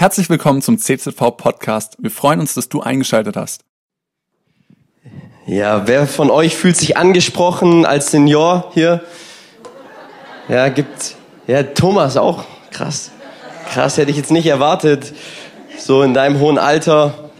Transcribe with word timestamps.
Herzlich 0.00 0.30
willkommen 0.30 0.62
zum 0.62 0.78
CZV 0.78 1.36
Podcast. 1.36 1.98
Wir 1.98 2.10
freuen 2.10 2.40
uns, 2.40 2.54
dass 2.54 2.70
du 2.70 2.80
eingeschaltet 2.80 3.36
hast. 3.36 3.64
Ja, 5.46 5.86
wer 5.86 6.06
von 6.06 6.30
euch 6.30 6.56
fühlt 6.56 6.78
sich 6.78 6.96
angesprochen 6.96 7.84
als 7.84 8.10
Senior 8.10 8.70
hier? 8.72 9.04
Ja, 10.48 10.70
gibt, 10.70 11.16
ja, 11.46 11.62
Thomas 11.64 12.16
auch. 12.16 12.44
Krass. 12.70 13.10
Krass, 13.68 13.98
hätte 13.98 14.10
ich 14.10 14.16
jetzt 14.16 14.30
nicht 14.30 14.46
erwartet. 14.46 15.12
So 15.78 16.02
in 16.02 16.14
deinem 16.14 16.40
hohen 16.40 16.56
Alter, 16.56 17.30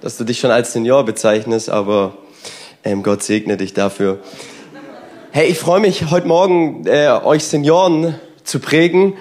dass 0.00 0.16
du 0.16 0.24
dich 0.24 0.40
schon 0.40 0.50
als 0.50 0.72
Senior 0.72 1.04
bezeichnest, 1.04 1.70
aber 1.70 2.14
ähm, 2.82 3.04
Gott 3.04 3.22
segne 3.22 3.56
dich 3.56 3.74
dafür. 3.74 4.18
Hey, 5.30 5.46
ich 5.46 5.60
freue 5.60 5.78
mich 5.78 6.10
heute 6.10 6.26
Morgen, 6.26 6.84
äh, 6.88 7.10
euch 7.22 7.44
Senioren 7.44 8.18
zu 8.42 8.58
prägen 8.58 9.14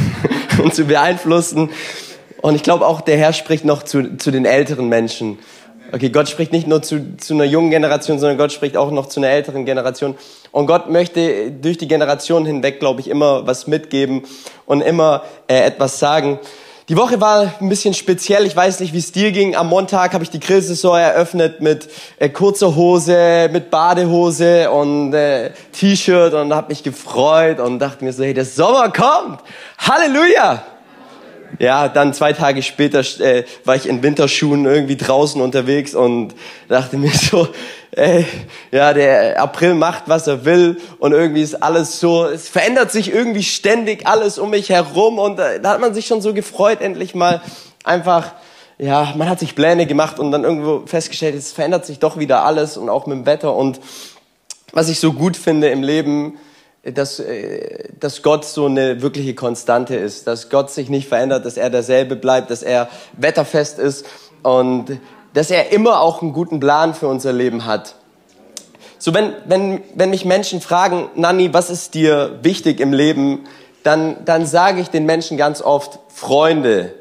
und 0.62 0.74
zu 0.74 0.84
beeinflussen. 0.84 1.68
Und 2.46 2.54
ich 2.54 2.62
glaube 2.62 2.86
auch, 2.86 3.00
der 3.00 3.16
Herr 3.18 3.32
spricht 3.32 3.64
noch 3.64 3.82
zu, 3.82 4.18
zu 4.18 4.30
den 4.30 4.44
älteren 4.44 4.88
Menschen. 4.88 5.40
Okay, 5.90 6.10
Gott 6.10 6.28
spricht 6.28 6.52
nicht 6.52 6.68
nur 6.68 6.80
zu, 6.80 7.16
zu 7.16 7.34
einer 7.34 7.42
jungen 7.42 7.70
Generation, 7.70 8.20
sondern 8.20 8.38
Gott 8.38 8.52
spricht 8.52 8.76
auch 8.76 8.92
noch 8.92 9.06
zu 9.06 9.18
einer 9.18 9.30
älteren 9.30 9.64
Generation. 9.64 10.14
Und 10.52 10.68
Gott 10.68 10.88
möchte 10.88 11.50
durch 11.50 11.76
die 11.76 11.88
Generation 11.88 12.46
hinweg, 12.46 12.78
glaube 12.78 13.00
ich, 13.00 13.10
immer 13.10 13.48
was 13.48 13.66
mitgeben 13.66 14.22
und 14.64 14.80
immer 14.80 15.24
äh, 15.48 15.56
etwas 15.56 15.98
sagen. 15.98 16.38
Die 16.88 16.96
Woche 16.96 17.20
war 17.20 17.52
ein 17.60 17.68
bisschen 17.68 17.94
speziell. 17.94 18.46
Ich 18.46 18.54
weiß 18.54 18.78
nicht, 18.78 18.92
wie 18.92 18.98
es 18.98 19.10
dir 19.10 19.32
ging. 19.32 19.56
Am 19.56 19.68
Montag 19.68 20.14
habe 20.14 20.22
ich 20.22 20.30
die 20.30 20.38
Grillsaison 20.38 20.96
eröffnet 20.96 21.60
mit 21.60 21.88
äh, 22.20 22.28
kurzer 22.28 22.76
Hose, 22.76 23.50
mit 23.52 23.72
Badehose 23.72 24.70
und 24.70 25.14
äh, 25.14 25.50
T-Shirt 25.72 26.32
und 26.32 26.54
habe 26.54 26.68
mich 26.68 26.84
gefreut 26.84 27.58
und 27.58 27.80
dachte 27.80 28.04
mir 28.04 28.12
so, 28.12 28.22
hey, 28.22 28.34
der 28.34 28.44
Sommer 28.44 28.92
kommt. 28.92 29.40
Halleluja! 29.78 30.75
Ja, 31.58 31.88
dann 31.88 32.12
zwei 32.12 32.32
Tage 32.32 32.62
später 32.62 33.00
äh, 33.20 33.44
war 33.64 33.76
ich 33.76 33.88
in 33.88 34.02
Winterschuhen 34.02 34.66
irgendwie 34.66 34.96
draußen 34.96 35.40
unterwegs 35.40 35.94
und 35.94 36.34
dachte 36.68 36.98
mir 36.98 37.12
so, 37.12 37.48
ey, 37.92 38.26
ja, 38.70 38.92
der 38.92 39.40
April 39.40 39.74
macht, 39.74 40.04
was 40.06 40.26
er 40.26 40.44
will 40.44 40.78
und 40.98 41.12
irgendwie 41.12 41.42
ist 41.42 41.62
alles 41.62 41.98
so, 41.98 42.26
es 42.26 42.48
verändert 42.48 42.92
sich 42.92 43.12
irgendwie 43.12 43.42
ständig 43.42 44.06
alles 44.06 44.38
um 44.38 44.50
mich 44.50 44.68
herum 44.68 45.18
und 45.18 45.38
äh, 45.38 45.60
da 45.60 45.70
hat 45.70 45.80
man 45.80 45.94
sich 45.94 46.06
schon 46.06 46.20
so 46.20 46.34
gefreut, 46.34 46.80
endlich 46.82 47.14
mal 47.14 47.40
einfach, 47.84 48.32
ja, 48.78 49.14
man 49.16 49.30
hat 49.30 49.40
sich 49.40 49.54
Pläne 49.54 49.86
gemacht 49.86 50.18
und 50.18 50.32
dann 50.32 50.44
irgendwo 50.44 50.82
festgestellt, 50.86 51.34
es 51.34 51.52
verändert 51.52 51.86
sich 51.86 51.98
doch 51.98 52.18
wieder 52.18 52.44
alles 52.44 52.76
und 52.76 52.90
auch 52.90 53.06
mit 53.06 53.16
dem 53.16 53.26
Wetter 53.26 53.54
und 53.54 53.80
was 54.72 54.90
ich 54.90 55.00
so 55.00 55.14
gut 55.14 55.36
finde 55.36 55.68
im 55.68 55.82
Leben, 55.82 56.38
dass, 56.92 57.18
äh, 57.18 57.88
dass 57.98 58.22
Gott 58.22 58.44
so 58.44 58.66
eine 58.66 59.02
wirkliche 59.02 59.34
Konstante 59.34 59.96
ist, 59.96 60.26
dass 60.26 60.50
Gott 60.50 60.70
sich 60.70 60.88
nicht 60.88 61.08
verändert, 61.08 61.44
dass 61.44 61.56
er 61.56 61.70
derselbe 61.70 62.16
bleibt, 62.16 62.50
dass 62.50 62.62
er 62.62 62.88
wetterfest 63.16 63.78
ist 63.78 64.06
und 64.42 64.98
dass 65.34 65.50
er 65.50 65.72
immer 65.72 66.00
auch 66.00 66.22
einen 66.22 66.32
guten 66.32 66.60
Plan 66.60 66.94
für 66.94 67.08
unser 67.08 67.32
Leben 67.32 67.66
hat. 67.66 67.96
So, 68.98 69.12
wenn, 69.12 69.32
wenn, 69.44 69.82
wenn 69.94 70.10
mich 70.10 70.24
Menschen 70.24 70.60
fragen, 70.60 71.10
Nanni, 71.14 71.52
was 71.52 71.68
ist 71.70 71.94
dir 71.94 72.38
wichtig 72.42 72.80
im 72.80 72.92
Leben, 72.92 73.46
dann, 73.82 74.24
dann 74.24 74.46
sage 74.46 74.80
ich 74.80 74.88
den 74.88 75.04
Menschen 75.04 75.36
ganz 75.36 75.60
oft 75.60 75.98
Freunde. 76.08 76.94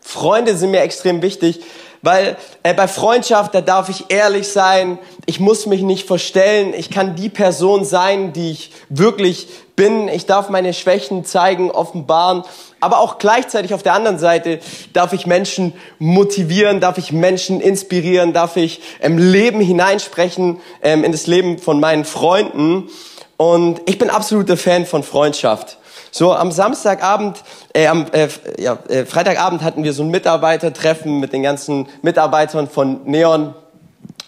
Freunde 0.00 0.56
sind 0.56 0.72
mir 0.72 0.80
extrem 0.80 1.22
wichtig, 1.22 1.60
weil 2.02 2.36
äh, 2.62 2.74
bei 2.74 2.88
Freundschaft, 2.88 3.54
da 3.54 3.60
darf 3.60 3.88
ich 3.88 4.06
ehrlich 4.08 4.48
sein, 4.48 4.98
ich 5.26 5.40
muss 5.40 5.66
mich 5.66 5.82
nicht 5.82 6.06
verstellen, 6.06 6.72
ich 6.76 6.90
kann 6.90 7.16
die 7.16 7.28
Person 7.28 7.84
sein, 7.84 8.32
die 8.32 8.52
ich 8.52 8.72
wirklich 8.88 9.48
bin, 9.76 10.08
ich 10.08 10.26
darf 10.26 10.48
meine 10.48 10.74
Schwächen 10.74 11.24
zeigen, 11.24 11.70
offenbaren, 11.70 12.42
aber 12.80 12.98
auch 12.98 13.18
gleichzeitig 13.18 13.74
auf 13.74 13.82
der 13.82 13.94
anderen 13.94 14.18
Seite 14.18 14.60
darf 14.92 15.12
ich 15.12 15.26
Menschen 15.26 15.72
motivieren, 15.98 16.80
darf 16.80 16.98
ich 16.98 17.12
Menschen 17.12 17.60
inspirieren, 17.60 18.32
darf 18.32 18.56
ich 18.56 18.80
im 19.00 19.18
Leben 19.18 19.60
hineinsprechen, 19.60 20.60
ähm, 20.82 21.04
in 21.04 21.12
das 21.12 21.26
Leben 21.26 21.58
von 21.58 21.80
meinen 21.80 22.04
Freunden. 22.04 22.88
Und 23.36 23.80
ich 23.86 23.98
bin 23.98 24.10
absoluter 24.10 24.56
Fan 24.56 24.86
von 24.86 25.02
Freundschaft. 25.02 25.78
So, 26.10 26.34
am 26.34 26.52
Samstagabend, 26.52 27.42
äh, 27.74 27.86
am 27.86 28.06
äh, 28.12 28.28
ja, 28.58 28.78
äh, 28.88 29.04
Freitagabend 29.04 29.62
hatten 29.62 29.84
wir 29.84 29.92
so 29.92 30.02
ein 30.02 30.10
Mitarbeitertreffen 30.10 31.20
mit 31.20 31.32
den 31.32 31.42
ganzen 31.42 31.88
Mitarbeitern 32.02 32.68
von 32.68 33.04
Neon. 33.04 33.54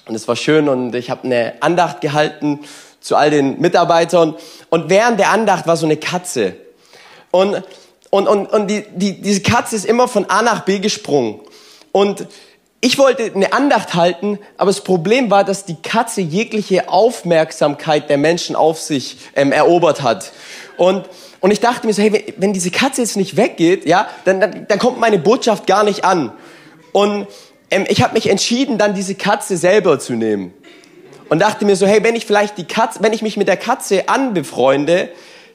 Und 0.07 0.15
es 0.15 0.29
war 0.29 0.37
schön 0.37 0.69
und 0.69 0.95
ich 0.95 1.11
habe 1.11 1.25
eine 1.25 1.55
Andacht 1.61 2.01
gehalten 2.01 2.61
zu 3.01 3.17
all 3.17 3.31
den 3.31 3.61
Mitarbeitern. 3.61 4.35
Und 4.69 4.91
während 4.91 5.19
der 5.19 5.31
Andacht 5.31 5.67
war 5.67 5.77
so 5.77 5.87
eine 5.87 5.97
Katze. 5.97 6.55
Und, 7.31 7.63
und, 8.11 8.29
und, 8.29 8.47
und 8.47 8.67
die, 8.69 8.85
die, 8.95 9.21
diese 9.23 9.41
Katze 9.41 9.77
ist 9.77 9.87
immer 9.87 10.09
von 10.09 10.29
A 10.29 10.43
nach 10.43 10.65
B 10.65 10.81
gesprungen. 10.81 11.41
Und 11.93 12.27
ich 12.83 12.99
wollte 12.99 13.31
eine 13.35 13.53
Andacht 13.53 13.95
halten, 13.95 14.39
aber 14.57 14.71
das 14.71 14.83
Problem 14.83 15.31
war, 15.31 15.45
dass 15.45 15.65
die 15.65 15.77
Katze 15.77 16.23
jegliche 16.23 16.89
Aufmerksamkeit 16.89 18.09
der 18.09 18.17
Menschen 18.17 18.57
auf 18.57 18.81
sich 18.81 19.19
ähm, 19.37 19.53
erobert 19.53 20.03
hat. 20.03 20.33
Und 20.77 21.07
und 21.41 21.51
ich 21.51 21.61
dachte 21.61 21.87
mir 21.87 21.95
so, 21.95 22.03
hey, 22.03 22.34
wenn 22.37 22.53
diese 22.53 22.71
Katze 22.71 23.01
jetzt 23.01 23.17
nicht 23.17 23.37
weggeht, 23.37 23.87
ja, 23.87 24.09
dann, 24.25 24.41
dann, 24.41 24.67
dann 24.69 24.78
kommt 24.78 25.01
meine 25.01 25.19
Botschaft 25.19 25.67
gar 25.67 25.84
nicht 25.84 26.05
an. 26.05 26.33
Und 26.93 27.27
ähm, 27.71 27.87
ich 27.89 28.03
habe 28.03 28.15
mich 28.15 28.28
entschieden, 28.28 28.77
dann 28.77 28.95
diese 28.95 29.15
Katze 29.15 29.56
selber 29.56 29.99
zu 29.99 30.12
nehmen. 30.12 30.53
Und 31.31 31.41
dachte 31.41 31.65
mir 31.65 31.77
so, 31.77 31.87
hey, 31.87 32.03
wenn 32.03 32.17
ich 32.17 32.27
vielleicht 32.27 32.59
die 32.59 32.67
Katze, 32.67 33.03
wenn 33.03 33.12
ich 33.12 33.23
mich 33.23 33.37
mit 33.37 33.49
der 33.49 33.56
Katze 33.56 34.09
anbefreunde, 34.09 35.09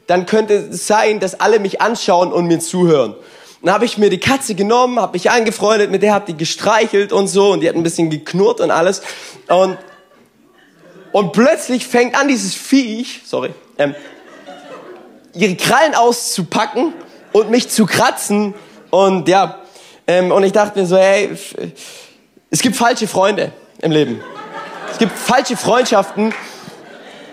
dann 0.07 0.25
könnte 0.25 0.69
es 0.72 0.88
sein, 0.88 1.19
dass 1.19 1.40
alle 1.40 1.59
mich 1.59 1.81
anschauen 1.81 2.31
und 2.31 2.47
mir 2.47 2.59
zuhören. 2.59 3.16
Dann 3.62 3.74
habe 3.74 3.85
ich 3.85 3.97
mir 3.97 4.09
die 4.09 4.19
Katze 4.19 4.56
genommen, 4.56 5.00
habe 5.00 5.13
mich 5.13 5.31
angefreundet 5.31 5.91
mit 5.91 6.03
der, 6.03 6.13
habe 6.13 6.25
die 6.28 6.38
gestreichelt 6.38 7.12
und 7.12 7.28
so 7.28 7.51
und 7.51 7.62
die 7.62 7.69
hat 7.69 7.75
ein 7.75 7.84
bisschen 7.84 8.09
geknurrt 8.09 8.62
und 8.62 8.72
alles. 8.72 9.01
Und, 9.50 9.78
und 11.12 11.31
plötzlich 11.31 11.88
fängt 11.88 12.18
an 12.18 12.28
dieses 12.28 12.53
Viech, 12.53 13.22
sorry, 13.25 13.50
ähm, 13.78 13.95
ihre 15.35 15.56
Krallen 15.56 15.96
auszupacken 15.96 16.94
und 17.31 17.51
mich 17.51 17.69
zu 17.69 17.85
kratzen. 17.85 18.53
Und 18.90 19.28
ja, 19.28 19.59
ähm, 20.07 20.31
und 20.31 20.44
ich 20.44 20.51
dachte 20.51 20.79
mir 20.79 20.85
so, 20.85 20.97
hey, 20.97 21.31
es 22.50 22.62
gibt 22.62 22.75
falsche 22.75 23.07
Freunde 23.07 23.51
im 23.81 23.91
Leben. 23.91 24.22
Es 24.91 24.97
gibt 24.97 25.18
falsche 25.18 25.57
Freundschaften. 25.57 26.34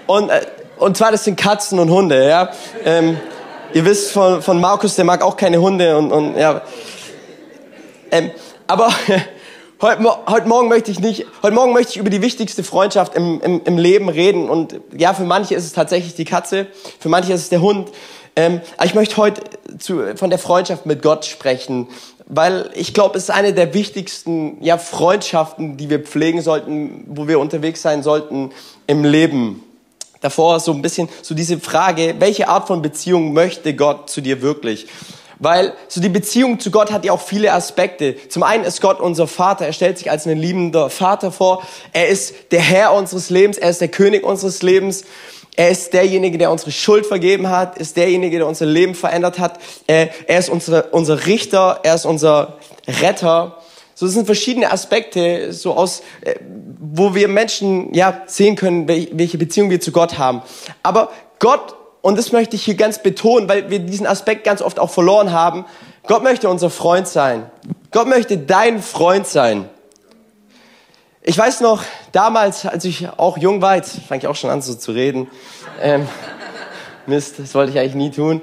Und, 0.06 0.30
äh, 0.30 0.44
und 0.78 0.96
zwar, 0.96 1.12
das 1.12 1.24
sind 1.24 1.36
Katzen 1.36 1.78
und 1.78 1.90
Hunde, 1.90 2.28
ja. 2.28 2.50
Ähm, 2.84 3.20
ihr 3.72 3.84
wisst 3.84 4.12
von, 4.12 4.42
von 4.42 4.60
Markus, 4.60 4.96
der 4.96 5.04
mag 5.04 5.22
auch 5.22 5.36
keine 5.36 5.60
Hunde 5.60 5.96
und, 5.96 6.10
und 6.10 6.36
ja. 6.36 6.62
Ähm, 8.10 8.30
aber 8.66 8.92
heute, 9.82 10.02
heute 10.28 10.48
Morgen 10.48 10.68
möchte 10.68 10.90
ich 10.90 11.00
nicht, 11.00 11.26
heute 11.42 11.54
Morgen 11.54 11.72
möchte 11.72 11.90
ich 11.90 11.96
über 11.98 12.08
die 12.08 12.22
wichtigste 12.22 12.62
Freundschaft 12.62 13.14
im, 13.14 13.40
im, 13.40 13.60
im 13.64 13.76
Leben 13.76 14.08
reden. 14.08 14.48
Und 14.48 14.80
ja, 14.96 15.12
für 15.12 15.24
manche 15.24 15.54
ist 15.54 15.64
es 15.64 15.72
tatsächlich 15.72 16.14
die 16.14 16.24
Katze, 16.24 16.68
für 17.00 17.08
manche 17.08 17.32
ist 17.32 17.42
es 17.42 17.48
der 17.48 17.60
Hund. 17.60 17.90
Ähm, 18.34 18.62
aber 18.76 18.86
ich 18.86 18.94
möchte 18.94 19.16
heute 19.18 19.42
zu, 19.78 20.16
von 20.16 20.30
der 20.30 20.38
Freundschaft 20.38 20.86
mit 20.86 21.02
Gott 21.02 21.26
sprechen, 21.26 21.88
weil 22.26 22.70
ich 22.74 22.94
glaube, 22.94 23.18
es 23.18 23.24
ist 23.24 23.30
eine 23.30 23.52
der 23.52 23.74
wichtigsten 23.74 24.62
ja, 24.62 24.78
Freundschaften, 24.78 25.76
die 25.76 25.90
wir 25.90 25.98
pflegen 25.98 26.40
sollten, 26.40 27.04
wo 27.08 27.28
wir 27.28 27.38
unterwegs 27.40 27.82
sein 27.82 28.02
sollten 28.02 28.52
im 28.86 29.04
Leben. 29.04 29.62
Davor 30.22 30.60
so 30.60 30.72
ein 30.72 30.80
bisschen 30.80 31.08
so 31.20 31.34
diese 31.34 31.58
Frage, 31.58 32.14
welche 32.20 32.48
Art 32.48 32.68
von 32.68 32.80
Beziehung 32.80 33.32
möchte 33.32 33.74
Gott 33.74 34.08
zu 34.08 34.20
dir 34.20 34.40
wirklich? 34.40 34.86
Weil 35.42 35.72
so 35.88 36.00
die 36.00 36.08
Beziehung 36.08 36.60
zu 36.60 36.70
Gott 36.70 36.92
hat 36.92 37.04
ja 37.04 37.10
auch 37.10 37.20
viele 37.20 37.52
Aspekte. 37.52 38.14
Zum 38.28 38.44
einen 38.44 38.62
ist 38.62 38.80
Gott 38.80 39.00
unser 39.00 39.26
Vater. 39.26 39.66
Er 39.66 39.72
stellt 39.72 39.98
sich 39.98 40.08
als 40.08 40.24
ein 40.24 40.38
liebender 40.38 40.88
Vater 40.88 41.32
vor. 41.32 41.66
Er 41.92 42.06
ist 42.06 42.52
der 42.52 42.60
Herr 42.60 42.94
unseres 42.94 43.28
Lebens. 43.28 43.58
Er 43.58 43.70
ist 43.70 43.80
der 43.80 43.88
König 43.88 44.22
unseres 44.22 44.62
Lebens. 44.62 45.02
Er 45.56 45.70
ist 45.70 45.94
derjenige, 45.94 46.38
der 46.38 46.52
unsere 46.52 46.70
Schuld 46.70 47.06
vergeben 47.06 47.50
hat, 47.50 47.76
ist 47.76 47.96
derjenige, 47.96 48.38
der 48.38 48.46
unser 48.46 48.66
Leben 48.66 48.94
verändert 48.94 49.40
hat. 49.40 49.58
Er, 49.88 50.10
ist 50.28 50.48
unsere, 50.48 50.84
unser 50.92 51.26
Richter, 51.26 51.80
er 51.82 51.96
ist 51.96 52.06
unser 52.06 52.58
Retter. 53.02 53.58
So, 53.96 54.06
das 54.06 54.14
sind 54.14 54.26
verschiedene 54.26 54.70
Aspekte, 54.70 55.52
so 55.52 55.74
aus, 55.74 56.02
äh, 56.20 56.36
wo 56.80 57.16
wir 57.16 57.26
Menschen 57.26 57.92
ja 57.92 58.22
sehen 58.26 58.54
können, 58.54 58.86
welche 58.86 59.38
Beziehung 59.38 59.70
wir 59.70 59.80
zu 59.80 59.90
Gott 59.90 60.18
haben. 60.18 60.40
Aber 60.84 61.10
Gott 61.40 61.74
und 62.02 62.18
das 62.18 62.32
möchte 62.32 62.56
ich 62.56 62.64
hier 62.64 62.74
ganz 62.74 63.00
betonen, 63.00 63.48
weil 63.48 63.70
wir 63.70 63.78
diesen 63.78 64.06
Aspekt 64.06 64.44
ganz 64.44 64.60
oft 64.60 64.78
auch 64.78 64.90
verloren 64.90 65.32
haben. 65.32 65.64
Gott 66.06 66.24
möchte 66.24 66.48
unser 66.48 66.68
Freund 66.68 67.06
sein. 67.06 67.48
Gott 67.92 68.08
möchte 68.08 68.36
dein 68.36 68.82
Freund 68.82 69.26
sein. 69.26 69.68
Ich 71.22 71.38
weiß 71.38 71.60
noch, 71.60 71.84
damals, 72.10 72.66
als 72.66 72.84
ich 72.84 73.08
auch 73.16 73.38
jung 73.38 73.62
war, 73.62 73.76
jetzt 73.76 74.00
fange 74.08 74.22
ich 74.22 74.26
auch 74.26 74.34
schon 74.34 74.50
an 74.50 74.60
so 74.60 74.74
zu 74.74 74.90
reden. 74.90 75.30
Ähm, 75.80 76.08
Mist, 77.06 77.38
das 77.38 77.54
wollte 77.54 77.70
ich 77.70 77.78
eigentlich 77.78 77.94
nie 77.94 78.10
tun. 78.10 78.42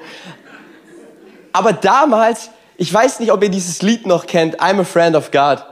Aber 1.52 1.74
damals, 1.74 2.52
ich 2.78 2.94
weiß 2.94 3.20
nicht, 3.20 3.34
ob 3.34 3.44
ihr 3.44 3.50
dieses 3.50 3.82
Lied 3.82 4.06
noch 4.06 4.26
kennt, 4.26 4.62
I'm 4.62 4.80
a 4.80 4.86
Friend 4.86 5.18
of 5.18 5.32
God. 5.32 5.66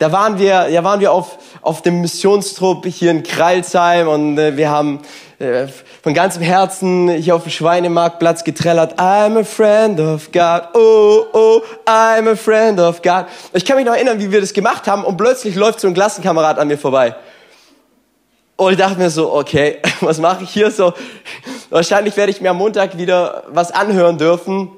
Da 0.00 0.10
waren 0.10 0.38
wir, 0.40 0.68
ja, 0.68 0.82
waren 0.82 0.98
wir 0.98 1.12
auf, 1.12 1.38
auf 1.62 1.82
dem 1.82 2.00
Missionstrupp 2.00 2.86
hier 2.86 3.12
in 3.12 3.22
Kreilsheim 3.22 4.08
und 4.08 4.38
äh, 4.38 4.56
wir 4.56 4.70
haben 4.70 5.00
von 6.02 6.14
ganzem 6.14 6.42
Herzen 6.42 7.08
hier 7.10 7.36
auf 7.36 7.44
dem 7.44 7.52
Schweinemarktplatz 7.52 8.42
getrellert. 8.42 8.98
I'm 8.98 9.38
a 9.38 9.44
friend 9.44 10.00
of 10.00 10.32
God. 10.32 10.62
Oh, 10.74 11.26
oh, 11.32 11.62
I'm 11.86 12.28
a 12.28 12.34
friend 12.34 12.80
of 12.80 13.02
God. 13.02 13.26
Ich 13.52 13.64
kann 13.64 13.76
mich 13.76 13.86
noch 13.86 13.94
erinnern, 13.94 14.18
wie 14.18 14.32
wir 14.32 14.40
das 14.40 14.52
gemacht 14.52 14.88
haben 14.88 15.04
und 15.04 15.16
plötzlich 15.16 15.54
läuft 15.54 15.78
so 15.78 15.86
ein 15.86 15.94
Klassenkamerad 15.94 16.58
an 16.58 16.66
mir 16.66 16.76
vorbei. 16.76 17.14
Und 18.56 18.72
ich 18.72 18.78
dachte 18.78 18.98
mir 18.98 19.10
so, 19.10 19.32
okay, 19.32 19.78
was 20.00 20.18
mache 20.18 20.42
ich 20.42 20.50
hier 20.50 20.72
so? 20.72 20.92
Wahrscheinlich 21.70 22.16
werde 22.16 22.32
ich 22.32 22.40
mir 22.40 22.50
am 22.50 22.56
Montag 22.56 22.98
wieder 22.98 23.44
was 23.48 23.70
anhören 23.70 24.18
dürfen. 24.18 24.72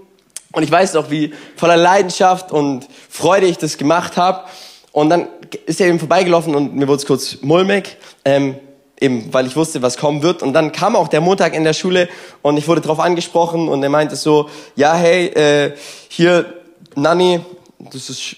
Und 0.53 0.63
ich 0.63 0.71
weiß 0.71 0.93
noch, 0.93 1.11
wie 1.11 1.33
voller 1.56 1.79
Leidenschaft 1.79 2.53
und 2.53 2.87
Freude 3.09 3.47
ich 3.47 3.56
das 3.56 3.79
gemacht 3.79 4.19
habe. 4.19 4.45
Und 4.93 5.09
dann 5.09 5.29
ist 5.65 5.81
er 5.81 5.87
eben 5.87 5.99
vorbeigelaufen 5.99 6.55
und 6.55 6.75
mir 6.77 6.87
wurde 6.87 6.99
es 6.99 7.06
kurz 7.06 7.39
mulmig, 7.41 7.97
ähm, 8.27 8.56
eben 9.00 9.32
weil 9.32 9.47
ich 9.47 9.56
wusste, 9.56 9.82
was 9.82 9.97
kommen 9.97 10.23
wird. 10.23 10.43
Und 10.43 10.52
dann 10.52 10.73
kam 10.73 10.94
auch 10.94 11.08
der 11.08 11.20
Montag 11.20 11.55
in 11.55 11.64
der 11.64 11.73
Schule 11.73 12.08
und 12.43 12.56
ich 12.56 12.69
wurde 12.69 12.81
darauf 12.81 13.00
angesprochen 13.00 13.69
und 13.69 13.82
er 13.82 13.88
meinte 13.88 14.17
so, 14.17 14.49
ja, 14.76 14.94
hey, 14.94 15.26
äh, 15.29 15.73
hier, 16.08 16.55
Nanny, 16.94 17.41
das 17.79 18.11
ist 18.11 18.37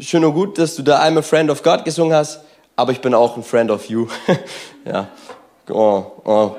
schön 0.00 0.24
und 0.24 0.34
gut, 0.34 0.58
dass 0.58 0.76
du 0.76 0.82
da 0.82 1.02
I'm 1.02 1.18
a 1.18 1.22
Friend 1.22 1.50
of 1.50 1.62
God 1.62 1.84
gesungen 1.84 2.14
hast 2.14 2.40
aber 2.80 2.92
ich 2.92 3.02
bin 3.02 3.12
auch 3.12 3.36
ein 3.36 3.42
Friend 3.42 3.70
of 3.70 3.84
you. 3.90 4.06
ja. 4.86 5.08
Oh, 5.68 6.02
oh. 6.24 6.56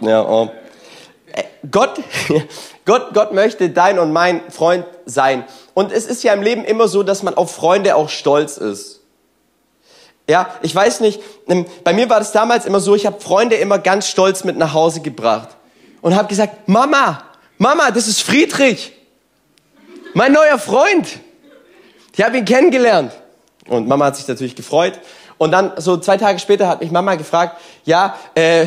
Ja, 0.00 0.26
oh. 0.26 0.48
Äh, 1.30 1.42
Gott, 1.70 2.00
Gott, 2.86 3.12
Gott 3.12 3.34
möchte 3.34 3.68
dein 3.68 3.98
und 3.98 4.10
mein 4.10 4.50
Freund 4.50 4.86
sein. 5.04 5.44
Und 5.74 5.92
es 5.92 6.06
ist 6.06 6.22
ja 6.22 6.32
im 6.32 6.40
Leben 6.40 6.64
immer 6.64 6.88
so, 6.88 7.02
dass 7.02 7.22
man 7.22 7.34
auf 7.34 7.54
Freunde 7.54 7.96
auch 7.96 8.08
stolz 8.08 8.56
ist. 8.56 8.97
Ja, 10.28 10.50
ich 10.60 10.74
weiß 10.74 11.00
nicht, 11.00 11.20
ähm, 11.48 11.64
bei 11.82 11.94
mir 11.94 12.08
war 12.10 12.18
das 12.18 12.32
damals 12.32 12.66
immer 12.66 12.80
so, 12.80 12.94
ich 12.94 13.06
habe 13.06 13.18
Freunde 13.18 13.56
immer 13.56 13.78
ganz 13.78 14.08
stolz 14.08 14.44
mit 14.44 14.58
nach 14.58 14.74
Hause 14.74 15.00
gebracht 15.00 15.48
und 16.02 16.14
habe 16.14 16.28
gesagt, 16.28 16.68
Mama, 16.68 17.22
Mama, 17.56 17.90
das 17.90 18.06
ist 18.06 18.20
Friedrich, 18.20 18.92
mein 20.12 20.32
neuer 20.32 20.58
Freund. 20.58 21.06
Ich 22.14 22.22
habe 22.22 22.36
ihn 22.36 22.44
kennengelernt. 22.44 23.12
Und 23.68 23.86
Mama 23.86 24.06
hat 24.06 24.16
sich 24.16 24.26
natürlich 24.26 24.56
gefreut. 24.56 24.98
Und 25.38 25.52
dann 25.52 25.72
so 25.76 25.96
zwei 25.96 26.16
Tage 26.16 26.38
später 26.40 26.68
hat 26.68 26.80
mich 26.80 26.90
Mama 26.90 27.14
gefragt, 27.14 27.60
ja, 27.84 28.16
äh, 28.34 28.66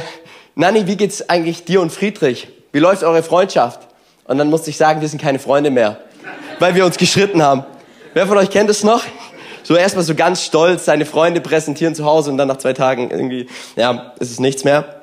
Nanni, 0.55 0.87
wie 0.87 0.95
geht's 0.95 1.29
eigentlich 1.29 1.65
dir 1.65 1.81
und 1.81 1.91
Friedrich? 1.91 2.47
Wie 2.71 2.79
läuft 2.79 3.03
eure 3.03 3.23
Freundschaft? 3.23 3.81
Und 4.25 4.37
dann 4.37 4.49
musste 4.49 4.69
ich 4.69 4.77
sagen, 4.77 5.01
wir 5.01 5.09
sind 5.09 5.21
keine 5.21 5.39
Freunde 5.39 5.69
mehr, 5.69 5.97
weil 6.59 6.75
wir 6.75 6.85
uns 6.85 6.97
geschritten 6.97 7.43
haben. 7.43 7.65
Wer 8.13 8.25
von 8.25 8.37
euch 8.37 8.49
kennt 8.49 8.69
es 8.69 8.83
noch? 8.83 9.03
So 9.71 9.77
erstmal 9.77 10.03
so 10.03 10.15
ganz 10.15 10.43
stolz 10.43 10.83
seine 10.83 11.05
Freunde 11.05 11.39
präsentieren 11.39 11.95
zu 11.95 12.03
Hause 12.03 12.29
und 12.29 12.37
dann 12.37 12.49
nach 12.49 12.57
zwei 12.57 12.73
Tagen 12.73 13.09
irgendwie, 13.09 13.47
ja, 13.77 14.11
ist 14.19 14.29
es 14.29 14.41
nichts 14.41 14.65
mehr. 14.65 15.01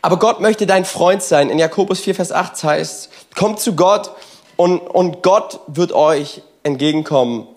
Aber 0.00 0.20
Gott 0.20 0.38
möchte 0.38 0.64
dein 0.64 0.84
Freund 0.84 1.24
sein. 1.24 1.50
In 1.50 1.58
Jakobus 1.58 1.98
4, 1.98 2.14
Vers 2.14 2.30
8 2.30 2.62
heißt, 2.62 3.10
kommt 3.34 3.58
zu 3.58 3.74
Gott 3.74 4.12
und, 4.54 4.78
und 4.78 5.24
Gott 5.24 5.58
wird 5.66 5.90
euch 5.90 6.42
entgegenkommen. 6.62 7.48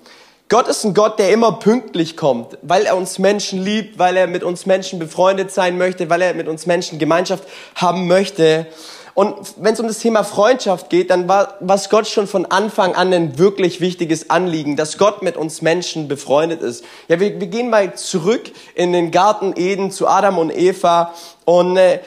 Gott 0.49 0.67
ist 0.67 0.83
ein 0.85 0.95
Gott, 0.95 1.19
der 1.19 1.31
immer 1.31 1.59
pünktlich 1.59 2.17
kommt, 2.17 2.57
weil 2.63 2.87
er 2.87 2.97
uns 2.97 3.19
Menschen 3.19 3.63
liebt, 3.63 3.99
weil 3.99 4.17
er 4.17 4.25
mit 4.25 4.43
uns 4.43 4.65
Menschen 4.65 4.97
befreundet 4.97 5.51
sein 5.51 5.77
möchte, 5.77 6.09
weil 6.09 6.23
er 6.23 6.33
mit 6.33 6.47
uns 6.47 6.65
Menschen 6.65 6.97
Gemeinschaft 6.97 7.43
haben 7.75 8.07
möchte. 8.07 8.65
Und 9.13 9.35
wenn 9.57 9.73
es 9.73 9.79
um 9.79 9.87
das 9.87 9.99
Thema 9.99 10.23
Freundschaft 10.23 10.89
geht, 10.89 11.09
dann 11.09 11.27
war 11.27 11.55
was 11.59 11.89
Gott 11.89 12.07
schon 12.07 12.27
von 12.27 12.45
Anfang 12.45 12.95
an 12.95 13.13
ein 13.13 13.37
wirklich 13.37 13.81
wichtiges 13.81 14.29
Anliegen, 14.29 14.75
dass 14.75 14.97
Gott 14.97 15.21
mit 15.21 15.37
uns 15.37 15.61
Menschen 15.61 16.07
befreundet 16.07 16.61
ist. 16.61 16.85
Ja, 17.07 17.19
wir, 17.19 17.39
wir 17.39 17.47
gehen 17.47 17.69
mal 17.69 17.95
zurück 17.95 18.51
in 18.75 18.93
den 18.93 19.11
Garten 19.11 19.53
Eden 19.55 19.91
zu 19.91 20.07
Adam 20.07 20.37
und 20.37 20.55
Eva 20.55 21.13
und 21.45 21.77
äh, 21.77 21.99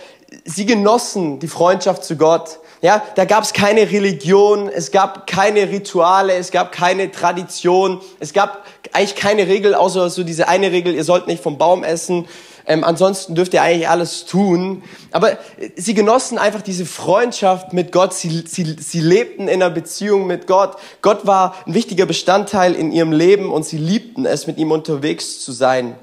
sie 0.45 0.67
genossen 0.67 1.39
die 1.39 1.49
Freundschaft 1.49 2.05
zu 2.05 2.17
Gtt. 2.17 2.59
Ja, 2.81 3.03
da 3.15 3.25
gab 3.25 3.45
es 3.45 3.55
keine 3.55 3.91
Religion, 3.91 4.69
es 4.69 4.91
gab 4.91 5.27
keine 5.27 5.71
Rituale, 5.71 6.35
es 6.35 6.50
gab 6.50 6.71
keine 6.71 7.11
Tradition, 7.11 8.00
es 8.21 8.35
gab 8.35 8.62
eigentlich 8.94 9.17
keine 9.17 9.49
Regel, 9.49 9.75
außer 9.75 10.08
so 10.08 10.23
diese 10.23 10.49
eine 10.49 10.73
Regel, 10.73 10.94
ihr 10.94 11.05
sollt 11.05 11.26
nicht 11.26 11.43
vom 11.43 11.58
Baum 11.58 11.82
essen. 11.85 12.26
Ähm, 12.67 12.82
ansonsten 12.82 13.35
dürft 13.35 13.52
ihr 13.52 13.62
eigentlich 13.62 13.88
alles 13.88 14.25
tun. 14.25 14.82
Aber 15.11 15.32
äh, 15.32 15.37
sie 15.76 15.94
genossen 15.94 16.38
einfach 16.38 16.62
diese 16.62 16.87
Freundschaft 16.87 17.73
mit 17.73 17.93
Gott. 17.93 18.14
Sie, 18.14 18.44
sie, 18.46 18.76
sie 18.79 19.00
lebten 19.00 19.49
in 19.49 19.62
einer 19.62 19.70
Beziehung 19.70 20.26
mit 20.26 20.46
Gott. 20.46 20.76
Gott 21.02 21.26
war 21.26 21.56
ein 21.67 21.75
wichtiger 21.75 22.06
Bestandteil 22.06 22.75
in 22.75 22.93
ihrem 22.93 23.12
Leben 23.12 23.52
und 23.52 23.67
sie 23.67 23.79
liebten 23.79 24.25
es, 24.25 24.46
mit 24.46 24.56
ihm 24.58 24.70
unterwegs 24.70 25.40
zu 25.44 25.52
sein. 25.52 25.97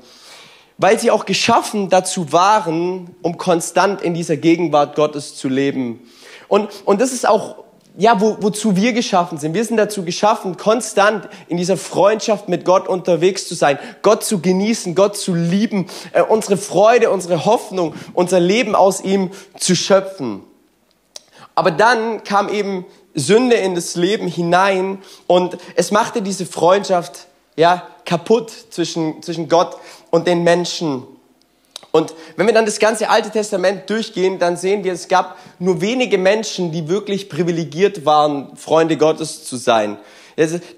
Weil 0.77 0.99
sie 0.99 1.11
auch 1.11 1.25
geschaffen 1.25 1.89
dazu 1.89 2.31
waren, 2.31 3.15
um 3.21 3.37
konstant 3.37 4.01
in 4.01 4.13
dieser 4.13 4.37
Gegenwart 4.37 4.95
Gottes 4.95 5.35
zu 5.35 5.47
leben. 5.47 6.01
Und, 6.47 6.69
und 6.85 7.01
das 7.01 7.13
ist 7.13 7.27
auch, 7.27 7.60
ja, 7.97 8.21
wo, 8.21 8.38
wozu 8.39 8.75
wir 8.75 8.93
geschaffen 8.93 9.38
sind. 9.38 9.53
Wir 9.53 9.65
sind 9.65 9.77
dazu 9.77 10.03
geschaffen, 10.05 10.57
konstant 10.57 11.27
in 11.47 11.57
dieser 11.57 11.77
Freundschaft 11.77 12.47
mit 12.47 12.63
Gott 12.63 12.88
unterwegs 12.88 13.47
zu 13.47 13.55
sein, 13.55 13.77
Gott 14.01 14.23
zu 14.23 14.39
genießen, 14.39 14.95
Gott 14.95 15.17
zu 15.17 15.33
lieben, 15.33 15.88
äh, 16.13 16.21
unsere 16.21 16.57
Freude, 16.57 17.11
unsere 17.11 17.45
Hoffnung, 17.45 17.93
unser 18.13 18.39
Leben 18.39 18.75
aus 18.75 19.01
ihm 19.01 19.31
zu 19.57 19.75
schöpfen. 19.75 20.41
Aber 21.53 21.71
dann 21.71 22.23
kam 22.23 22.47
eben 22.47 22.85
Sünde 23.13 23.57
in 23.57 23.75
das 23.75 23.95
Leben 23.95 24.27
hinein 24.27 24.99
und 25.27 25.57
es 25.75 25.91
machte 25.91 26.21
diese 26.21 26.45
Freundschaft 26.45 27.27
ja 27.57 27.83
kaputt 28.05 28.51
zwischen 28.69 29.21
zwischen 29.21 29.49
Gott 29.49 29.75
und 30.11 30.27
den 30.27 30.44
Menschen. 30.44 31.03
Und 31.91 32.13
wenn 32.38 32.47
wir 32.47 32.53
dann 32.53 32.65
das 32.65 32.79
ganze 32.79 33.09
Alte 33.09 33.31
Testament 33.31 33.89
durchgehen, 33.89 34.39
dann 34.39 34.55
sehen 34.55 34.83
wir, 34.83 34.93
es 34.93 35.09
gab 35.09 35.38
nur 35.59 35.81
wenige 35.81 36.17
Menschen, 36.17 36.71
die 36.71 36.88
wirklich 36.88 37.29
privilegiert 37.29 38.05
waren, 38.05 38.55
Freunde 38.55 38.95
Gottes 38.97 39.43
zu 39.43 39.57
sein. 39.57 39.97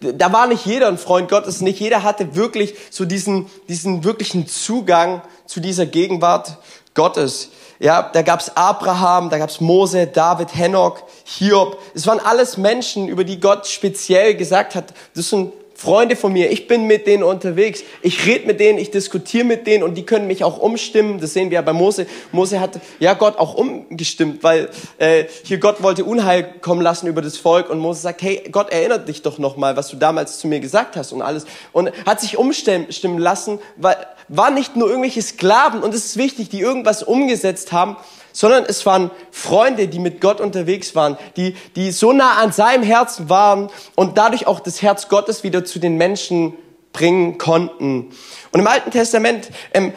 Da 0.02 0.34
war 0.34 0.48
nicht 0.48 0.66
jeder 0.66 0.88
ein 0.88 0.98
Freund 0.98 1.30
Gottes, 1.30 1.62
nicht 1.62 1.80
jeder 1.80 2.02
hatte 2.02 2.36
wirklich 2.36 2.74
so 2.90 3.06
diesen, 3.06 3.50
diesen 3.70 4.04
wirklichen 4.04 4.48
Zugang 4.48 5.22
zu 5.46 5.60
dieser 5.60 5.86
Gegenwart 5.86 6.58
Gottes. 6.96 7.50
Ja, 7.80 8.10
da 8.14 8.24
gab's 8.24 8.52
Abraham, 8.56 9.30
da 9.30 9.38
gab's 9.38 9.62
Mose, 9.62 10.08
David, 10.08 10.56
Henoch, 10.56 11.04
Hiob. 11.26 11.78
Es 11.94 12.08
waren 12.08 12.20
alles 12.20 12.58
Menschen, 12.58 13.08
über 13.08 13.24
die 13.24 13.40
Gott 13.40 13.68
speziell 13.68 14.36
gesagt 14.36 14.74
hat, 14.74 14.94
das 15.16 15.30
sind 15.30 15.54
Freunde 15.84 16.16
von 16.16 16.32
mir, 16.32 16.50
ich 16.50 16.68
bin 16.68 16.88
mit 16.88 17.08
denen 17.08 17.24
unterwegs, 17.24 17.84
ich 18.02 18.26
rede 18.26 18.48
mit 18.48 18.62
denen, 18.62 18.80
ich 18.80 18.90
diskutiere 18.90 19.44
mit 19.44 19.68
denen 19.68 19.84
und 19.84 19.96
die 19.96 20.06
können 20.06 20.28
mich 20.28 20.46
auch 20.46 20.58
umstimmen. 20.58 21.20
Das 21.20 21.34
sehen 21.34 21.50
wir 21.50 21.56
ja 21.56 21.62
bei 21.62 21.74
Mose. 21.74 22.08
Mose 22.32 22.62
hat 22.62 22.80
ja 23.00 23.14
Gott 23.16 23.38
auch 23.38 23.56
umgestimmt, 23.56 24.44
weil 24.44 24.70
äh, 24.98 25.26
hier 25.44 25.58
Gott 25.58 25.84
wollte 25.84 26.06
Unheil 26.06 26.46
kommen 26.62 26.82
lassen 26.82 27.08
über 27.08 27.22
das 27.22 27.38
Volk 27.38 27.70
und 27.70 27.80
Mose 27.80 28.00
sagt, 28.00 28.22
hey, 28.22 28.44
Gott 28.50 28.72
erinnert 28.72 29.10
dich 29.10 29.24
doch 29.24 29.40
noch 29.40 29.58
mal, 29.58 29.76
was 29.76 29.90
du 29.90 29.98
damals 29.98 30.40
zu 30.40 30.48
mir 30.48 30.62
gesagt 30.62 30.96
hast 30.96 31.12
und 31.12 31.22
alles 31.22 31.46
und 31.74 31.92
hat 32.06 32.22
sich 32.22 32.38
umstimmen 32.38 33.18
lassen, 33.18 33.60
weil 33.76 33.98
waren 34.30 34.54
nicht 34.54 34.78
nur 34.78 34.88
irgendwelche 34.88 35.22
Sklaven 35.22 35.84
und 35.84 35.94
es 35.94 36.06
ist 36.06 36.18
wichtig, 36.18 36.48
die 36.48 36.62
irgendwas 36.62 37.04
umgesetzt 37.04 37.74
haben, 37.74 37.98
sondern 38.34 38.66
es 38.66 38.86
waren 38.86 39.12
Freunde, 39.32 39.88
die 39.88 40.00
mit 40.00 40.20
Gott 40.20 40.42
unterwegs 40.42 40.96
waren, 40.96 41.18
die, 41.38 41.56
die 41.78 41.92
so 41.92 42.12
nah 42.12 42.42
an 42.42 42.52
seinem 42.52 42.84
Herzen 42.84 43.30
waren 43.30 43.70
und 43.96 44.18
dadurch 44.18 44.48
auch 44.48 44.60
das 44.60 44.82
Herz 44.82 45.08
Gottes 45.08 45.44
wieder 45.44 45.64
zu 45.64 45.80
den 45.80 45.96
Menschen 45.96 46.54
bringen 46.92 47.38
konnten. 47.38 48.12
Und 48.52 48.60
im 48.60 48.68
Alten 48.68 48.92
Testament 48.92 49.50
ähm, 49.74 49.94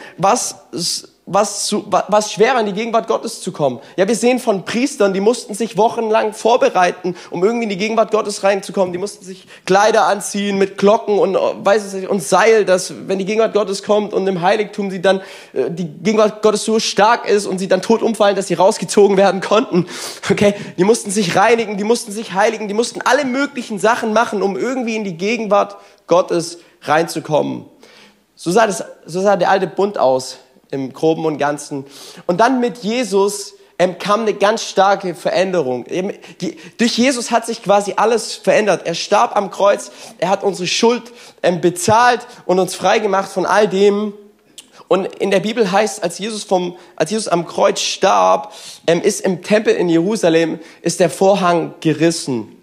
was 1.29 1.75
was, 1.87 2.05
was 2.07 2.31
schwer 2.31 2.57
in 2.57 2.65
die 2.65 2.73
Gegenwart 2.73 3.07
Gottes 3.07 3.41
zu 3.41 3.51
kommen. 3.51 3.81
Ja, 3.97 4.07
wir 4.07 4.15
sehen 4.15 4.39
von 4.39 4.63
Priestern, 4.63 5.13
die 5.13 5.19
mussten 5.19 5.53
sich 5.53 5.75
wochenlang 5.75 6.31
vorbereiten, 6.33 7.15
um 7.29 7.43
irgendwie 7.43 7.65
in 7.65 7.69
die 7.69 7.77
Gegenwart 7.77 8.11
Gottes 8.11 8.43
reinzukommen. 8.43 8.93
Die 8.93 8.97
mussten 8.97 9.25
sich 9.25 9.45
Kleider 9.65 10.05
anziehen 10.05 10.57
mit 10.57 10.77
Glocken 10.77 11.19
und, 11.19 11.35
weiß 11.35 11.93
ich, 11.95 12.09
und 12.09 12.23
Seil, 12.23 12.63
dass 12.63 12.93
wenn 13.07 13.19
die 13.19 13.25
Gegenwart 13.25 13.53
Gottes 13.53 13.83
kommt 13.83 14.13
und 14.13 14.25
im 14.25 14.41
Heiligtum 14.41 14.89
sie 14.89 15.01
dann, 15.01 15.19
äh, 15.53 15.69
die 15.69 15.85
Gegenwart 15.85 16.41
Gottes 16.41 16.63
so 16.63 16.79
stark 16.79 17.27
ist 17.27 17.45
und 17.45 17.59
sie 17.59 17.67
dann 17.67 17.81
tot 17.81 18.01
umfallen, 18.01 18.37
dass 18.37 18.47
sie 18.47 18.53
rausgezogen 18.53 19.17
werden 19.17 19.41
konnten. 19.41 19.85
Okay, 20.29 20.53
die 20.77 20.83
mussten 20.83 21.09
sich 21.09 21.35
reinigen, 21.35 21.77
die 21.77 21.83
mussten 21.83 22.11
sich 22.11 22.33
heiligen, 22.33 22.67
die 22.67 22.73
mussten 22.73 23.01
alle 23.01 23.23
möglichen 23.25 23.79
Sachen 23.79 24.13
machen, 24.13 24.41
um 24.41 24.57
irgendwie 24.57 24.95
in 24.95 25.03
die 25.03 25.15
Gegenwart 25.15 25.77
Gottes 26.05 26.59
reinzukommen. 26.81 27.65
So 28.35 28.51
sah, 28.51 28.67
das, 28.67 28.83
so 29.05 29.21
sah 29.21 29.35
der 29.35 29.49
alte 29.49 29.67
Bund 29.67 29.97
aus 29.97 30.37
im 30.71 30.93
Groben 30.93 31.25
und 31.25 31.37
Ganzen. 31.37 31.85
Und 32.25 32.39
dann 32.39 32.59
mit 32.59 32.79
Jesus 32.79 33.53
ähm, 33.79 33.99
kam 33.99 34.21
eine 34.21 34.33
ganz 34.33 34.63
starke 34.63 35.13
Veränderung. 35.13 35.85
Durch 36.77 36.97
Jesus 36.97 37.31
hat 37.31 37.45
sich 37.45 37.61
quasi 37.63 37.93
alles 37.95 38.33
verändert. 38.35 38.85
Er 38.85 38.95
starb 38.95 39.35
am 39.35 39.51
Kreuz, 39.51 39.91
er 40.17 40.29
hat 40.29 40.43
unsere 40.43 40.67
Schuld 40.67 41.03
ähm, 41.43 41.61
bezahlt 41.61 42.25
und 42.45 42.59
uns 42.59 42.75
freigemacht 42.75 43.31
von 43.31 43.45
all 43.45 43.67
dem. 43.67 44.13
Und 44.87 45.05
in 45.17 45.31
der 45.31 45.41
Bibel 45.41 45.71
heißt, 45.71 46.01
als 46.01 46.17
Jesus 46.17 46.43
vom, 46.43 46.77
als 46.95 47.11
Jesus 47.11 47.27
am 47.27 47.45
Kreuz 47.45 47.79
starb, 47.79 48.53
ähm, 48.87 49.01
ist 49.01 49.21
im 49.21 49.43
Tempel 49.43 49.75
in 49.75 49.89
Jerusalem 49.89 50.59
ist 50.81 50.99
der 50.99 51.09
Vorhang 51.09 51.75
gerissen. 51.81 52.53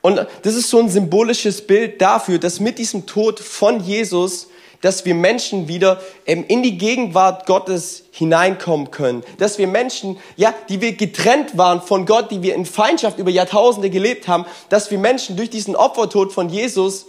Und 0.00 0.24
das 0.42 0.54
ist 0.54 0.70
so 0.70 0.78
ein 0.78 0.88
symbolisches 0.88 1.66
Bild 1.66 2.00
dafür, 2.00 2.38
dass 2.38 2.60
mit 2.60 2.78
diesem 2.78 3.06
Tod 3.06 3.40
von 3.40 3.80
Jesus 3.82 4.48
dass 4.80 5.04
wir 5.04 5.14
Menschen 5.14 5.68
wieder 5.68 6.00
ähm, 6.26 6.44
in 6.48 6.62
die 6.62 6.78
Gegenwart 6.78 7.46
Gottes 7.46 8.04
hineinkommen 8.12 8.90
können. 8.90 9.24
Dass 9.38 9.58
wir 9.58 9.66
Menschen, 9.66 10.18
ja, 10.36 10.54
die 10.68 10.80
wir 10.80 10.92
getrennt 10.92 11.58
waren 11.58 11.82
von 11.82 12.06
Gott, 12.06 12.30
die 12.30 12.42
wir 12.42 12.54
in 12.54 12.66
Feindschaft 12.66 13.18
über 13.18 13.30
Jahrtausende 13.30 13.90
gelebt 13.90 14.28
haben, 14.28 14.46
dass 14.68 14.90
wir 14.90 14.98
Menschen 14.98 15.36
durch 15.36 15.50
diesen 15.50 15.76
Opfertod 15.76 16.32
von 16.32 16.48
Jesus 16.48 17.06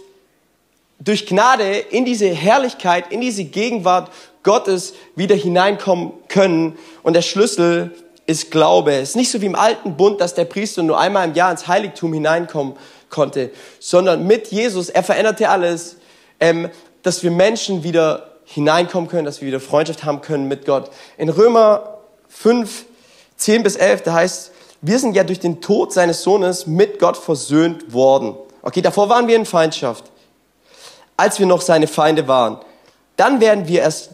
durch 1.00 1.26
Gnade 1.26 1.78
in 1.78 2.04
diese 2.04 2.28
Herrlichkeit, 2.28 3.10
in 3.10 3.20
diese 3.20 3.44
Gegenwart 3.44 4.10
Gottes 4.42 4.94
wieder 5.16 5.34
hineinkommen 5.34 6.12
können. 6.28 6.78
Und 7.02 7.14
der 7.14 7.22
Schlüssel 7.22 7.94
ist 8.26 8.50
Glaube. 8.50 8.92
Es 8.92 9.10
ist 9.10 9.16
nicht 9.16 9.30
so 9.30 9.40
wie 9.40 9.46
im 9.46 9.54
alten 9.54 9.96
Bund, 9.96 10.20
dass 10.20 10.34
der 10.34 10.44
Priester 10.44 10.82
nur 10.82 11.00
einmal 11.00 11.26
im 11.26 11.34
Jahr 11.34 11.50
ins 11.50 11.66
Heiligtum 11.66 12.12
hineinkommen 12.12 12.74
konnte, 13.08 13.50
sondern 13.80 14.26
mit 14.26 14.48
Jesus, 14.48 14.88
er 14.88 15.02
veränderte 15.02 15.48
alles, 15.48 15.96
ähm, 16.38 16.68
dass 17.02 17.22
wir 17.22 17.30
Menschen 17.30 17.82
wieder 17.82 18.30
hineinkommen 18.44 19.08
können, 19.08 19.24
dass 19.24 19.40
wir 19.40 19.48
wieder 19.48 19.60
Freundschaft 19.60 20.04
haben 20.04 20.20
können 20.20 20.48
mit 20.48 20.66
Gott. 20.66 20.90
In 21.16 21.28
Römer 21.28 21.98
5, 22.28 22.84
10 23.36 23.62
bis 23.62 23.76
11, 23.76 24.02
da 24.02 24.14
heißt, 24.14 24.52
wir 24.82 24.98
sind 24.98 25.14
ja 25.14 25.24
durch 25.24 25.40
den 25.40 25.60
Tod 25.60 25.92
seines 25.92 26.22
Sohnes 26.22 26.66
mit 26.66 26.98
Gott 26.98 27.16
versöhnt 27.16 27.92
worden. 27.92 28.34
Okay, 28.62 28.82
davor 28.82 29.08
waren 29.08 29.28
wir 29.28 29.36
in 29.36 29.46
Feindschaft, 29.46 30.04
als 31.16 31.38
wir 31.38 31.46
noch 31.46 31.60
seine 31.60 31.86
Feinde 31.86 32.28
waren. 32.28 32.58
Dann 33.16 33.40
werden 33.40 33.68
wir 33.68 33.80
erst 33.82 34.10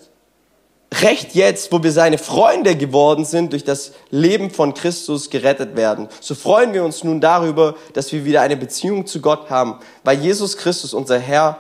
recht 1.02 1.35
jetzt, 1.35 1.73
wo 1.73 1.83
wir 1.83 1.93
seine 1.93 2.19
Freunde 2.19 2.76
geworden 2.76 3.25
sind, 3.25 3.52
durch 3.52 3.64
das 3.64 3.93
Leben 4.11 4.50
von 4.50 4.75
Christus 4.75 5.31
gerettet 5.31 5.76
werden. 5.76 6.09
So 6.21 6.35
freuen 6.35 6.73
wir 6.73 6.85
uns 6.85 7.05
nun 7.05 7.21
darüber, 7.21 7.75
dass 7.93 8.12
wir 8.12 8.25
wieder 8.25 8.40
eine 8.40 8.57
Beziehung 8.57 9.07
zu 9.07 9.21
Gott 9.21 9.50
haben, 9.50 9.78
weil 10.05 10.19
Jesus 10.19 10.57
Christus, 10.57 10.95
unser 10.95 11.19
Herr, 11.19 11.59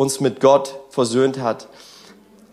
uns 0.00 0.18
mit 0.18 0.40
Gott 0.40 0.76
versöhnt 0.88 1.40
hat. 1.40 1.68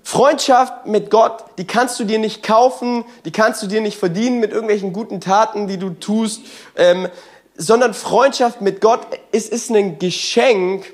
Freundschaft 0.04 0.86
mit 0.86 1.10
Gott, 1.10 1.46
die 1.58 1.66
kannst 1.66 1.98
du 1.98 2.04
dir 2.04 2.20
nicht 2.20 2.44
kaufen, 2.44 3.06
die 3.24 3.32
kannst 3.32 3.64
du 3.64 3.68
dir 3.68 3.80
nicht 3.80 3.98
verdienen 3.98 4.42
mit 4.42 4.52
irgendwelchen 4.52 4.92
guten 4.92 5.22
Taten, 5.22 5.66
die 5.68 5.78
du 5.78 5.92
tust, 5.92 6.42
ähm, 6.76 7.08
sondern 7.56 7.94
Freundschaft 7.94 8.60
mit 8.60 8.82
Gott 8.82 9.00
ist, 9.32 9.50
ist 9.50 9.70
ein 9.72 9.98
Geschenk, 9.98 10.94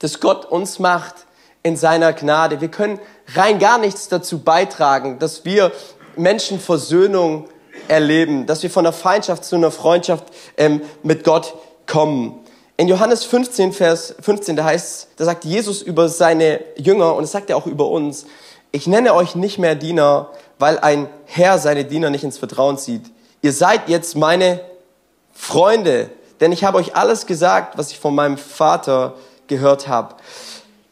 das 0.00 0.18
Gott 0.18 0.44
uns 0.44 0.80
macht 0.80 1.14
in 1.62 1.76
seiner 1.76 2.12
Gnade. 2.14 2.60
Wir 2.60 2.68
können 2.68 2.98
rein 3.36 3.60
gar 3.60 3.78
nichts 3.78 4.08
dazu 4.08 4.40
beitragen, 4.40 5.20
dass 5.20 5.44
wir 5.44 5.70
Menschen 6.16 6.58
Versöhnung 6.58 7.48
erleben, 7.86 8.46
dass 8.46 8.64
wir 8.64 8.70
von 8.70 8.86
einer 8.86 8.92
Feindschaft 8.92 9.44
zu 9.44 9.54
einer 9.54 9.70
Freundschaft 9.70 10.24
ähm, 10.56 10.80
mit 11.04 11.22
Gott 11.22 11.54
kommen. 11.86 12.39
In 12.80 12.88
Johannes 12.88 13.26
15, 13.26 13.74
Vers 13.74 14.14
15, 14.22 14.56
da 14.56 14.64
heißt, 14.64 15.08
da 15.16 15.26
sagt 15.26 15.44
Jesus 15.44 15.82
über 15.82 16.08
seine 16.08 16.60
Jünger 16.78 17.14
und 17.14 17.20
das 17.20 17.32
sagt 17.32 17.50
er 17.50 17.58
auch 17.58 17.66
über 17.66 17.86
uns, 17.88 18.24
ich 18.72 18.86
nenne 18.86 19.12
euch 19.12 19.34
nicht 19.34 19.58
mehr 19.58 19.74
Diener, 19.74 20.30
weil 20.58 20.78
ein 20.78 21.06
Herr 21.26 21.58
seine 21.58 21.84
Diener 21.84 22.08
nicht 22.08 22.24
ins 22.24 22.38
Vertrauen 22.38 22.78
zieht. 22.78 23.02
Ihr 23.42 23.52
seid 23.52 23.90
jetzt 23.90 24.16
meine 24.16 24.62
Freunde, 25.34 26.08
denn 26.40 26.52
ich 26.52 26.64
habe 26.64 26.78
euch 26.78 26.96
alles 26.96 27.26
gesagt, 27.26 27.76
was 27.76 27.90
ich 27.90 27.98
von 27.98 28.14
meinem 28.14 28.38
Vater 28.38 29.12
gehört 29.46 29.86
habe 29.86 30.14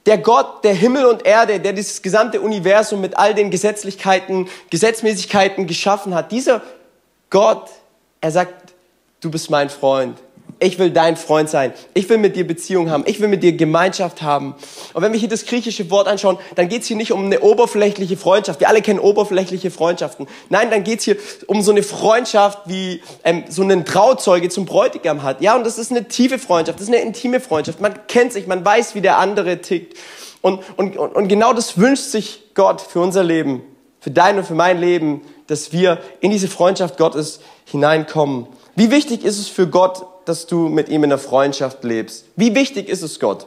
der 0.04 0.18
Gott, 0.18 0.64
der 0.64 0.74
Himmel 0.74 1.06
und 1.06 1.24
Erde, 1.24 1.58
der 1.58 1.72
dieses 1.72 2.02
gesamte 2.02 2.42
Universum 2.42 3.00
mit 3.00 3.16
all 3.16 3.34
den 3.34 3.50
Gesetzlichkeiten, 3.50 4.48
Gesetzmäßigkeiten 4.68 5.66
geschaffen 5.66 6.14
hat, 6.14 6.32
dieser 6.32 6.60
Gott, 7.30 7.70
er 8.20 8.30
sagt, 8.30 8.74
du 9.20 9.30
bist 9.30 9.50
mein 9.50 9.70
Freund. 9.70 10.18
Ich 10.60 10.78
will 10.80 10.90
dein 10.90 11.16
Freund 11.16 11.48
sein. 11.48 11.72
Ich 11.94 12.08
will 12.08 12.18
mit 12.18 12.34
dir 12.34 12.44
Beziehung 12.44 12.90
haben. 12.90 13.04
Ich 13.06 13.20
will 13.20 13.28
mit 13.28 13.44
dir 13.44 13.52
Gemeinschaft 13.52 14.22
haben. 14.22 14.56
Und 14.92 15.02
wenn 15.02 15.12
wir 15.12 15.20
hier 15.20 15.28
das 15.28 15.46
griechische 15.46 15.88
Wort 15.90 16.08
anschauen, 16.08 16.36
dann 16.56 16.68
geht 16.68 16.82
es 16.82 16.88
hier 16.88 16.96
nicht 16.96 17.12
um 17.12 17.26
eine 17.26 17.40
oberflächliche 17.40 18.16
Freundschaft. 18.16 18.58
Wir 18.58 18.68
alle 18.68 18.82
kennen 18.82 18.98
oberflächliche 18.98 19.70
Freundschaften. 19.70 20.26
Nein, 20.48 20.70
dann 20.70 20.82
geht 20.82 20.98
es 20.98 21.04
hier 21.04 21.16
um 21.46 21.62
so 21.62 21.70
eine 21.70 21.84
Freundschaft, 21.84 22.58
wie 22.66 23.02
ähm, 23.22 23.44
so 23.48 23.62
ein 23.62 23.84
Trauzeuge 23.84 24.48
zum 24.48 24.64
Bräutigam 24.64 25.22
hat. 25.22 25.40
Ja, 25.42 25.54
und 25.54 25.64
das 25.64 25.78
ist 25.78 25.92
eine 25.92 26.08
tiefe 26.08 26.40
Freundschaft. 26.40 26.80
Das 26.80 26.88
ist 26.88 26.94
eine 26.94 27.02
intime 27.02 27.38
Freundschaft. 27.38 27.80
Man 27.80 27.94
kennt 28.08 28.32
sich, 28.32 28.48
man 28.48 28.64
weiß, 28.64 28.96
wie 28.96 29.00
der 29.00 29.18
andere 29.18 29.60
tickt. 29.60 29.96
Und, 30.40 30.60
und, 30.76 30.96
und 30.96 31.28
genau 31.28 31.52
das 31.52 31.78
wünscht 31.78 32.04
sich 32.04 32.42
Gott 32.54 32.80
für 32.80 33.00
unser 33.00 33.22
Leben, 33.22 33.62
für 34.00 34.10
dein 34.10 34.38
und 34.38 34.44
für 34.44 34.54
mein 34.54 34.80
Leben, 34.80 35.22
dass 35.46 35.72
wir 35.72 35.98
in 36.20 36.32
diese 36.32 36.48
Freundschaft 36.48 36.96
Gottes 36.96 37.40
hineinkommen. 37.64 38.46
Wie 38.74 38.90
wichtig 38.90 39.24
ist 39.24 39.38
es 39.38 39.48
für 39.48 39.66
Gott, 39.66 40.06
dass 40.28 40.46
du 40.46 40.68
mit 40.68 40.88
ihm 40.88 41.04
in 41.04 41.10
der 41.10 41.18
Freundschaft 41.18 41.84
lebst? 41.84 42.26
Wie 42.36 42.54
wichtig 42.54 42.88
ist 42.88 43.02
es 43.02 43.18
Gott? 43.18 43.46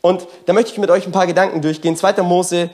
Und 0.00 0.26
da 0.46 0.52
möchte 0.52 0.72
ich 0.72 0.78
mit 0.78 0.90
euch 0.90 1.06
ein 1.06 1.12
paar 1.12 1.26
Gedanken 1.26 1.62
durchgehen. 1.62 1.96
2. 1.96 2.22
Mose 2.22 2.70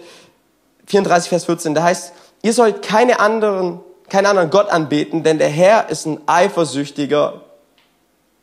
34, 0.87 1.29
Vers 1.29 1.45
14, 1.47 1.75
da 1.75 1.83
heißt, 1.83 2.13
ihr 2.43 2.53
sollt 2.53 2.83
keine 2.83 3.21
anderen, 3.21 3.81
keinen 4.09 4.27
anderen 4.27 4.51
Gott 4.51 4.69
anbeten, 4.69 5.23
denn 5.23 5.39
der 5.39 5.49
Herr 5.49 5.89
ist 5.89 6.07
ein 6.07 6.21
eifersüchtiger 6.27 7.41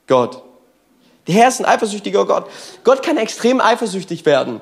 Gott. 0.07 0.41
Der 1.27 1.35
Herr 1.35 1.49
ist 1.49 1.59
ein 1.59 1.65
eifersüchtiger 1.65 2.25
Gott. 2.25 2.47
Gott 2.83 3.03
kann 3.03 3.17
extrem 3.17 3.61
eifersüchtig 3.61 4.25
werden. 4.25 4.61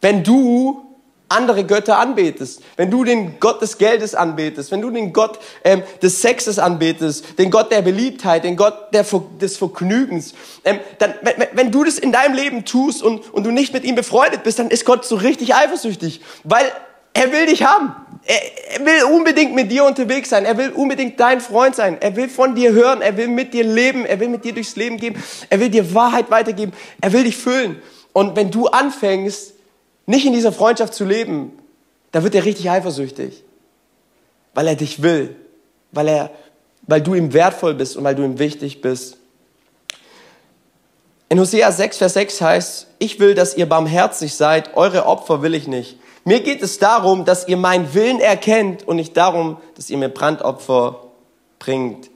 Wenn 0.00 0.22
du 0.22 0.91
andere 1.32 1.64
Götter 1.64 1.98
anbetest, 1.98 2.62
wenn 2.76 2.90
du 2.90 3.04
den 3.04 3.40
Gott 3.40 3.60
des 3.60 3.78
Geldes 3.78 4.14
anbetest, 4.14 4.70
wenn 4.70 4.80
du 4.80 4.90
den 4.90 5.12
Gott 5.12 5.38
ähm, 5.64 5.82
des 6.02 6.22
Sexes 6.22 6.58
anbetest, 6.58 7.38
den 7.38 7.50
Gott 7.50 7.72
der 7.72 7.82
Beliebtheit, 7.82 8.44
den 8.44 8.56
Gott 8.56 8.92
der, 8.92 9.04
des 9.40 9.56
Vergnügens, 9.56 10.34
ähm, 10.64 10.78
dann, 10.98 11.14
wenn, 11.22 11.48
wenn 11.52 11.70
du 11.70 11.84
das 11.84 11.98
in 11.98 12.12
deinem 12.12 12.34
Leben 12.34 12.64
tust 12.64 13.02
und, 13.02 13.32
und 13.32 13.44
du 13.44 13.50
nicht 13.50 13.72
mit 13.72 13.84
ihm 13.84 13.94
befreundet 13.94 14.44
bist, 14.44 14.58
dann 14.58 14.70
ist 14.70 14.84
Gott 14.84 15.04
so 15.04 15.16
richtig 15.16 15.54
eifersüchtig, 15.54 16.20
weil 16.44 16.70
er 17.14 17.32
will 17.32 17.46
dich 17.46 17.64
haben. 17.64 17.94
Er, 18.24 18.78
er 18.78 18.86
will 18.86 19.04
unbedingt 19.14 19.54
mit 19.54 19.70
dir 19.70 19.84
unterwegs 19.84 20.30
sein. 20.30 20.44
Er 20.44 20.56
will 20.56 20.70
unbedingt 20.70 21.18
dein 21.18 21.40
Freund 21.40 21.74
sein. 21.74 21.98
Er 22.00 22.16
will 22.16 22.28
von 22.28 22.54
dir 22.54 22.72
hören. 22.72 23.02
Er 23.02 23.16
will 23.16 23.28
mit 23.28 23.52
dir 23.52 23.64
leben. 23.64 24.06
Er 24.06 24.20
will 24.20 24.28
mit 24.28 24.44
dir 24.44 24.54
durchs 24.54 24.76
Leben 24.76 24.96
gehen. 24.96 25.16
Er 25.50 25.60
will 25.60 25.68
dir 25.68 25.92
Wahrheit 25.94 26.30
weitergeben. 26.30 26.72
Er 27.00 27.12
will 27.12 27.24
dich 27.24 27.36
füllen. 27.36 27.82
Und 28.12 28.36
wenn 28.36 28.50
du 28.50 28.68
anfängst, 28.68 29.54
nicht 30.12 30.26
in 30.26 30.34
dieser 30.34 30.52
Freundschaft 30.52 30.92
zu 30.92 31.06
leben, 31.06 31.58
da 32.12 32.22
wird 32.22 32.34
er 32.34 32.44
richtig 32.44 32.70
eifersüchtig, 32.70 33.42
weil 34.52 34.66
er 34.66 34.76
dich 34.76 35.02
will, 35.02 35.34
weil 35.90 36.06
er, 36.06 36.30
weil 36.82 37.00
du 37.00 37.14
ihm 37.14 37.32
wertvoll 37.32 37.72
bist 37.72 37.96
und 37.96 38.04
weil 38.04 38.14
du 38.14 38.22
ihm 38.22 38.38
wichtig 38.38 38.82
bist. 38.82 39.16
In 41.30 41.40
Hosea 41.40 41.72
6, 41.72 41.96
Vers 41.96 42.12
6 42.12 42.40
heißt, 42.42 42.86
ich 42.98 43.20
will, 43.20 43.34
dass 43.34 43.56
ihr 43.56 43.66
barmherzig 43.66 44.34
seid, 44.34 44.76
eure 44.76 45.06
Opfer 45.06 45.40
will 45.40 45.54
ich 45.54 45.66
nicht. 45.66 45.98
Mir 46.26 46.40
geht 46.40 46.62
es 46.62 46.78
darum, 46.78 47.24
dass 47.24 47.48
ihr 47.48 47.56
meinen 47.56 47.94
Willen 47.94 48.20
erkennt 48.20 48.86
und 48.86 48.96
nicht 48.96 49.16
darum, 49.16 49.56
dass 49.76 49.88
ihr 49.88 49.96
mir 49.96 50.10
Brandopfer 50.10 51.06
bringt. 51.58 52.10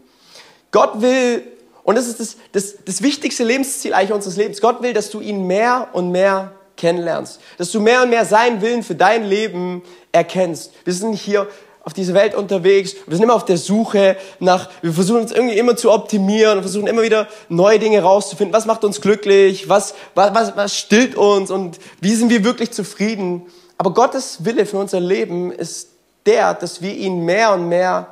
Gott 0.71 1.01
will, 1.01 1.45
und 1.83 1.95
das 1.95 2.09
ist 2.09 2.21
das, 2.21 2.37
das, 2.53 2.75
das 2.85 3.01
wichtigste 3.01 3.43
Lebensziel 3.43 3.95
eigentlich 3.95 4.13
unseres 4.13 4.37
Lebens, 4.37 4.61
Gott 4.61 4.83
will, 4.83 4.93
dass 4.93 5.09
du 5.09 5.21
ihn 5.21 5.47
mehr 5.47 5.89
und 5.95 6.11
mehr 6.11 6.53
kennenlernst, 6.77 7.41
dass 7.59 7.71
du 7.73 7.81
mehr 7.81 8.03
und 8.03 8.11
mehr 8.11 8.25
seinen 8.25 8.61
Willen 8.61 8.83
für 8.83 8.95
dein 8.95 9.25
Leben 9.25 9.83
erkennst. 10.13 10.73
Wir 10.85 10.93
sind 10.93 11.15
hier 11.15 11.49
auf 11.87 11.93
dieser 11.93 12.15
Welt 12.15 12.35
unterwegs, 12.35 12.97
wir 13.07 13.17
sind 13.17 13.23
immer 13.23 13.37
auf 13.37 13.45
der 13.45 13.59
Suche 13.59 14.17
nach, 14.41 14.69
wir 14.83 14.93
versuchen 14.93 15.21
uns 15.21 15.31
irgendwie 15.31 15.57
immer 15.57 15.77
zu 15.77 15.93
optimieren 15.93 16.59
und 16.59 16.65
versuchen 16.65 16.89
immer 16.89 17.03
wieder 17.03 17.29
neue 17.49 17.79
Dinge 17.79 18.03
rauszufinden. 18.03 18.53
Was 18.53 18.67
macht 18.67 18.85
uns 18.85 19.01
glücklich? 19.01 19.69
Was, 19.69 19.95
was, 20.17 20.35
was, 20.35 20.57
was 20.57 20.77
stillt 20.77 21.15
uns? 21.15 21.53
Und 21.53 21.79
wie 22.01 22.15
sind 22.17 22.29
wir 22.29 22.43
wirklich 22.43 22.73
zufrieden? 22.73 23.47
Aber 23.79 23.95
Gottes 23.95 24.45
Wille 24.45 24.67
für 24.67 24.79
unser 24.79 24.99
Leben 24.99 25.53
ist 25.53 25.91
der, 26.27 26.55
dass 26.55 26.83
wir 26.83 26.93
ihn 26.93 27.25
mehr 27.25 27.53
und 27.53 27.69
mehr 27.69 28.09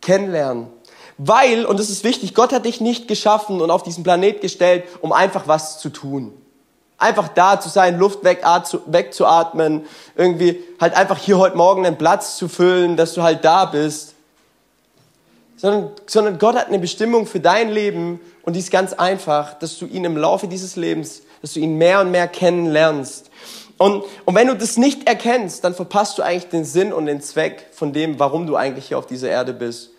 kennenlernen. 0.00 0.68
Weil, 1.18 1.66
und 1.66 1.78
das 1.78 1.90
ist 1.90 2.04
wichtig, 2.04 2.34
Gott 2.34 2.52
hat 2.52 2.64
dich 2.64 2.80
nicht 2.80 3.08
geschaffen 3.08 3.60
und 3.60 3.70
auf 3.70 3.82
diesen 3.82 4.04
Planet 4.04 4.40
gestellt, 4.40 4.84
um 5.02 5.12
einfach 5.12 5.48
was 5.48 5.80
zu 5.80 5.90
tun. 5.90 6.32
Einfach 6.98 7.28
da 7.28 7.60
zu 7.60 7.68
sein, 7.68 7.98
Luft 7.98 8.24
wegzuatmen, 8.24 9.86
irgendwie 10.16 10.62
halt 10.80 10.94
einfach 10.94 11.18
hier 11.18 11.38
heute 11.38 11.56
Morgen 11.56 11.86
einen 11.86 11.96
Platz 11.96 12.36
zu 12.36 12.48
füllen, 12.48 12.96
dass 12.96 13.14
du 13.14 13.22
halt 13.22 13.44
da 13.44 13.66
bist. 13.66 14.14
Sondern, 15.56 15.90
sondern 16.06 16.38
Gott 16.38 16.56
hat 16.56 16.68
eine 16.68 16.78
Bestimmung 16.78 17.26
für 17.26 17.40
dein 17.40 17.68
Leben 17.70 18.20
und 18.42 18.54
die 18.54 18.60
ist 18.60 18.70
ganz 18.70 18.92
einfach, 18.92 19.54
dass 19.54 19.78
du 19.78 19.86
ihn 19.86 20.04
im 20.04 20.16
Laufe 20.16 20.48
dieses 20.48 20.76
Lebens, 20.76 21.22
dass 21.42 21.52
du 21.54 21.60
ihn 21.60 21.76
mehr 21.76 22.00
und 22.00 22.10
mehr 22.10 22.28
kennenlernst. 22.28 23.30
Und, 23.76 24.04
und 24.24 24.34
wenn 24.34 24.48
du 24.48 24.56
das 24.56 24.76
nicht 24.76 25.08
erkennst, 25.08 25.62
dann 25.62 25.74
verpasst 25.74 26.18
du 26.18 26.22
eigentlich 26.22 26.48
den 26.48 26.64
Sinn 26.64 26.92
und 26.92 27.06
den 27.06 27.20
Zweck 27.20 27.66
von 27.72 27.92
dem, 27.92 28.18
warum 28.18 28.46
du 28.46 28.56
eigentlich 28.56 28.88
hier 28.88 28.98
auf 28.98 29.06
dieser 29.06 29.28
Erde 29.28 29.52
bist. 29.52 29.90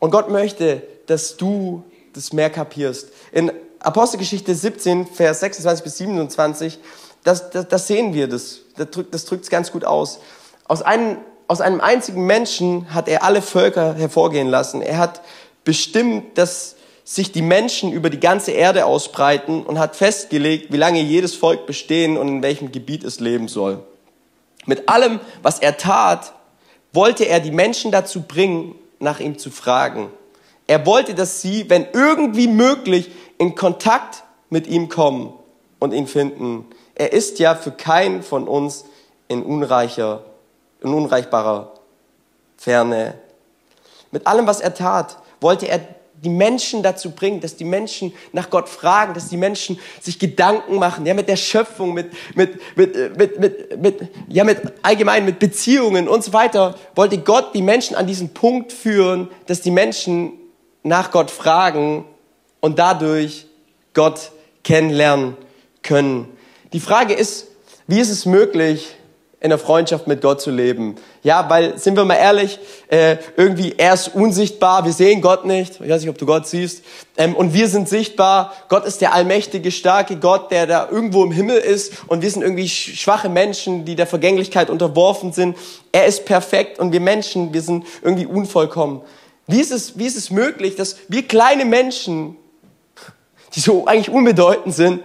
Und 0.00 0.10
Gott 0.10 0.28
möchte, 0.28 0.82
dass 1.06 1.36
du 1.36 1.84
das 2.12 2.32
mehr 2.32 2.50
kapierst. 2.50 3.10
In 3.30 3.52
Apostelgeschichte 3.86 4.52
17, 4.52 5.06
Vers 5.06 5.38
26 5.40 5.84
bis 5.84 5.98
27, 5.98 6.78
das, 7.22 7.50
das, 7.50 7.68
das 7.68 7.86
sehen 7.86 8.14
wir, 8.14 8.26
das, 8.26 8.62
das 8.76 8.90
drückt 8.90 9.14
es 9.14 9.26
das 9.26 9.48
ganz 9.48 9.70
gut 9.70 9.84
aus. 9.84 10.18
Aus 10.66 10.82
einem, 10.82 11.18
aus 11.46 11.60
einem 11.60 11.80
einzigen 11.80 12.26
Menschen 12.26 12.92
hat 12.92 13.06
er 13.06 13.22
alle 13.22 13.42
Völker 13.42 13.94
hervorgehen 13.94 14.48
lassen. 14.48 14.82
Er 14.82 14.98
hat 14.98 15.20
bestimmt, 15.62 16.36
dass 16.36 16.74
sich 17.04 17.30
die 17.30 17.42
Menschen 17.42 17.92
über 17.92 18.10
die 18.10 18.18
ganze 18.18 18.50
Erde 18.50 18.86
ausbreiten 18.86 19.62
und 19.62 19.78
hat 19.78 19.94
festgelegt, 19.94 20.72
wie 20.72 20.78
lange 20.78 21.00
jedes 21.00 21.36
Volk 21.36 21.66
bestehen 21.66 22.16
und 22.16 22.26
in 22.26 22.42
welchem 22.42 22.72
Gebiet 22.72 23.04
es 23.04 23.20
leben 23.20 23.46
soll. 23.46 23.84
Mit 24.64 24.88
allem, 24.88 25.20
was 25.42 25.60
er 25.60 25.76
tat, 25.76 26.32
wollte 26.92 27.22
er 27.28 27.38
die 27.38 27.52
Menschen 27.52 27.92
dazu 27.92 28.22
bringen, 28.22 28.74
nach 28.98 29.20
ihm 29.20 29.38
zu 29.38 29.52
fragen. 29.52 30.10
Er 30.66 30.84
wollte, 30.84 31.14
dass 31.14 31.40
sie, 31.40 31.70
wenn 31.70 31.86
irgendwie 31.92 32.48
möglich, 32.48 33.10
in 33.38 33.54
Kontakt 33.54 34.24
mit 34.50 34.66
ihm 34.66 34.88
kommen 34.88 35.32
und 35.78 35.92
ihn 35.92 36.06
finden. 36.06 36.66
Er 36.94 37.12
ist 37.12 37.38
ja 37.38 37.54
für 37.54 37.72
keinen 37.72 38.22
von 38.22 38.48
uns 38.48 38.84
in 39.28 39.42
unreicher, 39.42 40.24
in 40.80 40.92
unreichbarer 40.92 41.74
Ferne. 42.56 43.14
Mit 44.10 44.26
allem, 44.26 44.46
was 44.46 44.60
er 44.60 44.74
tat, 44.74 45.18
wollte 45.40 45.68
er 45.68 45.80
die 46.24 46.30
Menschen 46.30 46.82
dazu 46.82 47.10
bringen, 47.10 47.40
dass 47.40 47.56
die 47.56 47.64
Menschen 47.64 48.14
nach 48.32 48.48
Gott 48.48 48.70
fragen, 48.70 49.12
dass 49.12 49.28
die 49.28 49.36
Menschen 49.36 49.78
sich 50.00 50.18
Gedanken 50.18 50.78
machen, 50.78 51.04
ja, 51.04 51.12
mit 51.12 51.28
der 51.28 51.36
Schöpfung, 51.36 51.92
mit, 51.92 52.10
mit, 52.34 52.58
mit, 52.76 53.18
mit, 53.18 53.38
mit, 53.38 53.82
mit, 53.82 54.08
ja, 54.28 54.44
mit 54.44 54.60
allgemein, 54.82 55.26
mit 55.26 55.38
Beziehungen 55.38 56.08
und 56.08 56.24
so 56.24 56.32
weiter, 56.32 56.74
wollte 56.94 57.18
Gott 57.18 57.54
die 57.54 57.60
Menschen 57.60 57.96
an 57.96 58.06
diesen 58.06 58.32
Punkt 58.32 58.72
führen, 58.72 59.28
dass 59.46 59.60
die 59.60 59.70
Menschen 59.70 60.32
nach 60.82 61.10
Gott 61.10 61.30
fragen 61.30 62.06
und 62.66 62.80
dadurch 62.80 63.46
Gott 63.94 64.32
kennenlernen 64.64 65.36
können. 65.84 66.26
Die 66.72 66.80
Frage 66.80 67.14
ist, 67.14 67.46
wie 67.86 68.00
ist 68.00 68.10
es 68.10 68.26
möglich, 68.26 68.96
in 69.38 69.50
der 69.50 69.58
Freundschaft 69.58 70.08
mit 70.08 70.20
Gott 70.20 70.40
zu 70.40 70.50
leben. 70.50 70.96
Ja, 71.22 71.48
weil, 71.48 71.78
sind 71.78 71.96
wir 71.96 72.04
mal 72.04 72.16
ehrlich, 72.16 72.58
äh, 72.88 73.18
irgendwie 73.36 73.74
er 73.76 73.94
ist 73.94 74.08
unsichtbar, 74.08 74.84
wir 74.84 74.92
sehen 74.92 75.20
Gott 75.20 75.44
nicht, 75.44 75.80
ich 75.80 75.88
weiß 75.88 76.00
nicht, 76.00 76.10
ob 76.10 76.18
du 76.18 76.26
Gott 76.26 76.48
siehst, 76.48 76.82
ähm, 77.16 77.36
und 77.36 77.54
wir 77.54 77.68
sind 77.68 77.88
sichtbar, 77.88 78.52
Gott 78.68 78.84
ist 78.84 79.00
der 79.00 79.14
allmächtige, 79.14 79.70
starke 79.70 80.16
Gott, 80.16 80.50
der 80.50 80.66
da 80.66 80.88
irgendwo 80.90 81.22
im 81.22 81.30
Himmel 81.30 81.58
ist 81.58 81.92
und 82.08 82.22
wir 82.22 82.30
sind 82.30 82.42
irgendwie 82.42 82.68
schwache 82.68 83.28
Menschen, 83.28 83.84
die 83.84 83.94
der 83.94 84.08
Vergänglichkeit 84.08 84.70
unterworfen 84.70 85.32
sind. 85.32 85.56
Er 85.92 86.06
ist 86.06 86.24
perfekt 86.24 86.80
und 86.80 86.90
wir 86.90 87.00
Menschen, 87.00 87.52
wir 87.52 87.62
sind 87.62 87.86
irgendwie 88.02 88.26
unvollkommen. 88.26 89.02
Wie 89.46 89.60
ist 89.60 89.70
es, 89.70 89.96
wie 89.96 90.06
ist 90.06 90.16
es 90.16 90.30
möglich, 90.30 90.74
dass 90.74 90.96
wir 91.08 91.22
kleine 91.22 91.64
Menschen, 91.64 92.36
die 93.56 93.60
so 93.60 93.86
eigentlich 93.86 94.10
unbedeutend 94.10 94.74
sind, 94.74 95.02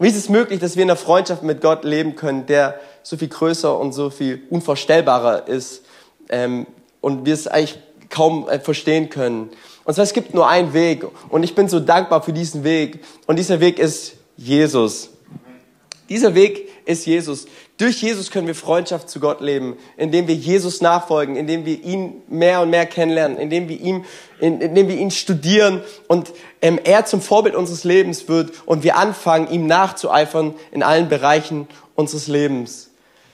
wie 0.00 0.08
ist 0.08 0.16
es 0.16 0.28
möglich, 0.28 0.60
dass 0.60 0.76
wir 0.76 0.82
in 0.82 0.88
der 0.88 0.96
Freundschaft 0.96 1.42
mit 1.42 1.60
Gott 1.60 1.84
leben 1.84 2.16
können, 2.16 2.46
der 2.46 2.80
so 3.02 3.16
viel 3.16 3.28
größer 3.28 3.78
und 3.78 3.92
so 3.92 4.10
viel 4.10 4.42
unvorstellbarer 4.50 5.46
ist 5.46 5.82
ähm, 6.30 6.66
und 7.00 7.26
wir 7.26 7.34
es 7.34 7.46
eigentlich 7.46 7.78
kaum 8.08 8.48
äh, 8.48 8.58
verstehen 8.58 9.08
können? 9.08 9.50
Und 9.84 9.94
zwar, 9.94 10.02
es 10.02 10.12
gibt 10.12 10.34
nur 10.34 10.48
einen 10.48 10.72
Weg 10.72 11.06
und 11.28 11.42
ich 11.42 11.54
bin 11.54 11.68
so 11.68 11.80
dankbar 11.80 12.22
für 12.22 12.32
diesen 12.32 12.64
Weg 12.64 13.04
und 13.26 13.38
dieser 13.38 13.60
Weg 13.60 13.78
ist 13.78 14.14
Jesus. 14.36 15.10
Dieser 16.08 16.34
Weg 16.34 16.68
ist 16.86 17.06
Jesus. 17.06 17.46
Durch 17.80 18.02
Jesus 18.02 18.30
können 18.30 18.46
wir 18.46 18.54
Freundschaft 18.54 19.08
zu 19.08 19.20
Gott 19.20 19.40
leben, 19.40 19.78
indem 19.96 20.28
wir 20.28 20.34
Jesus 20.34 20.82
nachfolgen, 20.82 21.34
indem 21.34 21.64
wir 21.64 21.82
ihn 21.82 22.20
mehr 22.28 22.60
und 22.60 22.68
mehr 22.68 22.84
kennenlernen, 22.84 23.38
indem 23.38 23.70
wir 23.70 23.80
ihn, 23.80 24.04
indem 24.38 24.86
wir 24.86 24.96
ihn 24.96 25.10
studieren 25.10 25.80
und 26.06 26.30
ähm, 26.60 26.78
er 26.84 27.06
zum 27.06 27.22
Vorbild 27.22 27.54
unseres 27.54 27.84
Lebens 27.84 28.28
wird 28.28 28.52
und 28.66 28.84
wir 28.84 28.98
anfangen, 28.98 29.50
ihm 29.50 29.66
nachzueifern 29.66 30.54
in 30.72 30.82
allen 30.82 31.08
Bereichen 31.08 31.68
unseres 31.94 32.26
Lebens. 32.26 32.90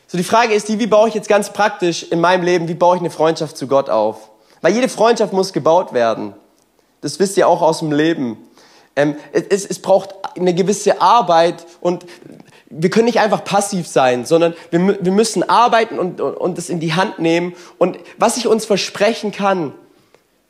So 0.07 0.17
die 0.17 0.23
Frage 0.23 0.55
ist 0.55 0.69
die, 0.69 0.79
wie 0.79 0.87
baue 0.87 1.09
ich 1.09 1.15
jetzt 1.17 1.29
ganz 1.29 1.53
praktisch 1.53 2.05
in 2.05 2.21
meinem 2.21 2.45
Leben, 2.45 2.69
wie 2.69 2.75
baue 2.75 2.95
ich 2.95 3.01
eine 3.01 3.11
Freundschaft 3.11 3.57
zu 3.57 3.67
Gott 3.67 3.91
auf? 3.91 4.31
Weil 4.61 4.75
jede 4.75 4.89
Freundschaft 4.89 5.33
muss 5.33 5.53
gebaut 5.53 5.93
werden. 5.93 6.35
Das 7.01 7.19
wisst 7.19 7.37
ihr 7.37 7.49
auch 7.49 7.63
aus 7.63 7.81
dem 7.81 7.91
Leben. 7.91 8.37
Ähm, 8.95 9.17
es, 9.33 9.67
es 9.67 9.83
braucht 9.83 10.15
eine 10.37 10.55
gewisse 10.55 11.01
Arbeit 11.01 11.67
und 11.81 12.07
wir 12.69 12.91
können 12.91 13.07
nicht 13.07 13.21
einfach 13.21 13.45
passiv 13.45 13.87
sein, 13.87 14.25
sondern 14.25 14.55
wir, 14.71 15.05
wir 15.05 15.13
müssen 15.13 15.49
arbeiten 15.49 15.99
und, 15.99 16.21
und, 16.21 16.35
und 16.35 16.59
das 16.59 16.69
in 16.69 16.81
die 16.81 16.95
Hand 16.95 17.19
nehmen. 17.19 17.55
Und 17.79 17.99
was 18.19 18.37
ich 18.37 18.47
uns 18.47 18.65
versprechen 18.65 19.33
kann 19.33 19.73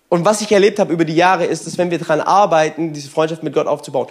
und 0.08 0.24
was 0.24 0.40
ich 0.40 0.50
erlebt 0.50 0.78
habe 0.78 0.92
über 0.92 1.04
die 1.04 1.14
Jahre 1.16 1.44
ist, 1.44 1.66
dass 1.66 1.78
wenn 1.78 1.90
wir 1.90 1.98
daran 1.98 2.20
arbeiten, 2.20 2.92
diese 2.92 3.10
Freundschaft 3.10 3.42
mit 3.42 3.54
Gott 3.54 3.66
aufzubauen, 3.66 4.08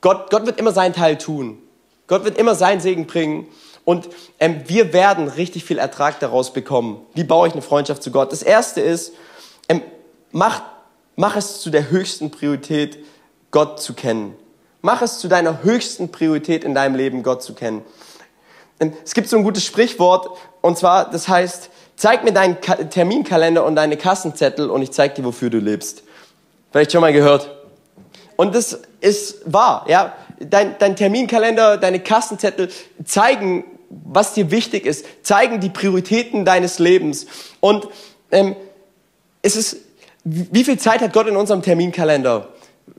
Gott, 0.00 0.30
Gott 0.30 0.46
wird 0.46 0.58
immer 0.58 0.72
seinen 0.72 0.92
Teil 0.92 1.16
tun. 1.16 1.58
Gott 2.06 2.24
wird 2.24 2.38
immer 2.38 2.54
seinen 2.54 2.80
Segen 2.80 3.06
bringen. 3.06 3.48
Und 3.84 4.08
ähm, 4.40 4.62
wir 4.66 4.92
werden 4.92 5.28
richtig 5.28 5.64
viel 5.64 5.78
Ertrag 5.78 6.20
daraus 6.20 6.52
bekommen. 6.52 7.00
Wie 7.14 7.24
baue 7.24 7.48
ich 7.48 7.54
eine 7.54 7.62
Freundschaft 7.62 8.02
zu 8.02 8.10
Gott? 8.10 8.32
Das 8.32 8.42
Erste 8.42 8.80
ist, 8.80 9.12
ähm, 9.68 9.80
mach, 10.32 10.62
mach 11.14 11.36
es 11.36 11.60
zu 11.60 11.70
der 11.70 11.90
höchsten 11.90 12.30
Priorität, 12.30 12.98
Gott 13.50 13.80
zu 13.80 13.94
kennen. 13.94 14.34
Mach 14.82 15.02
es 15.02 15.18
zu 15.18 15.28
deiner 15.28 15.62
höchsten 15.62 16.10
Priorität 16.10 16.64
in 16.64 16.74
deinem 16.74 16.94
Leben, 16.94 17.22
Gott 17.22 17.42
zu 17.42 17.54
kennen. 17.54 17.82
Es 19.04 19.14
gibt 19.14 19.28
so 19.28 19.36
ein 19.36 19.42
gutes 19.42 19.64
Sprichwort, 19.64 20.38
und 20.60 20.76
zwar, 20.76 21.10
das 21.10 21.28
heißt, 21.28 21.70
zeig 21.96 22.24
mir 22.24 22.32
deinen 22.32 22.60
Terminkalender 22.60 23.64
und 23.64 23.74
deine 23.74 23.96
Kassenzettel 23.96 24.70
und 24.70 24.82
ich 24.82 24.92
zeig 24.92 25.14
dir, 25.14 25.24
wofür 25.24 25.50
du 25.50 25.58
lebst. 25.58 26.02
Vielleicht 26.70 26.92
schon 26.92 27.00
mal 27.00 27.12
gehört. 27.12 27.50
Und 28.36 28.54
das 28.54 28.80
ist 29.00 29.40
wahr, 29.46 29.86
ja. 29.88 30.14
Dein, 30.38 30.76
dein 30.78 30.96
Terminkalender, 30.96 31.78
deine 31.78 32.00
Kassenzettel 32.00 32.68
zeigen, 33.04 33.64
was 33.88 34.34
dir 34.34 34.50
wichtig 34.50 34.84
ist, 34.84 35.06
zeigen 35.22 35.60
die 35.60 35.70
Prioritäten 35.70 36.44
deines 36.44 36.78
Lebens. 36.78 37.26
Und 37.60 37.88
ähm, 38.30 38.54
es 39.40 39.56
ist, 39.56 39.78
wie 40.24 40.64
viel 40.64 40.78
Zeit 40.78 41.00
hat 41.00 41.14
Gott 41.14 41.28
in 41.28 41.36
unserem 41.36 41.62
Terminkalender? 41.62 42.48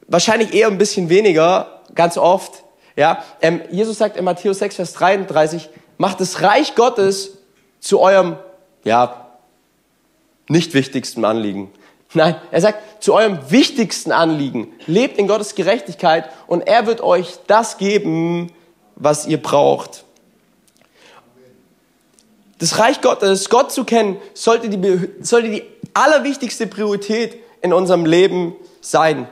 Wahrscheinlich 0.08 0.54
eher 0.54 0.68
ein 0.68 0.78
bisschen 0.78 1.10
weniger, 1.10 1.82
ganz 1.94 2.18
oft. 2.18 2.64
Ja, 2.96 3.24
ähm, 3.42 3.62
Jesus 3.70 3.98
sagt 3.98 4.18
in 4.18 4.24
Matthäus 4.24 4.60
6, 4.60 4.76
Vers 4.76 4.94
33, 4.94 5.70
macht 5.98 6.20
das 6.20 6.42
Reich 6.42 6.76
Gottes 6.76 7.38
zu 7.80 8.00
eurem, 8.00 8.38
ja, 8.84 9.28
nicht 10.48 10.74
wichtigsten 10.74 11.26
Anliegen. 11.26 11.72
Nein, 12.14 12.36
er 12.52 12.62
sagt, 12.62 13.04
zu 13.04 13.14
eurem 13.14 13.40
wichtigsten 13.52 14.12
Anliegen, 14.12 14.74
lebt 14.86 15.18
in 15.18 15.28
Gottes 15.28 15.56
Gerechtigkeit 15.56 16.30
und 16.48 16.62
er 16.62 16.88
wird 16.88 17.02
euch 17.02 17.36
das 17.48 17.78
geben, 17.78 18.52
was 18.96 19.28
ihr 19.28 19.42
braucht. 19.42 20.06
Das 22.60 22.80
Reich 22.80 23.02
Gottes, 23.02 23.50
Gott 23.50 23.72
zu 23.72 23.84
kennen, 23.84 24.18
sollte 24.34 24.70
die, 24.70 25.10
sollte 25.22 25.50
die 25.50 25.64
allerwichtigste 25.94 26.66
Priorität 26.66 27.38
in 27.62 27.74
unserem 27.74 28.06
Leben 28.06 28.56
sein. 28.82 29.28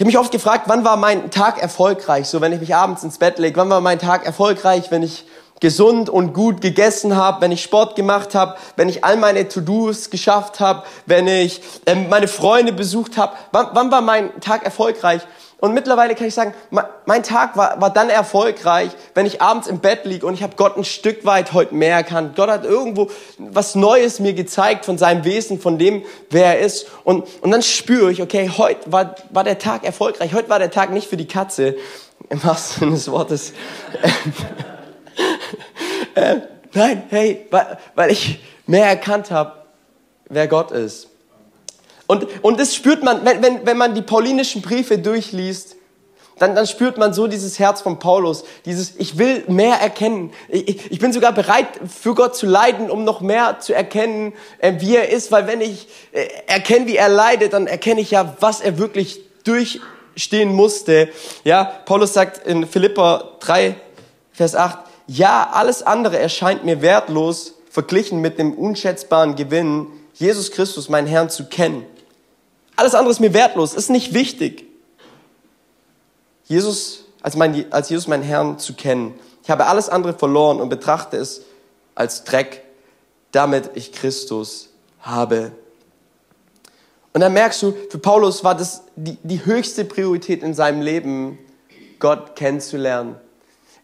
Ich 0.00 0.02
habe 0.02 0.12
mich 0.12 0.18
oft 0.18 0.32
gefragt, 0.32 0.62
wann 0.64 0.82
war 0.82 0.96
mein 0.96 1.30
Tag 1.30 1.60
erfolgreich? 1.60 2.26
So, 2.26 2.40
wenn 2.40 2.54
ich 2.54 2.60
mich 2.60 2.74
abends 2.74 3.04
ins 3.04 3.18
Bett 3.18 3.38
lege, 3.38 3.60
wann 3.60 3.68
war 3.68 3.82
mein 3.82 3.98
Tag 3.98 4.24
erfolgreich, 4.24 4.90
wenn 4.90 5.02
ich 5.02 5.26
gesund 5.60 6.08
und 6.08 6.32
gut 6.32 6.62
gegessen 6.62 7.16
habe, 7.16 7.42
wenn 7.42 7.52
ich 7.52 7.62
Sport 7.62 7.96
gemacht 7.96 8.34
habe, 8.34 8.56
wenn 8.76 8.88
ich 8.88 9.04
all 9.04 9.18
meine 9.18 9.46
To-Dos 9.46 10.08
geschafft 10.08 10.58
habe, 10.58 10.84
wenn 11.04 11.28
ich 11.28 11.60
ähm, 11.84 12.08
meine 12.08 12.28
Freunde 12.28 12.72
besucht 12.72 13.18
habe. 13.18 13.36
Wann, 13.52 13.66
wann 13.74 13.90
war 13.90 14.00
mein 14.00 14.40
Tag 14.40 14.64
erfolgreich? 14.64 15.20
Und 15.60 15.74
mittlerweile 15.74 16.14
kann 16.14 16.26
ich 16.26 16.34
sagen, 16.34 16.54
mein 17.04 17.22
Tag 17.22 17.54
war, 17.54 17.78
war 17.82 17.90
dann 17.90 18.08
erfolgreich, 18.08 18.92
wenn 19.14 19.26
ich 19.26 19.42
abends 19.42 19.68
im 19.68 19.80
Bett 19.80 20.06
liege 20.06 20.26
und 20.26 20.32
ich 20.32 20.42
habe 20.42 20.56
Gott 20.56 20.78
ein 20.78 20.84
Stück 20.84 21.26
weit 21.26 21.52
heute 21.52 21.74
mehr 21.74 21.94
erkannt. 21.94 22.34
Gott 22.34 22.48
hat 22.48 22.64
irgendwo 22.64 23.10
was 23.36 23.74
Neues 23.74 24.20
mir 24.20 24.32
gezeigt 24.32 24.86
von 24.86 24.96
seinem 24.96 25.24
Wesen, 25.24 25.60
von 25.60 25.78
dem, 25.78 26.02
wer 26.30 26.58
er 26.58 26.60
ist. 26.60 26.86
Und, 27.04 27.26
und 27.42 27.50
dann 27.50 27.60
spüre 27.60 28.10
ich, 28.10 28.22
okay, 28.22 28.50
heute 28.56 28.90
war, 28.90 29.16
war 29.28 29.44
der 29.44 29.58
Tag 29.58 29.84
erfolgreich. 29.84 30.32
Heute 30.32 30.48
war 30.48 30.58
der 30.58 30.70
Tag 30.70 30.92
nicht 30.92 31.08
für 31.08 31.18
die 31.18 31.28
Katze, 31.28 31.76
im 32.30 32.42
wahrsten 32.42 32.80
Sinne 32.80 32.92
des 32.92 33.10
Wortes. 33.10 33.52
äh, 36.14 36.36
nein, 36.72 37.02
hey, 37.10 37.46
weil, 37.50 37.78
weil 37.94 38.10
ich 38.10 38.40
mehr 38.66 38.86
erkannt 38.86 39.30
habe, 39.30 39.52
wer 40.30 40.48
Gott 40.48 40.70
ist. 40.70 41.09
Und, 42.10 42.26
und 42.42 42.58
das 42.58 42.74
spürt 42.74 43.04
man, 43.04 43.24
wenn, 43.24 43.40
wenn, 43.40 43.64
wenn 43.64 43.76
man 43.76 43.94
die 43.94 44.02
paulinischen 44.02 44.62
Briefe 44.62 44.98
durchliest, 44.98 45.76
dann, 46.40 46.56
dann 46.56 46.66
spürt 46.66 46.98
man 46.98 47.14
so 47.14 47.28
dieses 47.28 47.60
Herz 47.60 47.82
von 47.82 48.00
Paulus, 48.00 48.42
dieses, 48.64 48.96
ich 48.96 49.16
will 49.16 49.44
mehr 49.46 49.76
erkennen. 49.76 50.32
Ich, 50.48 50.90
ich 50.90 50.98
bin 50.98 51.12
sogar 51.12 51.30
bereit, 51.30 51.68
für 51.86 52.16
Gott 52.16 52.34
zu 52.34 52.46
leiden, 52.46 52.90
um 52.90 53.04
noch 53.04 53.20
mehr 53.20 53.60
zu 53.60 53.74
erkennen, 53.74 54.32
äh, 54.58 54.72
wie 54.80 54.96
er 54.96 55.10
ist, 55.10 55.30
weil 55.30 55.46
wenn 55.46 55.60
ich 55.60 55.86
äh, 56.10 56.26
erkenne, 56.48 56.88
wie 56.88 56.96
er 56.96 57.08
leidet, 57.08 57.52
dann 57.52 57.68
erkenne 57.68 58.00
ich 58.00 58.10
ja, 58.10 58.34
was 58.40 58.60
er 58.60 58.76
wirklich 58.78 59.20
durchstehen 59.44 60.52
musste. 60.52 61.10
Ja, 61.44 61.62
Paulus 61.62 62.12
sagt 62.12 62.44
in 62.44 62.66
Philippa 62.66 63.36
3, 63.38 63.76
Vers 64.32 64.56
8, 64.56 64.78
ja, 65.06 65.48
alles 65.52 65.84
andere 65.84 66.18
erscheint 66.18 66.64
mir 66.64 66.82
wertlos, 66.82 67.54
verglichen 67.70 68.20
mit 68.20 68.40
dem 68.40 68.52
unschätzbaren 68.54 69.36
Gewinn, 69.36 69.86
Jesus 70.14 70.50
Christus, 70.50 70.88
meinen 70.88 71.06
Herrn, 71.06 71.30
zu 71.30 71.48
kennen 71.48 71.86
alles 72.80 72.94
andere 72.94 73.12
ist 73.12 73.20
mir 73.20 73.34
wertlos, 73.34 73.74
ist 73.74 73.90
nicht 73.90 74.14
wichtig. 74.14 74.64
Jesus, 76.44 77.04
als, 77.20 77.36
mein, 77.36 77.70
als 77.70 77.90
Jesus 77.90 78.08
meinen 78.08 78.22
Herrn 78.22 78.58
zu 78.58 78.72
kennen. 78.72 79.14
Ich 79.42 79.50
habe 79.50 79.66
alles 79.66 79.90
andere 79.90 80.14
verloren 80.14 80.60
und 80.60 80.70
betrachte 80.70 81.18
es 81.18 81.42
als 81.94 82.24
Dreck, 82.24 82.62
damit 83.32 83.72
ich 83.74 83.92
Christus 83.92 84.70
habe. 85.00 85.52
Und 87.12 87.20
dann 87.20 87.34
merkst 87.34 87.60
du, 87.60 87.74
für 87.90 87.98
Paulus 87.98 88.44
war 88.44 88.54
das 88.54 88.84
die, 88.96 89.18
die 89.22 89.44
höchste 89.44 89.84
Priorität 89.84 90.42
in 90.42 90.54
seinem 90.54 90.80
Leben, 90.80 91.38
Gott 91.98 92.34
kennenzulernen, 92.34 93.16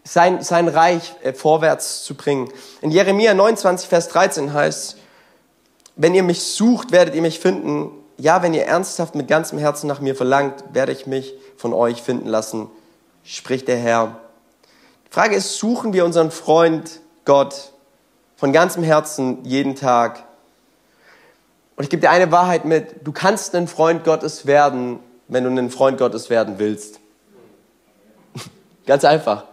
sein, 0.04 0.42
sein 0.42 0.68
Reich 0.68 1.14
äh, 1.22 1.34
vorwärts 1.34 2.04
zu 2.04 2.14
bringen. 2.14 2.48
In 2.80 2.90
Jeremia 2.90 3.34
29, 3.34 3.88
Vers 3.88 4.08
13 4.08 4.54
heißt, 4.54 4.96
wenn 5.96 6.14
ihr 6.14 6.22
mich 6.22 6.42
sucht, 6.42 6.92
werdet 6.92 7.14
ihr 7.14 7.22
mich 7.22 7.40
finden. 7.40 7.90
Ja, 8.18 8.42
wenn 8.42 8.54
ihr 8.54 8.64
ernsthaft 8.64 9.14
mit 9.14 9.28
ganzem 9.28 9.58
Herzen 9.58 9.86
nach 9.86 10.00
mir 10.00 10.14
verlangt, 10.14 10.64
werde 10.72 10.92
ich 10.92 11.06
mich 11.06 11.34
von 11.56 11.74
euch 11.74 12.02
finden 12.02 12.28
lassen, 12.28 12.68
spricht 13.24 13.68
der 13.68 13.76
Herr. 13.76 14.18
Die 15.06 15.12
Frage 15.12 15.36
ist, 15.36 15.58
suchen 15.58 15.92
wir 15.92 16.04
unseren 16.04 16.30
Freund 16.30 17.00
Gott 17.24 17.72
von 18.36 18.52
ganzem 18.52 18.82
Herzen 18.82 19.44
jeden 19.44 19.74
Tag? 19.74 20.24
Und 21.76 21.84
ich 21.84 21.90
gebe 21.90 22.00
dir 22.00 22.10
eine 22.10 22.32
Wahrheit 22.32 22.64
mit, 22.64 23.06
du 23.06 23.12
kannst 23.12 23.54
ein 23.54 23.68
Freund 23.68 24.02
Gottes 24.04 24.46
werden, 24.46 24.98
wenn 25.28 25.44
du 25.44 25.50
ein 25.50 25.70
Freund 25.70 25.98
Gottes 25.98 26.30
werden 26.30 26.58
willst. 26.58 27.00
Ganz 28.86 29.04
einfach. 29.04 29.44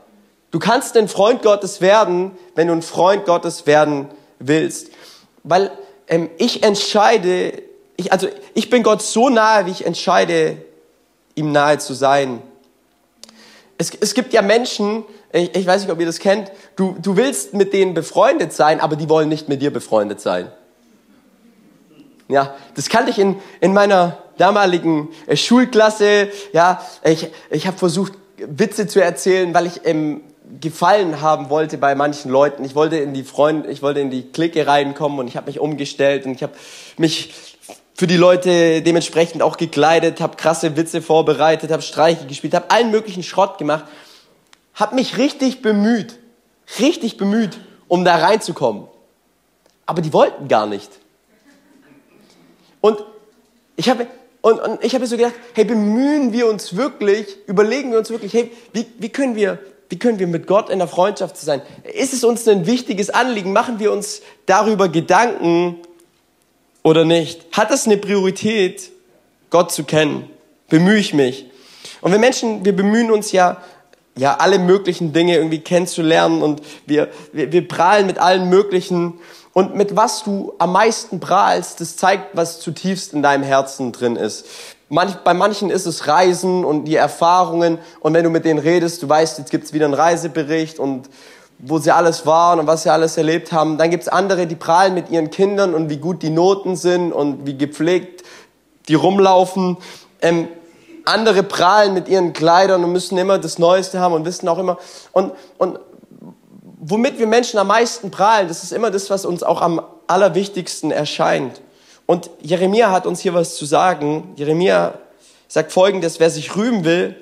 Du 0.52 0.60
kannst 0.60 0.95
ein 0.95 1.10
Freund 1.10 1.41
Gottes 1.41 1.82
werden, 1.82 2.32
wenn 2.56 2.67
du 2.67 2.73
ein 2.73 2.82
Freund 2.82 3.26
Gottes 3.26 3.65
werden 3.67 4.08
willst. 4.39 4.89
Weil 5.43 5.71
ähm, 6.08 6.30
ich 6.38 6.63
entscheide, 6.63 7.62
ich, 7.97 8.12
also 8.12 8.27
ich 8.53 8.69
bin 8.69 8.84
Gott 8.84 9.01
so 9.01 9.29
nahe, 9.29 9.65
wie 9.65 9.71
ich 9.71 9.86
entscheide, 9.86 10.58
ihm 11.36 11.51
nahe 11.51 11.77
zu 11.77 11.93
sein. 11.93 12.41
Es, 13.77 13.91
es 13.99 14.13
gibt 14.13 14.34
ja 14.34 14.41
Menschen, 14.41 15.03
ich, 15.32 15.56
ich 15.56 15.65
weiß 15.65 15.82
nicht, 15.82 15.91
ob 15.91 15.99
ihr 15.99 16.06
das 16.06 16.19
kennt, 16.19 16.51
du, 16.75 16.95
du 17.01 17.17
willst 17.17 17.53
mit 17.53 17.73
denen 17.73 17.93
befreundet 17.93 18.53
sein, 18.53 18.79
aber 18.79 18.95
die 18.95 19.10
wollen 19.10 19.29
nicht 19.29 19.49
mit 19.49 19.62
dir 19.62 19.71
befreundet 19.71 20.21
sein. 20.21 20.51
Ja, 22.29 22.56
das 22.75 22.89
kannte 22.89 23.12
ich 23.12 23.19
in, 23.19 23.36
in 23.60 23.73
meiner 23.73 24.17
damaligen 24.38 25.10
äh, 25.27 25.36
Schulklasse. 25.36 26.29
Ja, 26.53 26.82
ich, 27.03 27.29
ich 27.49 27.67
habe 27.67 27.77
versucht, 27.77 28.13
Witze 28.38 28.88
zu 28.88 29.01
erzählen, 29.01 29.53
weil 29.53 29.67
ich 29.67 29.82
ähm, 29.86 30.21
Gefallen 30.60 31.21
haben 31.21 31.49
wollte 31.49 31.77
bei 31.77 31.95
manchen 31.95 32.32
Leuten. 32.32 32.63
Ich 32.63 32.75
wollte 32.75 32.97
in 32.97 33.13
die 33.13 33.23
Freund, 33.23 33.65
ich 33.67 33.82
wollte 33.82 33.99
in 33.99 34.12
die 34.12 34.23
Clique 34.23 34.67
reinkommen 34.67 35.19
und 35.19 35.27
ich 35.27 35.36
habe 35.38 35.47
mich 35.47 35.60
umgestellt 35.60 36.25
und 36.25 36.34
ich 36.34 36.43
habe 36.43 36.53
mich 36.97 37.53
für 38.04 38.08
die 38.08 38.18
Leute 38.18 38.82
dementsprechend 38.82 39.42
auch 39.42 39.56
gekleidet, 39.56 40.20
habe 40.20 40.36
krasse 40.36 40.76
Witze 40.76 41.02
vorbereitet, 41.02 41.72
habe 41.72 41.82
Streiche 41.82 42.26
gespielt, 42.26 42.54
habe 42.54 42.70
allen 42.70 42.92
möglichen 42.92 43.24
Schrott 43.24 43.58
gemacht, 43.58 43.86
habe 44.74 44.96
mich 44.96 45.18
richtig 45.18 45.62
bemüht, 45.62 46.20
richtig 46.82 47.16
bemüht, 47.16 47.62
um 47.88 48.04
da 48.04 48.18
reinzukommen. 48.18 48.89
Aber 49.86 50.02
die 50.02 50.12
wollten 50.12 50.50
gar 50.50 50.66
nicht. 50.66 50.89
Und 52.82 53.02
ich 53.78 53.88
habe 53.88 54.08
und, 54.42 54.60
und 54.60 54.84
ich 54.84 54.92
so 54.92 55.16
gedacht, 55.16 55.36
hey, 55.54 55.63
bemühen 55.63 56.34
wir 56.34 56.48
uns 56.48 56.76
wirklich, 56.76 57.38
überlegen 57.48 57.92
wir 57.92 58.00
uns 58.00 58.10
wirklich, 58.10 58.34
hey, 58.34 58.52
wie, 58.74 58.86
wie 59.00 59.08
können 59.08 59.38
wir 59.38 59.60
wie 59.88 59.98
können 59.98 60.20
wir 60.20 60.28
mit 60.28 60.46
Gott 60.46 60.70
in 60.70 60.80
der 60.80 60.89
Freundschaft 60.89 61.38
sein? 61.38 61.62
Ist 61.84 62.12
es 62.12 62.26
uns 62.26 62.46
ein 62.50 62.66
wichtiges 62.66 63.12
Anliegen? 63.12 63.54
Machen 63.54 63.80
wir 63.80 63.94
uns 63.94 64.22
darüber 64.46 64.89
Gedanken 64.89 65.78
oder 66.84 67.06
nicht? 67.06 67.46
Hat 67.52 67.72
es 67.72 67.86
eine 67.86 67.98
Priorität, 67.98 68.91
Gott 69.50 69.72
zu 69.72 69.84
kennen? 69.84 70.30
Bemühe 70.69 70.98
ich 70.98 71.13
mich? 71.13 71.50
Und 72.02 72.12
wir 72.12 72.19
Menschen, 72.19 72.65
wir 72.65 72.76
bemühen 72.76 73.12
uns 73.12 73.32
ja, 73.32 73.62
ja, 74.15 74.36
alle 74.36 74.60
möglichen 74.60 75.13
Dinge 75.13 75.38
irgendwie 75.38 75.60
kennenzulernen 75.60 76.41
und 76.41 76.62
wir, 76.86 77.10
wir, 77.32 77.52
wir 77.52 77.67
prahlen 77.67 78.06
mit 78.06 78.19
allen 78.19 78.50
möglichen 78.50 79.19
und 79.54 79.76
mit 79.76 79.96
was 79.96 80.24
du 80.24 80.54
am 80.60 80.72
meisten 80.72 81.19
prahlst, 81.19 81.80
das 81.80 81.96
zeigt, 81.96 82.36
was 82.36 82.60
zutiefst 82.60 83.13
in 83.13 83.24
deinem 83.24 83.43
Herzen 83.43 83.91
drin 83.91 84.15
ist. 84.15 84.46
Manch, 84.89 85.15
bei 85.24 85.34
manchen 85.34 85.69
ist 85.69 85.86
es 85.86 86.08
Reisen 86.08 86.65
und 86.65 86.86
die 86.86 86.96
Erfahrungen. 86.96 87.80
Und 88.00 88.13
wenn 88.13 88.24
du 88.24 88.30
mit 88.30 88.46
denen 88.46 88.60
redest, 88.60 89.02
du 89.02 89.10
weißt, 89.10 89.39
jetzt 89.39 89.50
gibt's 89.50 89.74
wieder 89.74 89.86
einen 89.86 89.93
Reisebericht 89.93 90.78
und 90.78 91.10
wo 91.65 91.78
sie 91.78 91.91
alles 91.91 92.26
waren 92.26 92.60
und 92.60 92.67
was 92.67 92.84
sie 92.84 92.89
alles 92.89 93.17
erlebt 93.17 93.52
haben. 93.52 93.78
Dann 93.78 93.89
gibt's 93.89 94.08
andere, 94.08 94.47
die 94.47 94.56
prahlen 94.56 94.93
mit 94.93 95.10
ihren 95.10 95.30
Kindern 95.30 95.73
und 95.73 95.89
wie 95.89 95.97
gut 95.97 96.21
die 96.21 96.30
Noten 96.30 96.76
sind 96.76 97.13
und 97.13 97.45
wie 97.45 97.58
gepflegt 97.58 98.23
die 98.89 98.95
rumlaufen. 98.95 99.78
Ähm, 100.21 100.49
andere 101.06 101.43
prahlen 101.43 101.93
mit 101.93 102.08
ihren 102.08 102.34
Kleidern 102.34 102.84
und 102.84 102.91
müssen 102.91 103.17
immer 103.17 103.38
das 103.38 103.60
Neueste 103.60 103.99
haben 103.99 104.13
und 104.13 104.26
wissen 104.26 104.47
auch 104.47 104.58
immer. 104.58 104.78
Und, 105.12 105.34
und 105.58 105.80
womit 106.80 107.19
wir 107.19 107.28
Menschen 107.28 107.60
am 107.60 107.67
meisten 107.67 108.12
prahlen, 108.12 108.47
das 108.47 108.63
ist 108.63 108.73
immer 108.73 108.91
das, 108.91 109.10
was 109.10 109.26
uns 109.26 109.43
auch 109.43 109.62
am 109.62 109.82
allerwichtigsten 110.08 110.91
erscheint. 110.91 111.62
Und 112.06 112.30
Jeremia 112.41 112.91
hat 112.91 113.08
uns 113.08 113.21
hier 113.21 113.34
was 113.34 113.56
zu 113.56 113.65
sagen. 113.65 114.34
Jeremia 114.36 114.95
sagt 115.47 115.71
folgendes, 115.71 116.19
wer 116.19 116.30
sich 116.30 116.56
rühmen 116.56 116.84
will, 116.84 117.15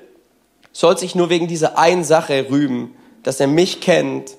soll 0.72 0.98
sich 0.98 1.14
nur 1.14 1.28
wegen 1.28 1.48
dieser 1.48 1.78
einen 1.78 2.02
Sache 2.02 2.46
rühmen, 2.50 2.96
dass 3.22 3.40
er 3.40 3.46
mich 3.46 3.80
kennt 3.80 4.36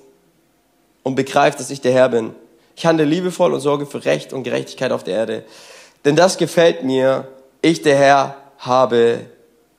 und 1.02 1.14
begreift, 1.14 1.60
dass 1.60 1.70
ich 1.70 1.80
der 1.80 1.92
Herr 1.92 2.08
bin. 2.08 2.34
Ich 2.76 2.86
handle 2.86 3.04
liebevoll 3.04 3.52
und 3.52 3.60
sorge 3.60 3.86
für 3.86 4.04
Recht 4.04 4.32
und 4.32 4.42
Gerechtigkeit 4.42 4.92
auf 4.92 5.04
der 5.04 5.14
Erde. 5.14 5.44
Denn 6.04 6.16
das 6.16 6.38
gefällt 6.38 6.84
mir. 6.84 7.28
Ich, 7.62 7.82
der 7.82 7.96
Herr, 7.96 8.36
habe 8.58 9.20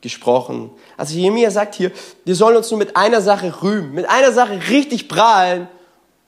gesprochen. 0.02 0.70
Also 0.98 1.16
Jeremia 1.16 1.52
sagt 1.52 1.76
hier, 1.76 1.92
wir 2.24 2.36
sollen 2.36 2.56
uns 2.58 2.70
nur 2.70 2.78
mit 2.78 2.96
einer 2.96 3.22
Sache 3.22 3.62
rühmen, 3.62 3.94
mit 3.94 4.10
einer 4.10 4.32
Sache 4.32 4.60
richtig 4.70 5.08
prahlen. 5.08 5.68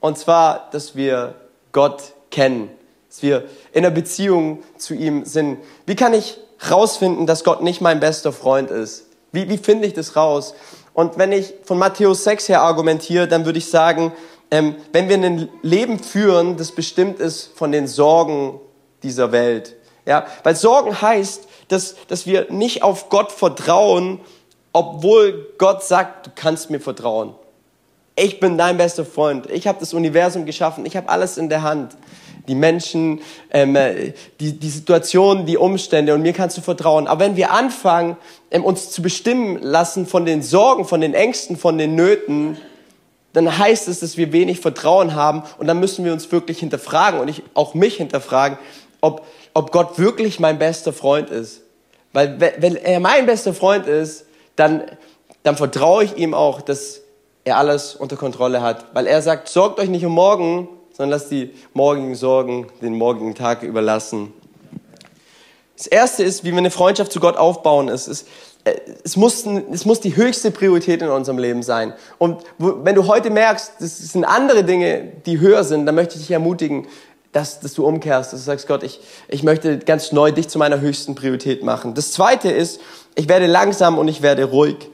Und 0.00 0.18
zwar, 0.18 0.68
dass 0.72 0.94
wir 0.94 1.34
Gott 1.72 2.12
kennen 2.30 2.70
dass 3.08 3.22
wir 3.22 3.44
in 3.72 3.84
einer 3.84 3.94
Beziehung 3.94 4.62
zu 4.76 4.94
ihm 4.94 5.24
sind. 5.24 5.58
Wie 5.86 5.96
kann 5.96 6.14
ich 6.14 6.38
rausfinden, 6.70 7.26
dass 7.26 7.44
Gott 7.44 7.62
nicht 7.62 7.80
mein 7.80 8.00
bester 8.00 8.32
Freund 8.32 8.70
ist? 8.70 9.06
Wie, 9.32 9.48
wie 9.48 9.58
finde 9.58 9.86
ich 9.86 9.94
das 9.94 10.16
raus? 10.16 10.54
Und 10.98 11.16
wenn 11.16 11.30
ich 11.30 11.54
von 11.62 11.78
Matthäus 11.78 12.24
6 12.24 12.48
her 12.48 12.62
argumentiere, 12.62 13.28
dann 13.28 13.44
würde 13.44 13.60
ich 13.60 13.70
sagen, 13.70 14.10
ähm, 14.50 14.74
wenn 14.90 15.08
wir 15.08 15.16
ein 15.16 15.48
Leben 15.62 16.00
führen, 16.00 16.56
das 16.56 16.72
bestimmt 16.72 17.20
ist 17.20 17.52
von 17.54 17.70
den 17.70 17.86
Sorgen 17.86 18.58
dieser 19.04 19.30
Welt. 19.30 19.76
Ja, 20.06 20.26
weil 20.42 20.56
Sorgen 20.56 21.00
heißt, 21.00 21.46
dass, 21.68 21.94
dass 22.08 22.26
wir 22.26 22.50
nicht 22.50 22.82
auf 22.82 23.10
Gott 23.10 23.30
vertrauen, 23.30 24.18
obwohl 24.72 25.46
Gott 25.56 25.84
sagt, 25.84 26.26
du 26.26 26.30
kannst 26.34 26.68
mir 26.68 26.80
vertrauen. 26.80 27.36
Ich 28.16 28.40
bin 28.40 28.58
dein 28.58 28.76
bester 28.76 29.04
Freund. 29.04 29.48
Ich 29.52 29.68
habe 29.68 29.78
das 29.78 29.94
Universum 29.94 30.46
geschaffen. 30.46 30.84
Ich 30.84 30.96
habe 30.96 31.08
alles 31.08 31.38
in 31.38 31.48
der 31.48 31.62
Hand 31.62 31.96
die 32.46 32.54
Menschen, 32.54 33.20
ähm, 33.50 33.76
äh, 33.76 34.12
die, 34.40 34.52
die 34.52 34.68
Situation, 34.68 35.46
die 35.46 35.56
Umstände 35.56 36.14
und 36.14 36.22
mir 36.22 36.32
kannst 36.32 36.56
du 36.56 36.60
vertrauen. 36.60 37.06
Aber 37.06 37.24
wenn 37.24 37.36
wir 37.36 37.50
anfangen, 37.50 38.16
ähm, 38.50 38.64
uns 38.64 38.90
zu 38.90 39.02
bestimmen 39.02 39.58
lassen 39.60 40.06
von 40.06 40.24
den 40.24 40.42
Sorgen, 40.42 40.84
von 40.84 41.00
den 41.00 41.14
Ängsten, 41.14 41.56
von 41.56 41.78
den 41.78 41.94
Nöten, 41.94 42.58
dann 43.32 43.58
heißt 43.58 43.88
es, 43.88 44.00
dass 44.00 44.16
wir 44.16 44.32
wenig 44.32 44.60
Vertrauen 44.60 45.14
haben 45.14 45.42
und 45.58 45.66
dann 45.66 45.80
müssen 45.80 46.04
wir 46.04 46.12
uns 46.12 46.30
wirklich 46.32 46.58
hinterfragen 46.58 47.20
und 47.20 47.28
ich 47.28 47.42
auch 47.54 47.74
mich 47.74 47.96
hinterfragen, 47.96 48.58
ob, 49.00 49.26
ob 49.54 49.70
Gott 49.72 49.98
wirklich 49.98 50.40
mein 50.40 50.58
bester 50.58 50.92
Freund 50.92 51.30
ist. 51.30 51.62
Weil 52.12 52.40
wenn 52.40 52.74
er 52.76 53.00
mein 53.00 53.26
bester 53.26 53.52
Freund 53.52 53.86
ist, 53.86 54.24
dann, 54.56 54.82
dann 55.42 55.56
vertraue 55.56 56.04
ich 56.04 56.16
ihm 56.16 56.34
auch, 56.34 56.62
dass 56.62 57.02
er 57.44 57.58
alles 57.58 57.94
unter 57.94 58.16
Kontrolle 58.16 58.62
hat. 58.62 58.86
Weil 58.94 59.06
er 59.06 59.22
sagt, 59.22 59.48
sorgt 59.48 59.78
euch 59.78 59.88
nicht 59.88 60.04
um 60.04 60.12
morgen, 60.12 60.68
sondern 60.98 61.18
lass 61.18 61.28
die 61.28 61.54
morgigen 61.74 62.16
Sorgen 62.16 62.66
den 62.82 62.98
morgigen 62.98 63.36
Tag 63.36 63.62
überlassen. 63.62 64.32
Das 65.76 65.86
erste 65.86 66.24
ist, 66.24 66.42
wie 66.42 66.50
wir 66.50 66.58
eine 66.58 66.72
Freundschaft 66.72 67.12
zu 67.12 67.20
Gott 67.20 67.36
aufbauen, 67.36 67.86
ist, 67.86 68.08
ist 68.08 68.26
äh, 68.64 68.74
es 69.04 69.16
muss, 69.16 69.46
es 69.46 69.84
muss 69.84 70.00
die 70.00 70.16
höchste 70.16 70.50
Priorität 70.50 71.00
in 71.00 71.08
unserem 71.08 71.38
Leben 71.38 71.62
sein. 71.62 71.94
Und 72.18 72.42
wenn 72.58 72.96
du 72.96 73.06
heute 73.06 73.30
merkst, 73.30 73.74
das 73.78 73.98
sind 73.98 74.24
andere 74.24 74.64
Dinge, 74.64 75.12
die 75.24 75.38
höher 75.38 75.62
sind, 75.62 75.86
dann 75.86 75.94
möchte 75.94 76.16
ich 76.16 76.22
dich 76.22 76.32
ermutigen, 76.32 76.88
dass, 77.30 77.60
dass 77.60 77.74
du 77.74 77.86
umkehrst, 77.86 78.32
dass 78.32 78.40
du 78.40 78.46
sagst, 78.46 78.66
Gott, 78.66 78.82
ich, 78.82 79.00
ich 79.28 79.44
möchte 79.44 79.78
ganz 79.78 80.10
neu 80.10 80.32
dich 80.32 80.48
zu 80.48 80.58
meiner 80.58 80.80
höchsten 80.80 81.14
Priorität 81.14 81.62
machen. 81.62 81.94
Das 81.94 82.10
zweite 82.10 82.50
ist, 82.50 82.80
ich 83.14 83.28
werde 83.28 83.46
langsam 83.46 83.98
und 83.98 84.08
ich 84.08 84.20
werde 84.20 84.46
ruhig. 84.46 84.90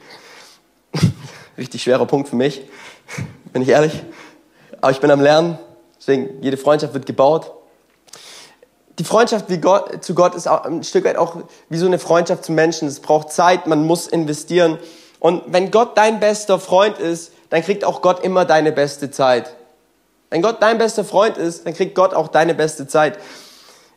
Richtig 1.57 1.81
schwerer 1.81 2.05
Punkt 2.05 2.29
für 2.29 2.35
mich, 2.35 2.61
bin 3.53 3.63
ich 3.63 3.69
ehrlich. 3.69 4.03
Aber 4.81 4.91
ich 4.91 4.99
bin 4.99 5.09
am 5.09 5.21
Lernen. 5.21 5.57
Deswegen, 6.05 6.43
jede 6.43 6.57
Freundschaft 6.57 6.93
wird 6.93 7.07
gebaut. 7.07 7.51
Die 8.99 9.03
Freundschaft 9.03 9.45
Gott, 9.59 10.03
zu 10.03 10.13
Gott 10.13 10.35
ist 10.35 10.45
ein 10.47 10.83
Stück 10.83 11.03
weit 11.03 11.17
auch 11.17 11.37
wie 11.67 11.77
so 11.77 11.87
eine 11.87 11.97
Freundschaft 11.97 12.45
zu 12.45 12.51
Menschen. 12.51 12.87
Es 12.87 12.99
braucht 12.99 13.31
Zeit, 13.31 13.65
man 13.65 13.87
muss 13.87 14.05
investieren. 14.05 14.77
Und 15.19 15.41
wenn 15.47 15.71
Gott 15.71 15.97
dein 15.97 16.19
bester 16.19 16.59
Freund 16.59 16.99
ist, 16.99 17.31
dann 17.49 17.63
kriegt 17.63 17.83
auch 17.83 18.03
Gott 18.03 18.23
immer 18.23 18.45
deine 18.45 18.71
beste 18.71 19.09
Zeit. 19.09 19.55
Wenn 20.29 20.43
Gott 20.43 20.61
dein 20.61 20.77
bester 20.77 21.03
Freund 21.03 21.37
ist, 21.37 21.65
dann 21.65 21.73
kriegt 21.73 21.95
Gott 21.95 22.13
auch 22.13 22.27
deine 22.27 22.53
beste 22.53 22.87
Zeit. 22.87 23.17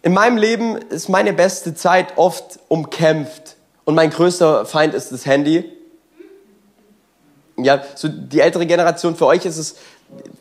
In 0.01 0.14
meinem 0.14 0.38
Leben 0.38 0.79
ist 0.79 1.11
meine 1.11 1.35
beste 1.35 1.75
Zeit 1.75 2.16
oft 2.16 2.59
umkämpft. 2.68 3.57
Und 3.85 3.94
mein 3.94 4.09
größter 4.09 4.64
Feind 4.64 4.94
ist 4.94 5.12
das 5.12 5.27
Handy. 5.27 5.71
Ja, 7.59 7.83
so 7.94 8.09
die 8.09 8.40
ältere 8.40 8.64
Generation, 8.64 9.14
für 9.14 9.27
euch 9.27 9.44
ist 9.44 9.59
es, 9.59 9.77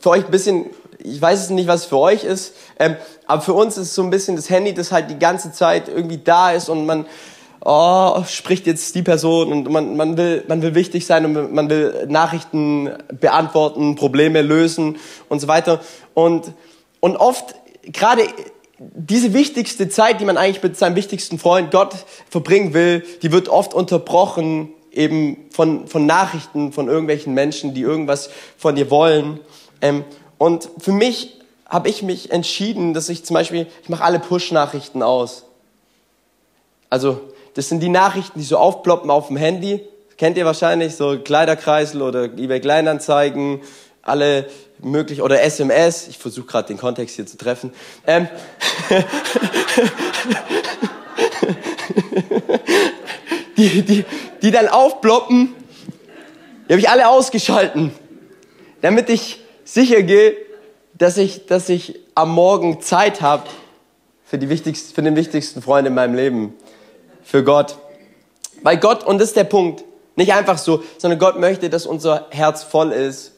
für 0.00 0.10
euch 0.10 0.24
ein 0.24 0.30
bisschen 0.30 0.70
ich 0.98 1.20
weiß 1.20 1.40
es 1.40 1.50
nicht, 1.50 1.68
was 1.68 1.84
für 1.84 1.98
euch 1.98 2.24
ist, 2.24 2.54
ähm, 2.78 2.96
aber 3.26 3.42
für 3.42 3.54
uns 3.54 3.76
ist 3.76 3.88
es 3.88 3.94
so 3.94 4.02
ein 4.02 4.10
bisschen 4.10 4.36
das 4.36 4.50
Handy, 4.50 4.74
das 4.74 4.92
halt 4.92 5.10
die 5.10 5.18
ganze 5.18 5.52
Zeit 5.52 5.88
irgendwie 5.88 6.18
da 6.18 6.52
ist 6.52 6.68
und 6.68 6.86
man 6.86 7.06
oh, 7.64 8.22
spricht 8.24 8.66
jetzt 8.66 8.94
die 8.94 9.02
Person 9.02 9.52
und 9.52 9.70
man, 9.70 9.96
man, 9.96 10.16
will, 10.16 10.44
man 10.48 10.62
will 10.62 10.74
wichtig 10.74 11.06
sein 11.06 11.24
und 11.24 11.52
man 11.52 11.68
will 11.68 12.06
Nachrichten 12.08 12.90
beantworten, 13.20 13.94
Probleme 13.94 14.42
lösen 14.42 14.96
und 15.28 15.40
so 15.40 15.48
weiter. 15.48 15.80
Und, 16.14 16.52
und 17.00 17.16
oft, 17.16 17.54
gerade 17.82 18.22
diese 18.78 19.34
wichtigste 19.34 19.88
Zeit, 19.88 20.20
die 20.20 20.24
man 20.24 20.36
eigentlich 20.36 20.62
mit 20.62 20.76
seinem 20.76 20.94
wichtigsten 20.94 21.38
Freund 21.38 21.70
Gott 21.70 21.94
verbringen 22.30 22.74
will, 22.74 23.04
die 23.22 23.32
wird 23.32 23.48
oft 23.48 23.74
unterbrochen 23.74 24.70
eben 24.92 25.48
von, 25.50 25.86
von 25.86 26.06
Nachrichten 26.06 26.72
von 26.72 26.88
irgendwelchen 26.88 27.34
Menschen, 27.34 27.74
die 27.74 27.82
irgendwas 27.82 28.30
von 28.56 28.74
dir 28.74 28.90
wollen. 28.90 29.40
Ähm, 29.80 30.04
und 30.38 30.68
für 30.78 30.92
mich 30.92 31.38
habe 31.68 31.88
ich 31.88 32.02
mich 32.02 32.30
entschieden, 32.32 32.94
dass 32.94 33.08
ich 33.08 33.24
zum 33.24 33.34
Beispiel, 33.34 33.66
ich 33.82 33.88
mache 33.88 34.02
alle 34.02 34.18
Push-Nachrichten 34.18 35.02
aus. 35.02 35.44
Also 36.88 37.20
das 37.54 37.68
sind 37.68 37.80
die 37.80 37.88
Nachrichten, 37.90 38.38
die 38.38 38.44
so 38.44 38.56
aufploppen 38.56 39.10
auf 39.10 39.26
dem 39.26 39.36
Handy. 39.36 39.80
Kennt 40.16 40.38
ihr 40.38 40.46
wahrscheinlich, 40.46 40.96
so 40.96 41.18
Kleiderkreisel 41.18 42.00
oder 42.02 42.24
eBay 42.24 42.60
Kleinanzeigen, 42.60 43.60
alle 44.02 44.48
möglich, 44.78 45.20
oder 45.22 45.42
SMS. 45.42 46.08
Ich 46.08 46.18
versuche 46.18 46.46
gerade 46.46 46.68
den 46.68 46.78
Kontext 46.78 47.16
hier 47.16 47.26
zu 47.26 47.36
treffen. 47.36 47.72
Ähm. 48.06 48.28
die, 53.56 53.82
die, 53.82 54.04
die 54.40 54.50
dann 54.50 54.68
aufploppen, 54.68 55.54
die 56.68 56.72
habe 56.72 56.80
ich 56.80 56.88
alle 56.88 57.08
ausgeschalten, 57.08 57.92
damit 58.80 59.10
ich 59.10 59.40
sicher 59.72 60.02
gehe, 60.02 60.36
dass 60.94 61.16
ich, 61.16 61.46
dass 61.46 61.68
ich 61.68 62.00
am 62.14 62.32
Morgen 62.32 62.80
Zeit 62.80 63.20
habe 63.20 63.44
für, 64.24 64.38
die 64.38 64.48
wichtigsten, 64.48 64.94
für 64.94 65.02
den 65.02 65.14
wichtigsten 65.14 65.62
Freund 65.62 65.86
in 65.86 65.94
meinem 65.94 66.14
Leben 66.14 66.54
für 67.22 67.44
Gott. 67.44 67.78
Weil 68.62 68.78
Gott, 68.78 69.04
und 69.04 69.18
das 69.18 69.28
ist 69.28 69.36
der 69.36 69.44
Punkt, 69.44 69.84
nicht 70.16 70.32
einfach 70.32 70.58
so, 70.58 70.82
sondern 70.96 71.18
Gott 71.20 71.38
möchte, 71.38 71.70
dass 71.70 71.86
unser 71.86 72.26
Herz 72.30 72.64
voll 72.64 72.92
ist, 72.92 73.32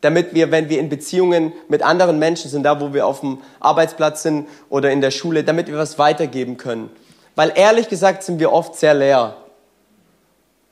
damit 0.00 0.34
wir, 0.34 0.50
wenn 0.50 0.68
wir 0.68 0.78
in 0.78 0.88
Beziehungen 0.88 1.52
mit 1.68 1.82
anderen 1.82 2.18
Menschen 2.18 2.50
sind, 2.50 2.64
da 2.64 2.80
wo 2.80 2.92
wir 2.92 3.06
auf 3.06 3.20
dem 3.20 3.38
Arbeitsplatz 3.60 4.22
sind 4.22 4.48
oder 4.68 4.90
in 4.90 5.00
der 5.00 5.10
Schule, 5.10 5.42
damit 5.42 5.68
wir 5.68 5.78
was 5.78 5.98
weitergeben 5.98 6.56
können. 6.56 6.90
Weil 7.34 7.52
ehrlich 7.54 7.88
gesagt 7.88 8.24
sind 8.24 8.40
wir 8.40 8.52
oft 8.52 8.76
sehr 8.76 8.94
leer. 8.94 9.36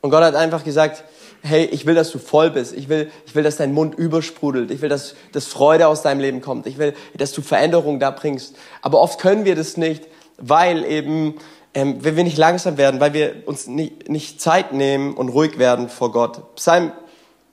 Und 0.02 0.10
Gott 0.10 0.22
hat 0.22 0.34
einfach 0.34 0.62
gesagt, 0.62 1.04
hey, 1.42 1.64
ich 1.64 1.86
will, 1.86 1.94
dass 1.94 2.10
du 2.10 2.18
voll 2.18 2.50
bist. 2.50 2.72
Ich 2.74 2.88
will, 2.88 3.10
ich 3.26 3.34
will, 3.34 3.42
dass 3.42 3.56
dein 3.56 3.72
Mund 3.72 3.94
übersprudelt. 3.94 4.70
Ich 4.70 4.80
will, 4.82 4.88
dass, 4.88 5.14
dass 5.32 5.46
Freude 5.46 5.88
aus 5.88 6.02
deinem 6.02 6.20
Leben 6.20 6.40
kommt. 6.40 6.66
Ich 6.66 6.78
will, 6.78 6.94
dass 7.16 7.32
du 7.32 7.42
Veränderung 7.42 8.00
da 8.00 8.10
bringst. 8.10 8.56
Aber 8.82 9.00
oft 9.00 9.20
können 9.20 9.44
wir 9.44 9.54
das 9.54 9.76
nicht, 9.76 10.04
weil 10.38 10.84
eben 10.84 11.36
ähm, 11.76 12.02
wenn 12.02 12.16
wir 12.16 12.24
nicht 12.24 12.38
langsam 12.38 12.78
werden, 12.78 13.00
weil 13.00 13.12
wir 13.12 13.42
uns 13.44 13.66
nicht, 13.66 14.08
nicht 14.08 14.40
Zeit 14.40 14.72
nehmen 14.72 15.12
und 15.12 15.28
ruhig 15.28 15.58
werden 15.58 15.90
vor 15.90 16.10
Gott. 16.10 16.54
Psalm 16.54 16.90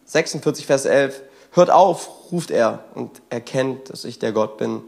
46, 0.06 0.66
Vers 0.66 0.86
11. 0.86 1.22
Hört 1.52 1.70
auf, 1.70 2.10
ruft 2.32 2.50
er 2.50 2.86
und 2.96 3.22
erkennt, 3.30 3.90
dass 3.90 4.06
ich 4.06 4.20
der 4.20 4.32
Gott 4.32 4.58
bin. 4.58 4.82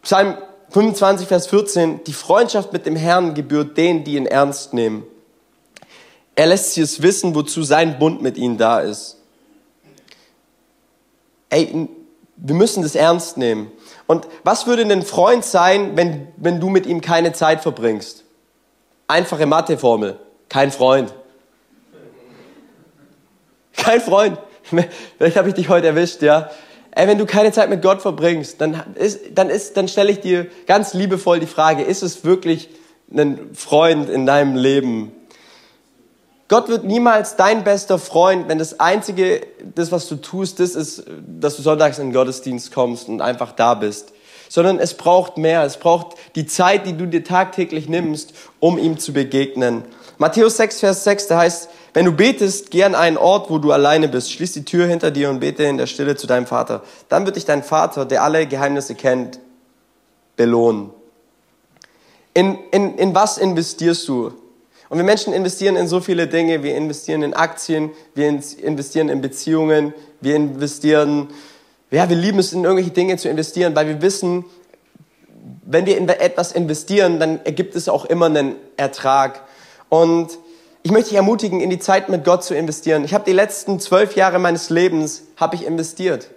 Psalm 0.00 0.38
25, 0.70 1.28
Vers 1.28 1.48
14. 1.48 2.02
Die 2.04 2.14
Freundschaft 2.14 2.72
mit 2.72 2.86
dem 2.86 2.96
Herrn 2.96 3.34
gebührt 3.34 3.76
denen, 3.76 4.04
die 4.04 4.16
ihn 4.16 4.24
ernst 4.24 4.72
nehmen. 4.72 5.04
Er 6.38 6.46
lässt 6.46 6.74
sie 6.74 6.82
es 6.82 7.02
wissen, 7.02 7.34
wozu 7.34 7.64
sein 7.64 7.98
Bund 7.98 8.22
mit 8.22 8.36
ihnen 8.36 8.58
da 8.58 8.78
ist. 8.78 9.16
Ey, 11.50 11.88
wir 12.36 12.54
müssen 12.54 12.84
das 12.84 12.94
ernst 12.94 13.38
nehmen. 13.38 13.72
Und 14.06 14.28
was 14.44 14.68
würde 14.68 14.82
ein 14.82 15.02
Freund 15.02 15.44
sein, 15.44 15.96
wenn, 15.96 16.28
wenn 16.36 16.60
du 16.60 16.68
mit 16.68 16.86
ihm 16.86 17.00
keine 17.00 17.32
Zeit 17.32 17.60
verbringst? 17.60 18.22
Einfache 19.08 19.46
Matheformel. 19.46 20.20
Kein 20.48 20.70
Freund. 20.70 21.12
Kein 23.76 24.00
Freund. 24.00 24.38
Vielleicht 25.18 25.36
habe 25.36 25.48
ich 25.48 25.56
dich 25.56 25.68
heute 25.68 25.88
erwischt, 25.88 26.22
ja. 26.22 26.52
Ey, 26.92 27.08
wenn 27.08 27.18
du 27.18 27.26
keine 27.26 27.50
Zeit 27.50 27.68
mit 27.68 27.82
Gott 27.82 28.00
verbringst, 28.00 28.60
dann 28.60 28.94
ist, 28.94 29.22
dann 29.34 29.50
ist, 29.50 29.76
dann 29.76 29.88
stelle 29.88 30.12
ich 30.12 30.20
dir 30.20 30.46
ganz 30.68 30.94
liebevoll 30.94 31.40
die 31.40 31.46
Frage, 31.46 31.82
ist 31.82 32.04
es 32.04 32.22
wirklich 32.22 32.68
ein 33.12 33.52
Freund 33.54 34.08
in 34.08 34.24
deinem 34.24 34.54
Leben? 34.54 35.17
Gott 36.48 36.68
wird 36.68 36.84
niemals 36.84 37.36
dein 37.36 37.62
bester 37.62 37.98
Freund, 37.98 38.48
wenn 38.48 38.58
das 38.58 38.80
Einzige, 38.80 39.46
das, 39.74 39.92
was 39.92 40.08
du 40.08 40.16
tust, 40.16 40.60
das 40.60 40.74
ist, 40.74 41.04
dass 41.26 41.56
du 41.56 41.62
sonntags 41.62 41.98
in 41.98 42.06
den 42.06 42.14
Gottesdienst 42.14 42.72
kommst 42.72 43.08
und 43.08 43.20
einfach 43.20 43.52
da 43.52 43.74
bist. 43.74 44.12
Sondern 44.48 44.78
es 44.78 44.94
braucht 44.94 45.36
mehr. 45.36 45.62
Es 45.62 45.76
braucht 45.76 46.16
die 46.34 46.46
Zeit, 46.46 46.86
die 46.86 46.94
du 46.94 47.06
dir 47.06 47.22
tagtäglich 47.22 47.86
nimmst, 47.86 48.32
um 48.60 48.78
ihm 48.78 48.98
zu 48.98 49.12
begegnen. 49.12 49.84
Matthäus 50.16 50.56
6, 50.56 50.80
Vers 50.80 51.04
6, 51.04 51.26
da 51.26 51.38
heißt, 51.38 51.68
wenn 51.92 52.06
du 52.06 52.12
betest, 52.12 52.70
geh 52.70 52.82
an 52.84 52.94
einen 52.94 53.18
Ort, 53.18 53.50
wo 53.50 53.58
du 53.58 53.70
alleine 53.70 54.08
bist. 54.08 54.32
Schließ 54.32 54.52
die 54.52 54.64
Tür 54.64 54.86
hinter 54.86 55.10
dir 55.10 55.28
und 55.28 55.40
bete 55.40 55.64
in 55.64 55.76
der 55.76 55.86
Stille 55.86 56.16
zu 56.16 56.26
deinem 56.26 56.46
Vater. 56.46 56.82
Dann 57.10 57.26
wird 57.26 57.36
dich 57.36 57.44
dein 57.44 57.62
Vater, 57.62 58.06
der 58.06 58.22
alle 58.22 58.46
Geheimnisse 58.46 58.94
kennt, 58.94 59.38
belohnen. 60.36 60.90
In, 62.32 62.58
in, 62.70 62.96
in 62.96 63.14
was 63.14 63.36
investierst 63.36 64.08
du? 64.08 64.32
Und 64.88 64.98
wir 64.98 65.04
Menschen 65.04 65.32
investieren 65.32 65.76
in 65.76 65.86
so 65.86 66.00
viele 66.00 66.26
Dinge. 66.26 66.62
Wir 66.62 66.76
investieren 66.76 67.22
in 67.22 67.34
Aktien, 67.34 67.90
wir 68.14 68.28
investieren 68.28 69.08
in 69.08 69.20
Beziehungen, 69.20 69.92
wir 70.20 70.36
investieren, 70.36 71.28
ja, 71.90 72.08
wir 72.08 72.16
lieben 72.16 72.38
es, 72.38 72.52
in 72.52 72.64
irgendwelche 72.64 72.90
Dinge 72.90 73.16
zu 73.16 73.28
investieren, 73.28 73.74
weil 73.76 73.86
wir 73.86 74.02
wissen, 74.02 74.44
wenn 75.62 75.84
wir 75.86 75.98
in 75.98 76.08
etwas 76.08 76.52
investieren, 76.52 77.20
dann 77.20 77.44
ergibt 77.44 77.74
es 77.76 77.88
auch 77.88 78.06
immer 78.06 78.26
einen 78.26 78.56
Ertrag. 78.76 79.42
Und 79.90 80.38
ich 80.82 80.90
möchte 80.90 81.10
dich 81.10 81.16
ermutigen, 81.16 81.60
in 81.60 81.70
die 81.70 81.78
Zeit 81.78 82.08
mit 82.08 82.24
Gott 82.24 82.44
zu 82.44 82.54
investieren. 82.54 83.04
Ich 83.04 83.12
habe 83.12 83.24
die 83.24 83.32
letzten 83.32 83.80
zwölf 83.80 84.16
Jahre 84.16 84.38
meines 84.38 84.70
Lebens 84.70 85.24
habe 85.36 85.56
ich 85.56 85.66
investiert. 85.66 86.30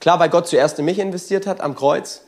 Klar, 0.00 0.20
weil 0.20 0.28
Gott 0.28 0.46
zuerst 0.46 0.78
in 0.78 0.84
mich 0.84 0.98
investiert 0.98 1.46
hat 1.46 1.62
am 1.62 1.74
Kreuz. 1.74 2.22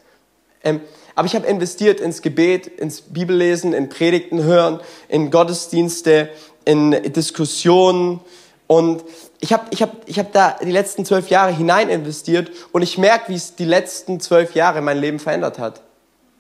Ähm, 0.65 0.81
aber 1.17 1.27
ich 1.27 1.35
habe 1.35 1.47
investiert 1.47 1.99
ins 1.99 2.21
Gebet, 2.21 2.67
ins 2.67 3.01
Bibellesen, 3.01 3.73
in 3.73 3.89
Predigten 3.89 4.45
hören, 4.45 4.81
in 5.09 5.31
Gottesdienste, 5.31 6.29
in 6.67 6.91
Diskussionen. 6.91 8.21
Und 8.67 9.03
ich 9.41 9.55
habe 9.55 9.65
ich 9.71 9.81
hab, 9.81 10.07
ich 10.07 10.19
hab 10.19 10.33
da 10.33 10.59
die 10.63 10.71
letzten 10.71 11.07
zwölf 11.07 11.31
Jahre 11.31 11.53
hinein 11.53 11.89
investiert 11.89 12.51
und 12.73 12.83
ich 12.83 12.99
merke, 12.99 13.31
wie 13.31 13.37
es 13.37 13.55
die 13.55 13.65
letzten 13.65 14.21
zwölf 14.21 14.55
Jahre 14.55 14.83
mein 14.83 14.99
Leben 14.99 15.19
verändert 15.19 15.59
hat. 15.59 15.81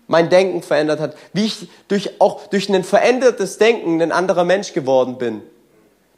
Mein 0.09 0.29
Denken 0.29 0.63
verändert 0.63 1.01
hat. 1.01 1.17
Wie 1.33 1.47
ich 1.47 1.69
durch, 1.89 2.21
auch 2.21 2.47
durch 2.49 2.69
ein 2.69 2.85
verändertes 2.85 3.57
Denken 3.57 4.03
ein 4.03 4.13
anderer 4.13 4.45
Mensch 4.45 4.75
geworden 4.75 5.17
bin. 5.17 5.41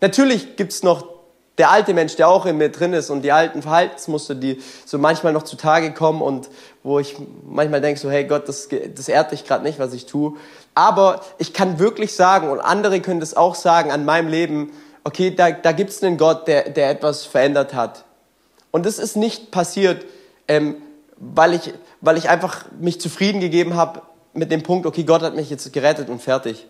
Natürlich 0.00 0.56
gibt's 0.56 0.82
noch 0.82 1.17
der 1.58 1.70
alte 1.70 1.92
Mensch, 1.92 2.16
der 2.16 2.28
auch 2.28 2.46
in 2.46 2.56
mir 2.56 2.70
drin 2.70 2.92
ist 2.92 3.10
und 3.10 3.22
die 3.22 3.32
alten 3.32 3.62
Verhaltensmuster, 3.62 4.34
die 4.34 4.62
so 4.86 4.96
manchmal 4.96 5.32
noch 5.32 5.42
zutage 5.42 5.92
kommen 5.92 6.22
und 6.22 6.48
wo 6.84 6.98
ich 7.00 7.16
manchmal 7.44 7.80
denke, 7.80 8.00
so 8.00 8.10
hey 8.10 8.24
Gott, 8.24 8.48
das, 8.48 8.68
das 8.94 9.08
ehrt 9.08 9.32
dich 9.32 9.44
gerade 9.44 9.64
nicht, 9.64 9.78
was 9.78 9.92
ich 9.92 10.06
tue. 10.06 10.36
Aber 10.74 11.20
ich 11.38 11.52
kann 11.52 11.78
wirklich 11.80 12.14
sagen, 12.14 12.48
und 12.50 12.60
andere 12.60 13.00
können 13.00 13.20
das 13.20 13.36
auch 13.36 13.56
sagen 13.56 13.90
an 13.90 14.04
meinem 14.04 14.28
Leben, 14.28 14.72
okay, 15.02 15.34
da, 15.34 15.50
da 15.50 15.72
gibt 15.72 15.90
es 15.90 16.02
einen 16.02 16.16
Gott, 16.16 16.46
der, 16.46 16.70
der 16.70 16.90
etwas 16.90 17.24
verändert 17.24 17.74
hat. 17.74 18.04
Und 18.70 18.86
das 18.86 18.98
ist 18.98 19.16
nicht 19.16 19.50
passiert, 19.50 20.04
ähm, 20.46 20.76
weil, 21.16 21.54
ich, 21.54 21.72
weil 22.00 22.16
ich 22.16 22.28
einfach 22.28 22.66
mich 22.78 23.00
zufrieden 23.00 23.40
gegeben 23.40 23.74
habe 23.74 24.02
mit 24.32 24.52
dem 24.52 24.62
Punkt, 24.62 24.86
okay, 24.86 25.02
Gott 25.02 25.22
hat 25.22 25.34
mich 25.34 25.50
jetzt 25.50 25.72
gerettet 25.72 26.08
und 26.08 26.22
fertig. 26.22 26.66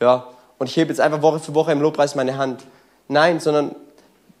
Ja, 0.00 0.26
und 0.58 0.68
ich 0.68 0.76
hebe 0.76 0.90
jetzt 0.90 1.00
einfach 1.00 1.22
Woche 1.22 1.38
für 1.38 1.54
Woche 1.54 1.72
im 1.72 1.80
Lobpreis 1.80 2.14
meine 2.14 2.36
Hand. 2.36 2.62
Nein, 3.08 3.40
sondern 3.40 3.74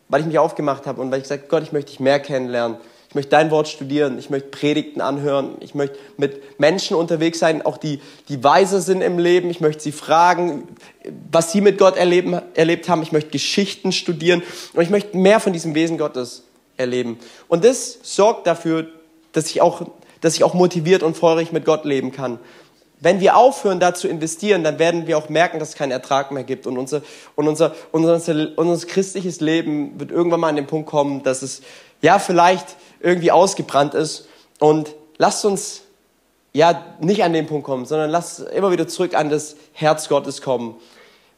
weil 0.08 0.20
ich 0.20 0.26
mich 0.26 0.38
aufgemacht 0.38 0.86
habe 0.86 1.00
und 1.00 1.10
weil 1.10 1.18
ich 1.18 1.24
gesagt 1.24 1.48
Gott, 1.48 1.62
ich 1.62 1.72
möchte 1.72 1.90
dich 1.90 2.00
mehr 2.00 2.20
kennenlernen. 2.20 2.78
Ich 3.08 3.14
möchte 3.14 3.30
dein 3.30 3.50
Wort 3.50 3.68
studieren. 3.68 4.18
Ich 4.18 4.30
möchte 4.30 4.48
Predigten 4.48 5.00
anhören. 5.00 5.56
Ich 5.60 5.74
möchte 5.74 5.98
mit 6.16 6.58
Menschen 6.60 6.96
unterwegs 6.96 7.38
sein, 7.38 7.64
auch 7.64 7.78
die, 7.78 8.00
die 8.28 8.42
weiser 8.42 8.80
sind 8.80 9.00
im 9.00 9.18
Leben. 9.18 9.48
Ich 9.48 9.60
möchte 9.60 9.82
sie 9.82 9.92
fragen, 9.92 10.68
was 11.30 11.52
sie 11.52 11.60
mit 11.60 11.78
Gott 11.78 11.96
erleben, 11.96 12.40
erlebt 12.54 12.88
haben. 12.88 13.02
Ich 13.02 13.12
möchte 13.12 13.30
Geschichten 13.30 13.92
studieren 13.92 14.42
und 14.74 14.82
ich 14.82 14.90
möchte 14.90 15.16
mehr 15.16 15.40
von 15.40 15.52
diesem 15.52 15.74
Wesen 15.74 15.98
Gottes 15.98 16.44
erleben. 16.76 17.18
Und 17.48 17.64
das 17.64 17.98
sorgt 18.02 18.46
dafür, 18.46 18.88
dass 19.32 19.46
ich 19.50 19.62
auch, 19.62 19.82
dass 20.20 20.34
ich 20.34 20.44
auch 20.44 20.54
motiviert 20.54 21.02
und 21.02 21.16
feurig 21.16 21.52
mit 21.52 21.64
Gott 21.64 21.84
leben 21.84 22.12
kann. 22.12 22.38
Wenn 23.00 23.20
wir 23.20 23.36
aufhören, 23.36 23.78
da 23.78 23.94
zu 23.94 24.08
investieren, 24.08 24.64
dann 24.64 24.78
werden 24.78 25.06
wir 25.06 25.18
auch 25.18 25.28
merken, 25.28 25.58
dass 25.58 25.70
es 25.70 25.74
keinen 25.74 25.92
Ertrag 25.92 26.30
mehr 26.30 26.44
gibt. 26.44 26.66
Und 26.66 26.78
unser, 26.78 27.02
und 27.34 27.46
unser, 27.46 27.74
unser, 27.92 28.48
unser 28.56 28.86
christliches 28.86 29.40
Leben 29.40 30.00
wird 30.00 30.10
irgendwann 30.10 30.40
mal 30.40 30.48
an 30.48 30.56
den 30.56 30.66
Punkt 30.66 30.88
kommen, 30.88 31.22
dass 31.22 31.42
es 31.42 31.62
ja 32.00 32.18
vielleicht 32.18 32.76
irgendwie 33.00 33.30
ausgebrannt 33.30 33.94
ist. 33.94 34.28
Und 34.58 34.94
lasst 35.18 35.44
uns 35.44 35.82
ja 36.54 36.84
nicht 37.00 37.22
an 37.22 37.34
den 37.34 37.46
Punkt 37.46 37.66
kommen, 37.66 37.84
sondern 37.84 38.10
lasst 38.10 38.40
immer 38.40 38.70
wieder 38.72 38.88
zurück 38.88 39.14
an 39.14 39.28
das 39.28 39.56
Herz 39.72 40.08
Gottes 40.08 40.40
kommen. 40.40 40.76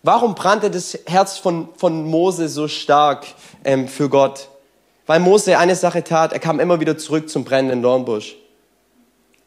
Warum 0.04 0.36
brannte 0.36 0.70
das 0.70 0.96
Herz 1.06 1.38
von, 1.38 1.70
von 1.76 2.04
Mose 2.04 2.48
so 2.48 2.68
stark 2.68 3.26
ähm, 3.64 3.88
für 3.88 4.08
Gott? 4.08 4.48
weil 5.08 5.20
Mose 5.20 5.58
eine 5.58 5.74
Sache 5.74 6.04
tat, 6.04 6.34
er 6.34 6.38
kam 6.38 6.60
immer 6.60 6.80
wieder 6.80 6.98
zurück 6.98 7.30
zum 7.30 7.42
brennenden 7.42 7.82
Dornbusch. 7.82 8.36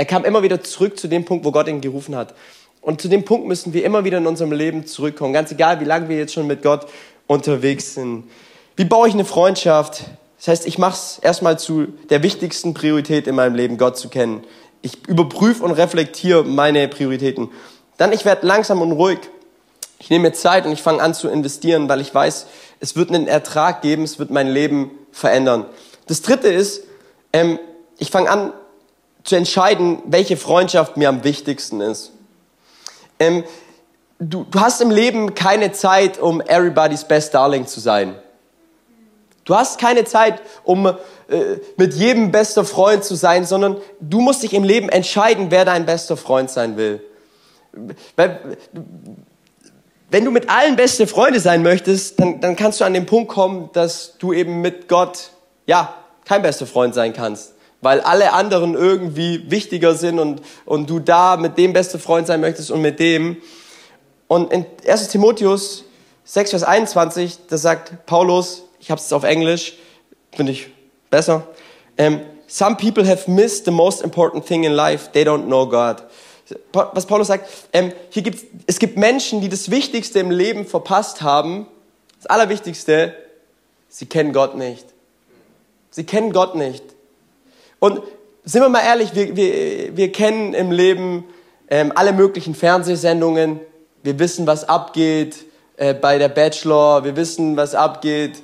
Er 0.02 0.06
kam 0.06 0.26
immer 0.26 0.42
wieder 0.42 0.64
zurück 0.64 1.00
zu 1.00 1.08
dem 1.08 1.26
Punkt, 1.26 1.46
wo 1.46 1.52
Gott 1.52 1.68
ihn 1.68 1.80
gerufen 1.80 2.16
hat. 2.16 2.34
Und 2.82 3.04
zu 3.04 3.08
dem 3.08 3.24
Punkt 3.24 3.48
müssen 3.48 3.72
wir 3.72 3.86
immer 3.86 4.04
wieder 4.04 4.18
in 4.18 4.26
unserem 4.26 4.52
Leben 4.52 4.88
zurückkommen, 4.88 5.32
ganz 5.32 5.52
egal, 5.52 5.80
wie 5.80 5.86
lange 5.86 6.10
wir 6.10 6.18
jetzt 6.18 6.34
schon 6.34 6.48
mit 6.48 6.64
Gott 6.64 6.88
unterwegs 7.28 7.94
sind. 7.94 8.24
Wie 8.76 8.86
baue 8.86 9.08
ich 9.08 9.14
eine 9.14 9.26
Freundschaft? 9.26 10.06
Das 10.40 10.48
heißt, 10.48 10.66
ich 10.66 10.80
mache 10.80 10.96
es 10.96 11.20
erstmal 11.22 11.60
zu 11.60 11.86
der 12.10 12.24
wichtigsten 12.24 12.74
Priorität 12.74 13.28
in 13.28 13.36
meinem 13.36 13.54
Leben, 13.54 13.78
Gott 13.78 13.96
zu 13.96 14.10
kennen. 14.10 14.44
Ich 14.82 15.08
überprüfe 15.08 15.64
und 15.64 15.70
reflektiere 15.70 16.46
meine 16.46 16.88
Prioritäten. 16.88 17.52
Dann, 17.98 18.12
ich 18.12 18.26
werde 18.26 18.48
langsam 18.48 18.82
und 18.82 18.94
ruhig. 18.94 19.20
Ich 20.00 20.10
nehme 20.10 20.30
mir 20.30 20.34
Zeit 20.34 20.66
und 20.66 20.72
ich 20.72 20.82
fange 20.82 21.04
an 21.04 21.14
zu 21.14 21.30
investieren, 21.30 21.88
weil 21.90 22.02
ich 22.02 22.12
weiß, 22.12 22.48
es 22.80 22.96
wird 22.96 23.10
einen 23.10 23.28
Ertrag 23.28 23.84
geben, 23.84 24.02
es 24.02 24.18
wird 24.18 24.32
mein 24.32 24.48
Leben 24.48 24.90
verändern. 25.12 25.68
Das 26.08 26.24
Dritte 26.24 26.48
ist, 26.48 26.86
ähm, 27.34 27.60
ich 28.00 28.10
fange 28.10 28.32
an 28.32 28.54
zu 29.23 29.36
entscheiden, 29.36 30.01
welche 30.05 30.38
Freundschaft 30.38 30.97
mir 30.97 31.10
am 31.10 31.23
wichtigsten 31.23 31.81
ist. 31.81 32.12
Ähm, 33.19 33.43
du, 34.19 34.45
du 34.49 34.60
hast 34.60 34.81
im 34.81 34.91
Leben 34.91 35.36
keine 35.36 35.71
Zeit, 35.71 36.19
um 36.19 36.41
everybody's 36.41 37.03
best 37.03 37.34
darling 37.34 37.67
zu 37.67 37.79
sein. 37.79 38.15
Du 39.45 39.55
hast 39.55 39.79
keine 39.79 40.05
Zeit, 40.05 40.41
um 40.63 40.86
äh, 40.86 40.95
mit 41.77 41.93
jedem 41.93 42.31
bester 42.31 42.63
Freund 42.63 43.03
zu 43.03 43.15
sein, 43.15 43.45
sondern 43.45 43.77
du 43.99 44.21
musst 44.21 44.43
dich 44.43 44.53
im 44.53 44.63
Leben 44.63 44.89
entscheiden, 44.89 45.47
wer 45.49 45.65
dein 45.65 45.86
bester 45.86 46.15
Freund 46.15 46.49
sein 46.49 46.77
will. 46.77 47.01
Wenn 50.12 50.25
du 50.25 50.31
mit 50.31 50.49
allen 50.49 50.75
beste 50.75 51.07
Freunde 51.07 51.39
sein 51.39 51.63
möchtest, 51.63 52.19
dann, 52.19 52.41
dann 52.41 52.55
kannst 52.55 52.81
du 52.81 52.86
an 52.86 52.93
den 52.93 53.05
Punkt 53.05 53.29
kommen, 53.29 53.69
dass 53.73 54.17
du 54.19 54.34
eben 54.34 54.62
mit 54.62 54.88
Gott, 54.88 55.31
ja, 55.65 55.95
kein 56.25 56.41
bester 56.41 56.67
Freund 56.67 56.93
sein 56.93 57.13
kannst. 57.13 57.53
Weil 57.82 58.02
alle 58.02 58.34
anderen 58.34 58.76
irgendwie 58.76 59.50
wichtiger 59.50 59.96
sind 59.96 60.20
und, 60.20 60.41
und 60.65 60.89
du 60.89 61.00
da 61.00 61.38
mit 61.38 61.58
dem 61.58 61.74
beste 61.74 62.00
Freund 62.00 62.28
sein 62.28 62.39
möchtest 62.41 62.72
und 62.72 62.82
mit 62.82 63.00
dem. 63.00 63.38
Und 64.28 64.54
in 64.54 64.65
1 64.88 65.10
Timotheus 65.10 65.84
6, 66.26 66.52
Vers 66.52 66.63
21, 66.63 67.39
da 67.50 67.58
sagt 67.58 68.06
Paulus, 68.06 68.63
ich 68.80 68.91
habe 68.91 69.02
es 69.02 69.12
auf 69.12 69.24
Englisch, 69.24 69.74
finde 70.32 70.52
ich 70.52 70.67
besser. 71.10 71.48
Um, 71.98 72.22
Some 72.52 72.76
people 72.76 73.06
have 73.06 73.32
missed 73.32 73.63
the 73.63 73.72
most 73.72 74.02
important 74.02 74.46
thing 74.46 74.65
in 74.65 74.74
life. 74.74 75.13
They 75.13 75.24
don't 75.24 75.46
know 75.46 75.65
God. 75.65 76.04
Was 76.74 77.06
Paulus 77.06 77.28
sagt, 77.28 77.50
ähm, 77.72 77.94
hier 78.10 78.24
gibt's, 78.24 78.44
es 78.67 78.78
gibt 78.78 78.98
Menschen, 78.98 79.39
die 79.39 79.48
das 79.48 79.72
Wichtigste 79.72 80.20
im 80.20 80.32
Leben 80.32 80.65
verpasst 80.65 81.22
haben. 81.22 81.65
Das 82.17 82.26
Allerwichtigste, 82.26 83.15
sie 83.88 84.06
kennen 84.06 84.34
Gott 84.34 84.58
nicht. 84.58 84.86
Sie 85.91 86.04
kennen 86.04 86.34
Gott 86.34 86.56
nicht. 86.56 86.84
Und 87.82 88.04
sind 88.44 88.62
wir 88.62 88.70
mal 88.70 88.84
ehrlich, 88.84 89.15
wir, 89.15 89.36
wir, 89.36 89.98
wir 89.98 90.12
kennen 90.12 90.54
im 90.54 90.72
Leben 90.72 91.24
ähm, 91.67 91.91
alle 91.96 92.13
möglichen 92.13 92.54
Fernsehsendungen. 92.54 93.60
Wir 94.04 94.20
wissen, 94.20 94.46
was 94.46 94.70
abgeht 94.70 95.46
äh, 95.78 95.96
bei 95.96 96.20
der 96.20 96.30
Bachelor. 96.30 97.04
Wir 97.04 97.15
wissen, 97.15 97.58
was 97.58 97.74
abgeht 97.74 98.44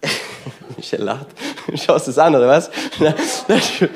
Michelle 0.78 1.04
lacht. 1.04 1.26
Schaust 1.74 2.08
es 2.08 2.16
an, 2.16 2.34
oder 2.34 2.48
was? 2.48 2.70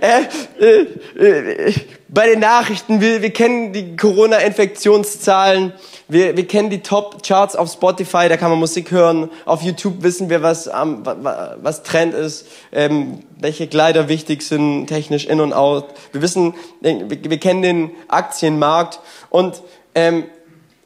Äh, 0.00 0.24
äh, 0.60 1.68
äh, 1.68 1.74
bei 2.08 2.28
den 2.28 2.40
Nachrichten, 2.40 3.00
wir, 3.00 3.22
wir 3.22 3.32
kennen 3.32 3.72
die 3.72 3.96
Corona-Infektionszahlen, 3.96 5.72
wir, 6.08 6.36
wir 6.36 6.46
kennen 6.46 6.70
die 6.70 6.80
Top-Charts 6.80 7.54
auf 7.54 7.70
Spotify, 7.70 8.28
da 8.28 8.38
kann 8.38 8.50
man 8.50 8.58
Musik 8.58 8.90
hören, 8.90 9.30
auf 9.44 9.62
YouTube 9.62 10.02
wissen 10.02 10.30
wir, 10.30 10.42
was, 10.42 10.66
um, 10.66 11.04
was 11.04 11.82
Trend 11.82 12.14
ist, 12.14 12.46
ähm, 12.72 13.20
welche 13.38 13.66
Kleider 13.66 14.08
wichtig 14.08 14.42
sind, 14.42 14.86
technisch 14.86 15.26
in 15.26 15.40
und 15.40 15.52
out. 15.52 15.86
Wir 16.12 16.22
wissen, 16.22 16.54
wir, 16.80 17.10
wir 17.10 17.38
kennen 17.38 17.60
den 17.60 17.90
Aktienmarkt 18.08 19.00
und 19.28 19.62
ähm, 19.94 20.24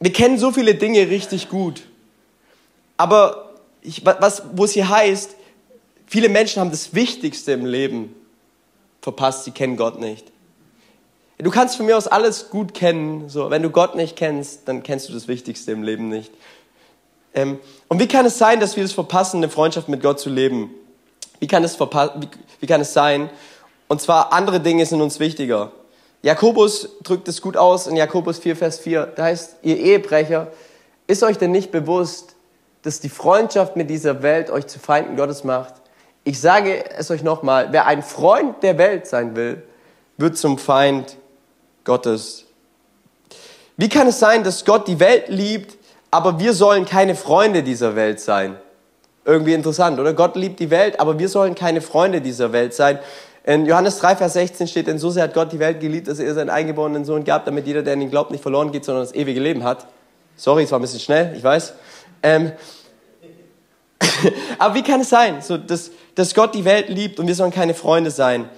wir 0.00 0.12
kennen 0.12 0.38
so 0.38 0.50
viele 0.50 0.74
Dinge 0.74 1.08
richtig 1.08 1.48
gut. 1.48 1.82
Aber 2.96 3.52
ich, 3.80 4.04
was, 4.04 4.42
wo 4.54 4.64
es 4.64 4.72
hier 4.72 4.88
heißt, 4.88 5.36
viele 6.06 6.28
Menschen 6.28 6.60
haben 6.60 6.70
das 6.70 6.94
Wichtigste 6.94 7.52
im 7.52 7.64
Leben 7.64 8.14
verpasst, 9.00 9.44
sie 9.44 9.52
kennen 9.52 9.76
Gott 9.76 10.00
nicht. 10.00 10.31
Du 11.42 11.50
kannst 11.50 11.76
von 11.76 11.86
mir 11.86 11.96
aus 11.96 12.06
alles 12.06 12.50
gut 12.50 12.72
kennen, 12.72 13.28
so. 13.28 13.50
Wenn 13.50 13.62
du 13.62 13.70
Gott 13.70 13.96
nicht 13.96 14.14
kennst, 14.14 14.68
dann 14.68 14.84
kennst 14.84 15.08
du 15.08 15.12
das 15.12 15.26
Wichtigste 15.26 15.72
im 15.72 15.82
Leben 15.82 16.08
nicht. 16.08 16.32
Ähm, 17.34 17.58
und 17.88 17.98
wie 17.98 18.06
kann 18.06 18.24
es 18.24 18.38
sein, 18.38 18.60
dass 18.60 18.76
wir 18.76 18.84
es 18.84 18.92
verpassen, 18.92 19.38
eine 19.38 19.48
Freundschaft 19.48 19.88
mit 19.88 20.02
Gott 20.02 20.20
zu 20.20 20.30
leben? 20.30 20.70
Wie 21.40 21.48
kann 21.48 21.64
es, 21.64 21.80
wie, 21.80 22.28
wie 22.60 22.66
kann 22.66 22.80
es 22.80 22.92
sein? 22.92 23.28
Und 23.88 24.00
zwar 24.00 24.32
andere 24.32 24.60
Dinge 24.60 24.86
sind 24.86 25.00
uns 25.00 25.18
wichtiger. 25.18 25.72
Jakobus 26.22 26.90
drückt 27.02 27.26
es 27.26 27.42
gut 27.42 27.56
aus 27.56 27.88
in 27.88 27.96
Jakobus 27.96 28.38
4, 28.38 28.54
Vers 28.54 28.78
4. 28.78 29.06
Da 29.16 29.24
heißt, 29.24 29.56
ihr 29.62 29.78
Ehebrecher, 29.78 30.52
ist 31.08 31.24
euch 31.24 31.38
denn 31.38 31.50
nicht 31.50 31.72
bewusst, 31.72 32.36
dass 32.82 33.00
die 33.00 33.08
Freundschaft 33.08 33.74
mit 33.74 33.90
dieser 33.90 34.22
Welt 34.22 34.48
euch 34.48 34.68
zu 34.68 34.78
Feinden 34.78 35.16
Gottes 35.16 35.42
macht. 35.42 35.74
Ich 36.22 36.40
sage 36.40 36.88
es 36.96 37.10
euch 37.10 37.24
nochmal, 37.24 37.72
wer 37.72 37.86
ein 37.86 38.04
Freund 38.04 38.62
der 38.62 38.78
Welt 38.78 39.08
sein 39.08 39.34
will, 39.34 39.64
wird 40.18 40.38
zum 40.38 40.56
Feind 40.56 41.16
Gottes. 41.84 42.44
Wie 43.76 43.88
kann 43.88 44.06
es 44.06 44.18
sein, 44.18 44.44
dass 44.44 44.64
Gott 44.64 44.86
die 44.86 45.00
Welt 45.00 45.28
liebt, 45.28 45.76
aber 46.10 46.38
wir 46.38 46.52
sollen 46.52 46.84
keine 46.84 47.14
Freunde 47.14 47.62
dieser 47.62 47.96
Welt 47.96 48.20
sein? 48.20 48.56
Irgendwie 49.24 49.54
interessant, 49.54 49.98
oder? 49.98 50.12
Gott 50.14 50.36
liebt 50.36 50.60
die 50.60 50.70
Welt, 50.70 50.98
aber 51.00 51.18
wir 51.18 51.28
sollen 51.28 51.54
keine 51.54 51.80
Freunde 51.80 52.20
dieser 52.20 52.52
Welt 52.52 52.74
sein. 52.74 52.98
In 53.44 53.66
Johannes 53.66 53.98
3, 53.98 54.16
Vers 54.16 54.34
16 54.34 54.68
steht, 54.68 54.86
denn 54.86 54.98
so 54.98 55.10
sehr 55.10 55.24
hat 55.24 55.34
Gott 55.34 55.52
die 55.52 55.58
Welt 55.58 55.80
geliebt, 55.80 56.06
dass 56.08 56.18
er 56.18 56.32
seinen 56.34 56.50
eingeborenen 56.50 57.04
Sohn 57.04 57.24
gab, 57.24 57.44
damit 57.44 57.66
jeder, 57.66 57.82
der 57.82 57.94
an 57.94 58.00
ihn 58.00 58.10
glaubt, 58.10 58.30
nicht 58.30 58.42
verloren 58.42 58.70
geht, 58.70 58.84
sondern 58.84 59.04
das 59.04 59.14
ewige 59.14 59.40
Leben 59.40 59.64
hat. 59.64 59.86
Sorry, 60.36 60.64
es 60.64 60.70
war 60.70 60.78
ein 60.78 60.82
bisschen 60.82 61.00
schnell, 61.00 61.34
ich 61.36 61.42
weiß. 61.42 61.74
Ähm, 62.22 62.52
aber 64.58 64.74
wie 64.74 64.82
kann 64.82 65.00
es 65.00 65.08
sein, 65.08 65.42
so, 65.42 65.56
dass, 65.56 65.90
dass 66.14 66.34
Gott 66.34 66.54
die 66.54 66.64
Welt 66.64 66.88
liebt 66.88 67.18
und 67.18 67.26
wir 67.26 67.34
sollen 67.34 67.50
keine 67.52 67.74
Freunde 67.74 68.10
sein? 68.10 68.48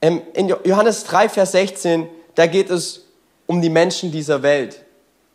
Ähm, 0.00 0.22
in 0.34 0.48
Johannes 0.48 1.04
3, 1.04 1.28
Vers 1.28 1.52
16, 1.52 2.08
da 2.38 2.46
geht 2.46 2.70
es 2.70 3.04
um 3.46 3.60
die 3.60 3.68
Menschen 3.68 4.12
dieser 4.12 4.44
Welt. 4.44 4.84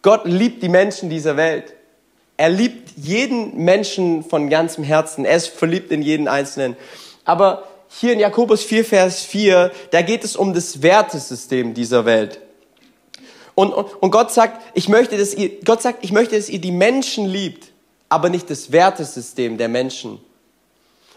Gott 0.04 0.22
liebt 0.24 0.63
die 0.63 0.70
Menschen 0.70 1.10
dieser 1.10 1.36
Welt. 1.36 1.74
Er 2.38 2.48
liebt 2.48 2.92
jeden 2.96 3.58
Menschen 3.58 4.24
von 4.24 4.50
ganzem 4.50 4.86
Herzen. 4.86 5.26
Er 5.26 5.36
ist 5.36 5.48
verliebt 5.48 5.92
in 5.92 6.02
jeden 6.02 6.30
Einzelnen. 6.30 6.78
Aber 7.26 7.68
hier 7.89 8.13
in 8.13 8.20
Jakobus 8.20 8.63
4, 8.63 8.86
Vers 8.86 9.22
4, 9.24 9.74
da 9.92 10.02
geht 10.02 10.24
es 10.24 10.38
um 10.38 10.54
das 10.54 10.82
Wertesystem 10.82 11.74
dieser 11.74 12.06
Welt. 12.06 12.39
Und, 13.54 13.74
und, 13.74 14.02
und 14.02 14.12
Gott 14.12 14.32
sagt, 14.32 14.62
ich 14.74 14.88
möchte, 14.88 15.18
dass 15.18 15.34
ihr, 15.34 15.60
Gott 15.66 15.82
sagt, 15.82 16.06
ich 16.06 16.13
möchte, 16.13 16.38
dass 16.38 16.48
ihr 16.48 16.62
die 16.62 16.72
Menschen 16.72 17.26
liebt, 17.26 17.74
aber 18.08 18.30
nicht 18.30 18.50
das 18.50 18.72
Wertesystem 18.72 19.58
der 19.58 19.68
Menschen. 19.68 20.22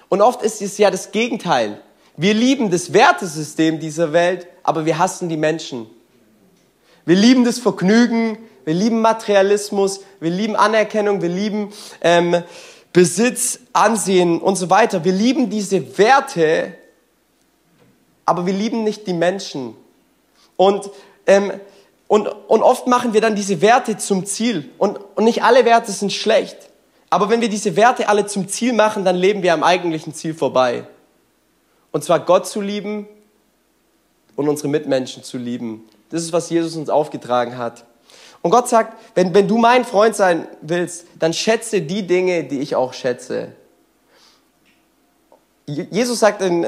Und 0.08 0.20
oft 0.20 0.42
ist 0.42 0.60
es 0.62 0.78
ja 0.78 0.90
das 0.90 1.12
Gegenteil. 1.12 1.80
Wir 2.16 2.34
lieben 2.34 2.70
das 2.70 2.92
Wertesystem 2.92 3.78
dieser 3.78 4.12
Welt, 4.12 4.46
aber 4.62 4.86
wir 4.86 4.98
hassen 4.98 5.28
die 5.28 5.36
Menschen. 5.36 5.86
Wir 7.04 7.16
lieben 7.16 7.44
das 7.44 7.58
Vergnügen, 7.58 8.38
wir 8.64 8.74
lieben 8.74 9.00
Materialismus, 9.00 10.00
wir 10.20 10.30
lieben 10.30 10.56
Anerkennung, 10.56 11.22
wir 11.22 11.28
lieben 11.28 11.72
ähm, 12.00 12.42
Besitz, 12.92 13.60
Ansehen 13.72 14.40
und 14.40 14.56
so 14.56 14.70
weiter. 14.70 15.04
Wir 15.04 15.12
lieben 15.12 15.50
diese 15.50 15.98
Werte, 15.98 16.74
aber 18.24 18.46
wir 18.46 18.54
lieben 18.54 18.82
nicht 18.82 19.06
die 19.06 19.12
Menschen. 19.12 19.76
Und 20.56 20.90
ähm, 21.26 21.52
und, 22.08 22.28
und 22.28 22.62
oft 22.62 22.86
machen 22.86 23.14
wir 23.14 23.20
dann 23.20 23.34
diese 23.34 23.60
Werte 23.60 23.96
zum 23.96 24.26
Ziel. 24.26 24.70
Und, 24.78 24.98
und 25.16 25.24
nicht 25.24 25.42
alle 25.42 25.64
Werte 25.64 25.90
sind 25.90 26.12
schlecht. 26.12 26.56
Aber 27.10 27.28
wenn 27.30 27.40
wir 27.40 27.48
diese 27.48 27.76
Werte 27.76 28.08
alle 28.08 28.26
zum 28.26 28.48
Ziel 28.48 28.72
machen, 28.72 29.04
dann 29.04 29.16
leben 29.16 29.42
wir 29.42 29.52
am 29.52 29.62
eigentlichen 29.62 30.14
Ziel 30.14 30.34
vorbei. 30.34 30.86
Und 31.96 32.04
zwar 32.04 32.20
Gott 32.20 32.46
zu 32.46 32.60
lieben 32.60 33.08
und 34.36 34.50
unsere 34.50 34.68
Mitmenschen 34.68 35.22
zu 35.22 35.38
lieben. 35.38 35.88
Das 36.10 36.22
ist, 36.22 36.30
was 36.30 36.50
Jesus 36.50 36.76
uns 36.76 36.90
aufgetragen 36.90 37.56
hat. 37.56 37.86
Und 38.42 38.50
Gott 38.50 38.68
sagt, 38.68 38.98
wenn, 39.14 39.32
wenn 39.32 39.48
du 39.48 39.56
mein 39.56 39.82
Freund 39.86 40.14
sein 40.14 40.46
willst, 40.60 41.06
dann 41.18 41.32
schätze 41.32 41.80
die 41.80 42.06
Dinge, 42.06 42.44
die 42.44 42.58
ich 42.58 42.76
auch 42.76 42.92
schätze. 42.92 43.52
Jesus 45.64 46.20
sagt 46.20 46.42
in 46.42 46.66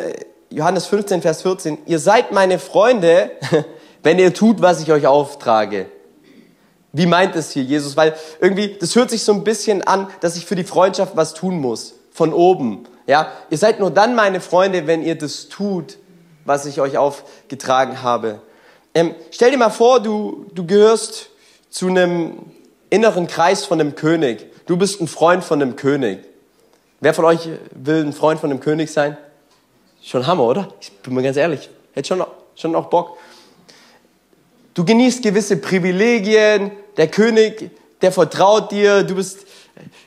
Johannes 0.49 0.87
15, 0.87 1.21
Vers 1.21 1.43
14, 1.43 1.77
ihr 1.85 1.99
seid 1.99 2.33
meine 2.33 2.59
Freunde, 2.59 3.33
wenn 4.03 4.19
ihr 4.19 4.33
tut, 4.33 4.62
was 4.62 4.81
ich 4.81 4.91
euch 4.93 5.07
auftrage. 5.07 5.91
Wie 6.95 7.05
meint 7.05 7.37
es 7.37 7.51
hier 7.51 7.64
Jesus? 7.64 7.99
Weil 7.99 8.16
irgendwie, 8.41 8.79
das 8.81 8.97
hört 8.97 9.11
sich 9.11 9.24
so 9.24 9.35
ein 9.35 9.45
bisschen 9.45 9.83
an, 9.83 10.09
dass 10.22 10.39
ich 10.39 10.47
für 10.47 10.57
die 10.57 10.64
Freundschaft 10.64 11.16
was 11.16 11.35
tun 11.35 11.61
muss. 11.61 11.97
Von 12.12 12.33
oben. 12.33 12.87
Ja, 13.09 13.33
ihr 13.49 13.57
seid 13.57 13.81
nur 13.81 13.91
dann 13.91 14.15
meine 14.15 14.41
Freunde, 14.41 14.87
wenn 14.87 15.03
ihr 15.03 15.17
das 15.17 15.49
tut, 15.49 15.97
was 16.45 16.67
ich 16.67 16.79
euch 16.81 16.99
aufgetragen 16.99 18.03
habe. 18.03 18.43
Ähm, 18.95 19.15
stell 19.31 19.51
dir 19.51 19.57
mal 19.57 19.71
vor, 19.71 20.01
du, 20.01 20.47
du 20.55 20.67
gehörst 20.67 21.31
zu 21.71 21.89
einem 21.89 22.35
inneren 22.91 23.27
Kreis 23.27 23.65
von 23.65 23.81
einem 23.81 23.95
König. 23.95 24.47
Du 24.67 24.77
bist 24.77 25.01
ein 25.01 25.09
Freund 25.09 25.43
von 25.43 25.63
einem 25.63 25.75
König. 25.75 26.19
Wer 27.01 27.15
von 27.15 27.25
euch 27.25 27.49
will 27.75 28.05
ein 28.05 28.13
Freund 28.13 28.41
von 28.41 28.51
dem 28.51 28.61
König 28.61 28.93
sein? 28.93 29.17
Schon 30.03 30.27
Hammer, 30.27 30.45
oder? 30.45 30.69
Ich 30.79 30.93
bin 30.93 31.15
mir 31.15 31.23
ganz 31.23 31.39
ehrlich. 31.39 31.71
Hätte 31.95 32.09
schon, 32.09 32.25
schon 32.57 32.75
auch 32.75 32.91
Bock. 32.91 33.17
Du 34.75 34.85
genießt 34.85 35.23
gewisse 35.23 35.57
Privilegien. 35.57 36.73
Der 36.99 37.09
König, 37.09 37.71
der 38.03 38.13
vertraut 38.13 38.71
dir. 38.71 39.03
Du 39.03 39.15
bist, 39.15 39.47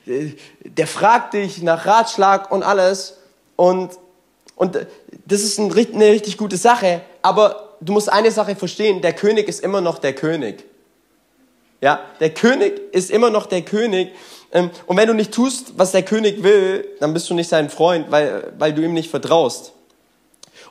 der 0.05 0.87
fragt 0.87 1.33
dich 1.33 1.61
nach 1.61 1.85
Ratschlag 1.85 2.51
und 2.51 2.63
alles. 2.63 3.17
Und, 3.55 3.91
und 4.55 4.75
das 5.25 5.41
ist 5.41 5.59
eine 5.59 5.75
richtig 5.75 6.37
gute 6.37 6.57
Sache. 6.57 7.01
Aber 7.21 7.75
du 7.81 7.93
musst 7.93 8.11
eine 8.11 8.31
Sache 8.31 8.55
verstehen. 8.55 9.01
Der 9.01 9.13
König 9.13 9.47
ist 9.47 9.61
immer 9.61 9.81
noch 9.81 9.99
der 9.99 10.13
König. 10.13 10.63
Ja, 11.81 11.99
der 12.19 12.31
König 12.31 12.79
ist 12.93 13.09
immer 13.09 13.29
noch 13.29 13.47
der 13.47 13.63
König. 13.63 14.09
Ähm, 14.51 14.69
und 14.85 14.97
wenn 14.97 15.07
du 15.07 15.13
nicht 15.13 15.31
tust, 15.33 15.73
was 15.77 15.91
der 15.91 16.03
König 16.03 16.43
will, 16.43 16.87
dann 16.99 17.13
bist 17.13 17.29
du 17.29 17.33
nicht 17.33 17.49
sein 17.49 17.69
Freund, 17.69 18.11
weil, 18.11 18.53
weil 18.57 18.73
du 18.73 18.83
ihm 18.83 18.93
nicht 18.93 19.09
vertraust. 19.09 19.73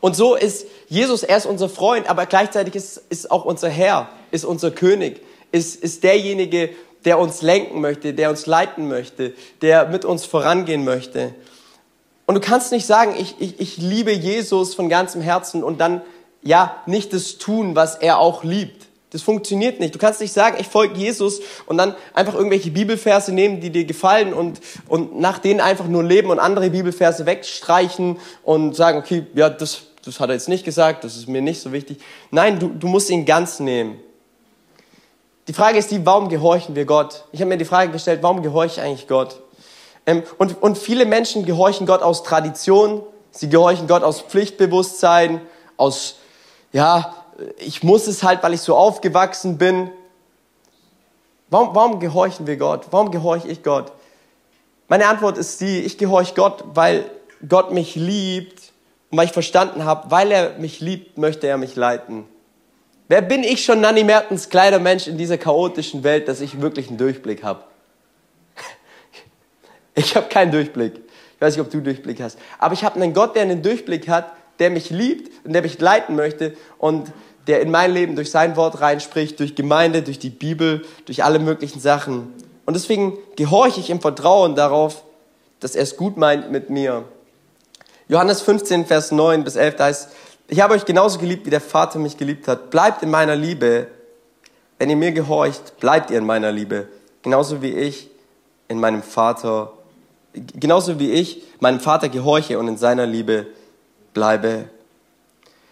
Und 0.00 0.16
so 0.16 0.34
ist 0.34 0.66
Jesus, 0.88 1.22
er 1.22 1.36
ist 1.36 1.46
unser 1.46 1.68
Freund, 1.68 2.08
aber 2.08 2.26
gleichzeitig 2.26 2.74
ist, 2.74 3.02
ist 3.10 3.30
auch 3.30 3.44
unser 3.44 3.68
Herr, 3.68 4.08
ist 4.30 4.44
unser 4.44 4.70
König, 4.70 5.20
ist, 5.52 5.82
ist 5.82 6.04
derjenige, 6.04 6.70
der 7.04 7.18
uns 7.18 7.42
lenken 7.42 7.80
möchte, 7.80 8.14
der 8.14 8.30
uns 8.30 8.46
leiten 8.46 8.88
möchte, 8.88 9.32
der 9.62 9.88
mit 9.88 10.04
uns 10.04 10.24
vorangehen 10.24 10.84
möchte. 10.84 11.34
Und 12.26 12.34
du 12.34 12.40
kannst 12.40 12.72
nicht 12.72 12.86
sagen, 12.86 13.14
ich, 13.18 13.36
ich, 13.40 13.60
ich 13.60 13.76
liebe 13.78 14.12
Jesus 14.12 14.74
von 14.74 14.88
ganzem 14.88 15.20
Herzen 15.20 15.64
und 15.64 15.80
dann 15.80 16.02
ja 16.42 16.76
nicht 16.86 17.12
das 17.12 17.38
tun, 17.38 17.74
was 17.74 17.96
er 17.96 18.18
auch 18.18 18.44
liebt. 18.44 18.86
Das 19.10 19.22
funktioniert 19.22 19.80
nicht. 19.80 19.94
Du 19.94 19.98
kannst 19.98 20.20
nicht 20.20 20.32
sagen, 20.32 20.56
ich 20.60 20.68
folge 20.68 20.96
Jesus 20.96 21.40
und 21.66 21.78
dann 21.78 21.96
einfach 22.14 22.34
irgendwelche 22.34 22.70
Bibelverse 22.70 23.32
nehmen, 23.32 23.60
die 23.60 23.70
dir 23.70 23.84
gefallen 23.84 24.32
und, 24.32 24.60
und 24.86 25.18
nach 25.18 25.40
denen 25.40 25.60
einfach 25.60 25.88
nur 25.88 26.04
leben 26.04 26.30
und 26.30 26.38
andere 26.38 26.70
Bibelverse 26.70 27.26
wegstreichen 27.26 28.18
und 28.44 28.76
sagen, 28.76 28.98
okay, 28.98 29.26
ja, 29.34 29.50
das, 29.50 29.82
das 30.04 30.20
hat 30.20 30.30
er 30.30 30.34
jetzt 30.34 30.48
nicht 30.48 30.64
gesagt, 30.64 31.02
das 31.02 31.16
ist 31.16 31.28
mir 31.28 31.42
nicht 31.42 31.60
so 31.60 31.72
wichtig. 31.72 31.98
Nein, 32.30 32.60
du, 32.60 32.68
du 32.68 32.86
musst 32.86 33.10
ihn 33.10 33.24
ganz 33.24 33.58
nehmen. 33.58 33.98
Die 35.50 35.54
Frage 35.54 35.78
ist 35.78 35.90
die, 35.90 36.06
warum 36.06 36.28
gehorchen 36.28 36.76
wir 36.76 36.84
Gott? 36.84 37.24
Ich 37.32 37.40
habe 37.40 37.48
mir 37.48 37.58
die 37.58 37.64
Frage 37.64 37.90
gestellt, 37.90 38.22
warum 38.22 38.40
gehorche 38.40 38.80
ich 38.80 38.86
eigentlich 38.86 39.08
Gott? 39.08 39.40
Ähm, 40.06 40.22
und, 40.38 40.62
und 40.62 40.78
viele 40.78 41.06
Menschen 41.06 41.44
gehorchen 41.44 41.88
Gott 41.88 42.02
aus 42.02 42.22
Tradition, 42.22 43.02
sie 43.32 43.48
gehorchen 43.48 43.88
Gott 43.88 44.04
aus 44.04 44.20
Pflichtbewusstsein, 44.20 45.40
aus, 45.76 46.18
ja, 46.72 47.16
ich 47.58 47.82
muss 47.82 48.06
es 48.06 48.22
halt, 48.22 48.44
weil 48.44 48.54
ich 48.54 48.60
so 48.60 48.76
aufgewachsen 48.76 49.58
bin. 49.58 49.90
Warum, 51.48 51.74
warum 51.74 51.98
gehorchen 51.98 52.46
wir 52.46 52.56
Gott? 52.56 52.86
Warum 52.92 53.10
gehorche 53.10 53.48
ich 53.48 53.64
Gott? 53.64 53.90
Meine 54.86 55.08
Antwort 55.08 55.36
ist 55.36 55.60
die, 55.60 55.80
ich 55.80 55.98
gehorche 55.98 56.34
Gott, 56.36 56.62
weil 56.74 57.10
Gott 57.48 57.72
mich 57.72 57.96
liebt 57.96 58.70
und 59.10 59.18
weil 59.18 59.26
ich 59.26 59.32
verstanden 59.32 59.84
habe, 59.84 60.12
weil 60.12 60.30
er 60.30 60.58
mich 60.60 60.78
liebt, 60.78 61.18
möchte 61.18 61.48
er 61.48 61.58
mich 61.58 61.74
leiten. 61.74 62.28
Wer 63.10 63.22
bin 63.22 63.42
ich 63.42 63.64
schon, 63.64 63.80
Nanny 63.80 64.04
Mertens, 64.04 64.50
kleiner 64.50 64.78
Mensch 64.78 65.08
in 65.08 65.18
dieser 65.18 65.36
chaotischen 65.36 66.04
Welt, 66.04 66.28
dass 66.28 66.40
ich 66.40 66.60
wirklich 66.60 66.86
einen 66.86 66.96
Durchblick 66.96 67.42
habe? 67.42 67.64
Ich 69.96 70.14
habe 70.14 70.28
keinen 70.28 70.52
Durchblick. 70.52 70.94
Ich 71.34 71.40
weiß 71.40 71.56
nicht, 71.56 71.66
ob 71.66 71.72
du 71.72 71.80
Durchblick 71.80 72.20
hast. 72.20 72.38
Aber 72.60 72.72
ich 72.72 72.84
habe 72.84 73.02
einen 73.02 73.12
Gott, 73.12 73.34
der 73.34 73.42
einen 73.42 73.64
Durchblick 73.64 74.08
hat, 74.08 74.32
der 74.60 74.70
mich 74.70 74.90
liebt 74.90 75.44
und 75.44 75.54
der 75.54 75.62
mich 75.62 75.80
leiten 75.80 76.14
möchte. 76.14 76.56
Und 76.78 77.10
der 77.48 77.60
in 77.62 77.72
mein 77.72 77.92
Leben 77.92 78.14
durch 78.14 78.30
sein 78.30 78.54
Wort 78.54 78.80
reinspricht, 78.80 79.40
durch 79.40 79.56
Gemeinde, 79.56 80.02
durch 80.02 80.20
die 80.20 80.30
Bibel, 80.30 80.84
durch 81.06 81.24
alle 81.24 81.40
möglichen 81.40 81.80
Sachen. 81.80 82.32
Und 82.64 82.74
deswegen 82.74 83.18
gehorche 83.34 83.80
ich 83.80 83.90
im 83.90 84.00
Vertrauen 84.00 84.54
darauf, 84.54 85.02
dass 85.58 85.74
er 85.74 85.82
es 85.82 85.96
gut 85.96 86.16
meint 86.16 86.52
mit 86.52 86.70
mir. 86.70 87.02
Johannes 88.06 88.40
15, 88.42 88.86
Vers 88.86 89.10
9 89.10 89.42
bis 89.42 89.56
11, 89.56 89.74
da 89.74 89.86
heißt, 89.86 90.10
ich 90.50 90.60
habe 90.60 90.74
euch 90.74 90.84
genauso 90.84 91.18
geliebt, 91.20 91.46
wie 91.46 91.50
der 91.50 91.60
Vater 91.60 92.00
mich 92.00 92.16
geliebt 92.16 92.48
hat. 92.48 92.70
Bleibt 92.70 93.04
in 93.04 93.10
meiner 93.10 93.36
Liebe. 93.36 93.86
Wenn 94.78 94.90
ihr 94.90 94.96
mir 94.96 95.12
gehorcht, 95.12 95.78
bleibt 95.78 96.10
ihr 96.10 96.18
in 96.18 96.26
meiner 96.26 96.50
Liebe. 96.50 96.88
Genauso 97.22 97.62
wie 97.62 97.72
ich 97.72 98.10
in 98.66 98.80
meinem 98.80 99.02
Vater, 99.04 99.72
genauso 100.32 100.98
wie 100.98 101.12
ich 101.12 101.44
meinem 101.60 101.78
Vater 101.78 102.08
gehorche 102.08 102.58
und 102.58 102.66
in 102.66 102.76
seiner 102.76 103.06
Liebe 103.06 103.46
bleibe. 104.12 104.64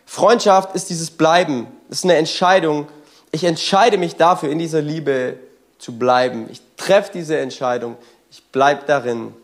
Freundschaft 0.06 0.76
ist 0.76 0.90
dieses 0.90 1.10
Bleiben, 1.10 1.66
das 1.88 1.98
ist 1.98 2.04
eine 2.04 2.16
Entscheidung. 2.16 2.86
Ich 3.32 3.44
entscheide 3.44 3.98
mich 3.98 4.14
dafür, 4.14 4.50
in 4.50 4.60
dieser 4.60 4.80
Liebe 4.80 5.38
zu 5.78 5.98
bleiben. 5.98 6.48
Ich 6.50 6.60
treffe 6.76 7.10
diese 7.12 7.36
Entscheidung, 7.38 7.96
ich 8.30 8.44
bleibe 8.44 8.84
darin. 8.86 9.34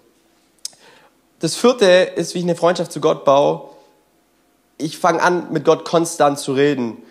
Das 1.41 1.57
vierte 1.57 1.87
ist, 1.87 2.35
wie 2.35 2.39
ich 2.39 2.45
eine 2.45 2.55
Freundschaft 2.55 2.93
zu 2.93 3.01
Gott 3.01 3.25
baue. 3.25 3.74
Ich 4.79 4.99
fange 4.99 5.23
an, 5.23 5.53
mit 5.53 5.65
Gott 5.65 5.85
konstant 5.85 6.39
zu 6.39 6.53
reden. 6.53 7.03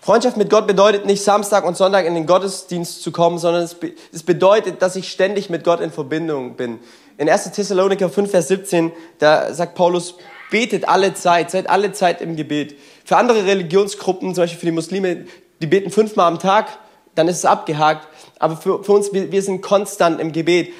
Freundschaft 0.00 0.36
mit 0.36 0.48
Gott 0.48 0.66
bedeutet 0.66 1.04
nicht 1.04 1.22
Samstag 1.22 1.66
und 1.66 1.76
Sonntag 1.76 2.06
in 2.06 2.14
den 2.14 2.26
Gottesdienst 2.26 3.02
zu 3.02 3.12
kommen, 3.12 3.38
sondern 3.38 3.64
es, 3.64 4.22
bedeutet, 4.22 4.80
dass 4.80 4.96
ich 4.96 5.10
ständig 5.10 5.50
mit 5.50 5.64
Gott 5.64 5.80
in 5.80 5.90
Verbindung 5.90 6.56
bin. 6.56 6.78
In 7.18 7.28
1. 7.28 7.50
Thessaloniker 7.50 8.08
5, 8.08 8.30
Vers 8.30 8.48
17, 8.48 8.92
da 9.18 9.52
sagt 9.52 9.74
Paulus, 9.74 10.14
betet 10.50 10.88
alle 10.88 11.14
Zeit, 11.14 11.50
seid 11.50 11.68
alle 11.68 11.92
Zeit 11.92 12.22
im 12.22 12.36
Gebet. 12.36 12.76
Für 13.04 13.16
andere 13.16 13.44
Religionsgruppen, 13.44 14.34
zum 14.34 14.44
Beispiel 14.44 14.60
für 14.60 14.66
die 14.66 14.72
Muslime, 14.72 15.26
die 15.60 15.66
beten 15.66 15.90
fünfmal 15.90 16.28
am 16.28 16.38
Tag, 16.38 16.78
dann 17.14 17.28
ist 17.28 17.38
es 17.38 17.44
abgehakt. 17.44 18.08
Aber 18.38 18.56
für, 18.56 18.82
für 18.84 18.92
uns, 18.92 19.12
wir, 19.12 19.32
wir 19.32 19.42
sind 19.42 19.60
konstant 19.60 20.20
im 20.20 20.32
Gebet. 20.32 20.72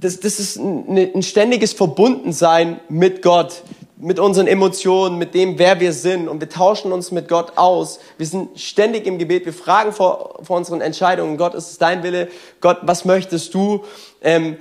Das, 0.00 0.20
das 0.20 0.38
ist 0.38 0.56
ein, 0.56 1.12
ein 1.16 1.22
ständiges 1.22 1.72
Verbundensein 1.72 2.80
mit 2.88 3.20
Gott, 3.20 3.62
mit 4.00 4.18
unseren 4.18 4.46
Emotionen, 4.46 5.18
mit 5.18 5.34
dem, 5.34 5.58
wer 5.58 5.80
wir 5.80 5.92
sind. 5.92 6.28
Und 6.28 6.40
wir 6.40 6.48
tauschen 6.48 6.92
uns 6.92 7.10
mit 7.10 7.28
Gott 7.28 7.52
aus. 7.56 7.98
Wir 8.16 8.26
sind 8.26 8.58
ständig 8.58 9.06
im 9.06 9.18
Gebet. 9.18 9.44
Wir 9.44 9.52
fragen 9.52 9.92
vor, 9.92 10.38
vor 10.42 10.56
unseren 10.56 10.80
Entscheidungen, 10.80 11.36
Gott, 11.36 11.54
ist 11.54 11.70
es 11.70 11.78
dein 11.78 12.02
Wille? 12.02 12.28
Gott, 12.60 12.78
was 12.82 13.04
möchtest 13.04 13.54
du? 13.54 13.84
Ähm, 14.22 14.56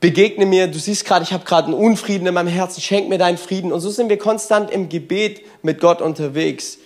begegne 0.00 0.46
mir, 0.46 0.68
du 0.68 0.78
siehst 0.78 1.04
gerade, 1.04 1.24
ich 1.24 1.32
habe 1.32 1.44
gerade 1.44 1.66
einen 1.66 1.74
Unfrieden 1.74 2.26
in 2.26 2.34
meinem 2.34 2.48
Herzen, 2.48 2.80
schenk 2.80 3.08
mir 3.08 3.18
deinen 3.18 3.38
Frieden. 3.38 3.72
Und 3.72 3.80
so 3.80 3.90
sind 3.90 4.08
wir 4.08 4.18
konstant 4.18 4.70
im 4.70 4.88
Gebet 4.88 5.42
mit 5.62 5.80
Gott 5.80 6.00
unterwegs. 6.00 6.78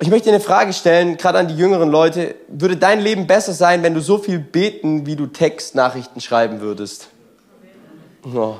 Ich 0.00 0.08
möchte 0.08 0.30
dir 0.30 0.34
eine 0.34 0.42
Frage 0.42 0.72
stellen, 0.72 1.16
gerade 1.16 1.38
an 1.38 1.46
die 1.46 1.54
jüngeren 1.54 1.88
Leute. 1.90 2.34
Würde 2.48 2.76
dein 2.76 3.00
Leben 3.00 3.26
besser 3.26 3.52
sein, 3.52 3.82
wenn 3.84 3.94
du 3.94 4.00
so 4.00 4.18
viel 4.18 4.40
beten, 4.40 5.06
wie 5.06 5.14
du 5.14 5.26
Textnachrichten 5.26 6.20
schreiben 6.20 6.60
würdest? 6.60 7.11
Oh. 8.24 8.56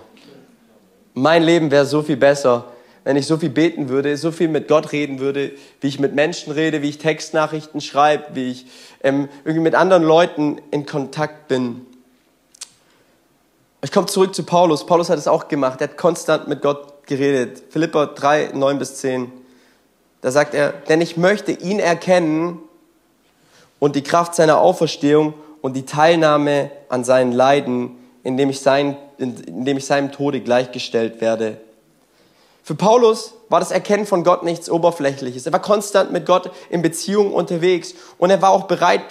Mein 1.15 1.43
Leben 1.43 1.71
wäre 1.71 1.87
so 1.87 2.03
viel 2.03 2.17
besser, 2.17 2.65
wenn 3.05 3.17
ich 3.17 3.27
so 3.27 3.37
viel 3.37 3.51
beten 3.51 3.89
würde, 3.89 4.17
so 4.17 4.33
viel 4.33 4.49
mit 4.49 4.67
Gott 4.67 4.93
reden 4.93 5.21
würde, 5.21 5.53
wie 5.81 5.89
ich 5.89 6.01
mit 6.01 6.15
Menschen 6.15 6.53
rede, 6.53 6.83
wie 6.83 6.89
ich 6.89 6.99
Textnachrichten 6.99 7.81
schreibe, 7.81 8.35
wie 8.35 8.51
ich 8.51 8.67
ähm, 9.03 9.29
irgendwie 9.45 9.63
mit 9.63 9.75
anderen 9.75 10.03
Leuten 10.03 10.61
in 10.71 10.87
Kontakt 10.87 11.49
bin. 11.49 11.87
Ich 13.83 13.93
komme 13.93 14.07
zurück 14.07 14.35
zu 14.35 14.45
Paulus. 14.45 14.87
Paulus 14.87 15.11
hat 15.11 15.19
es 15.19 15.29
auch 15.29 15.49
gemacht. 15.49 15.81
Er 15.81 15.89
hat 15.89 15.97
konstant 15.97 16.49
mit 16.49 16.63
Gott 16.63 17.07
geredet. 17.07 17.63
Philippa 17.71 18.07
3, 18.07 18.53
9 18.55 18.79
bis 18.79 18.97
10. 18.97 19.31
Da 20.21 20.31
sagt 20.31 20.55
er, 20.55 20.73
denn 20.73 21.01
ich 21.01 21.17
möchte 21.17 21.51
ihn 21.51 21.81
erkennen 21.81 22.61
und 23.81 23.97
die 23.97 24.03
Kraft 24.03 24.37
seiner 24.37 24.59
Auferstehung 24.61 25.35
und 25.61 25.75
die 25.75 25.85
Teilnahme 25.85 26.71
an 26.89 27.03
seinen 27.03 27.33
Leiden, 27.33 27.97
indem 28.23 28.51
ich, 28.51 28.61
sein, 28.61 28.97
indem 29.23 29.77
ich 29.77 29.87
seinem 29.87 30.13
Tode 30.13 30.41
gleichgestellt 30.41 31.21
werde. 31.21 31.57
Für 32.65 32.75
Paulus 32.75 33.35
war 33.49 33.61
das 33.61 33.71
Erkennen 33.71 34.07
von 34.07 34.23
Gott 34.25 34.45
nichts 34.45 34.71
Oberflächliches. 34.71 35.47
Er 35.47 35.53
war 35.53 35.63
konstant 35.63 36.13
mit 36.13 36.27
Gott 36.27 36.51
in 36.71 36.83
Beziehung 36.83 37.33
unterwegs 37.33 37.95
und 38.19 38.31
er 38.31 38.41
war 38.41 38.51
auch 38.51 38.65
bereit, 38.65 39.03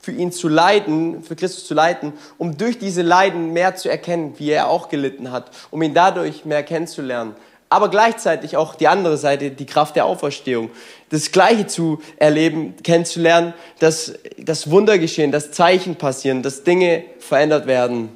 für 0.00 0.12
ihn 0.12 0.32
zu 0.32 0.48
leiden, 0.48 1.22
für 1.22 1.36
Christus 1.36 1.66
zu 1.66 1.74
leiden, 1.74 2.14
um 2.38 2.56
durch 2.56 2.78
diese 2.78 3.02
Leiden 3.02 3.52
mehr 3.52 3.76
zu 3.76 3.90
erkennen, 3.90 4.34
wie 4.38 4.50
er 4.50 4.68
auch 4.68 4.88
gelitten 4.88 5.30
hat, 5.30 5.50
um 5.70 5.82
ihn 5.82 5.92
dadurch 5.92 6.46
mehr 6.46 6.62
kennenzulernen. 6.62 7.34
Aber 7.68 7.88
gleichzeitig 7.88 8.56
auch 8.56 8.74
die 8.74 8.88
andere 8.88 9.16
Seite, 9.16 9.50
die 9.50 9.66
Kraft 9.66 9.94
der 9.96 10.06
Auferstehung. 10.06 10.70
Das 11.10 11.30
Gleiche 11.30 11.66
zu 11.66 12.00
erleben, 12.16 12.74
kennenzulernen, 12.82 13.54
dass 13.78 14.14
das 14.38 14.70
Wunder 14.70 14.98
geschehen, 14.98 15.30
dass 15.30 15.52
Zeichen 15.52 15.96
passieren, 15.96 16.42
dass 16.42 16.64
Dinge 16.64 17.04
verändert 17.20 17.66
werden. 17.66 18.08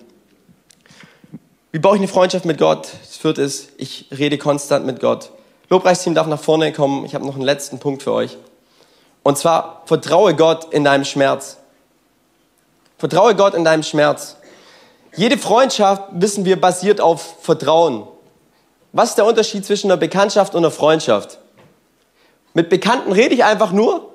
Wie 1.74 1.80
baue 1.80 1.96
ich 1.96 2.00
eine 2.00 2.06
Freundschaft 2.06 2.44
mit 2.44 2.58
Gott? 2.58 2.86
Das 3.02 3.16
vierte 3.16 3.42
ist, 3.42 3.70
ich 3.78 4.06
rede 4.16 4.38
konstant 4.38 4.86
mit 4.86 5.00
Gott. 5.00 5.32
Lobpreisteam 5.70 6.14
darf 6.14 6.28
nach 6.28 6.40
vorne 6.40 6.72
kommen. 6.72 7.04
Ich 7.04 7.16
habe 7.16 7.26
noch 7.26 7.34
einen 7.34 7.42
letzten 7.42 7.80
Punkt 7.80 8.04
für 8.04 8.12
euch. 8.12 8.36
Und 9.24 9.38
zwar, 9.38 9.82
vertraue 9.86 10.36
Gott 10.36 10.72
in 10.72 10.84
deinem 10.84 11.04
Schmerz. 11.04 11.56
Vertraue 12.96 13.34
Gott 13.34 13.54
in 13.54 13.64
deinem 13.64 13.82
Schmerz. 13.82 14.36
Jede 15.16 15.36
Freundschaft, 15.36 16.04
wissen 16.12 16.44
wir, 16.44 16.60
basiert 16.60 17.00
auf 17.00 17.38
Vertrauen. 17.42 18.06
Was 18.92 19.08
ist 19.08 19.18
der 19.18 19.26
Unterschied 19.26 19.66
zwischen 19.66 19.90
einer 19.90 19.98
Bekanntschaft 19.98 20.54
und 20.54 20.60
einer 20.60 20.70
Freundschaft? 20.70 21.40
Mit 22.52 22.68
Bekannten 22.68 23.10
rede 23.10 23.34
ich 23.34 23.42
einfach 23.42 23.72
nur 23.72 24.12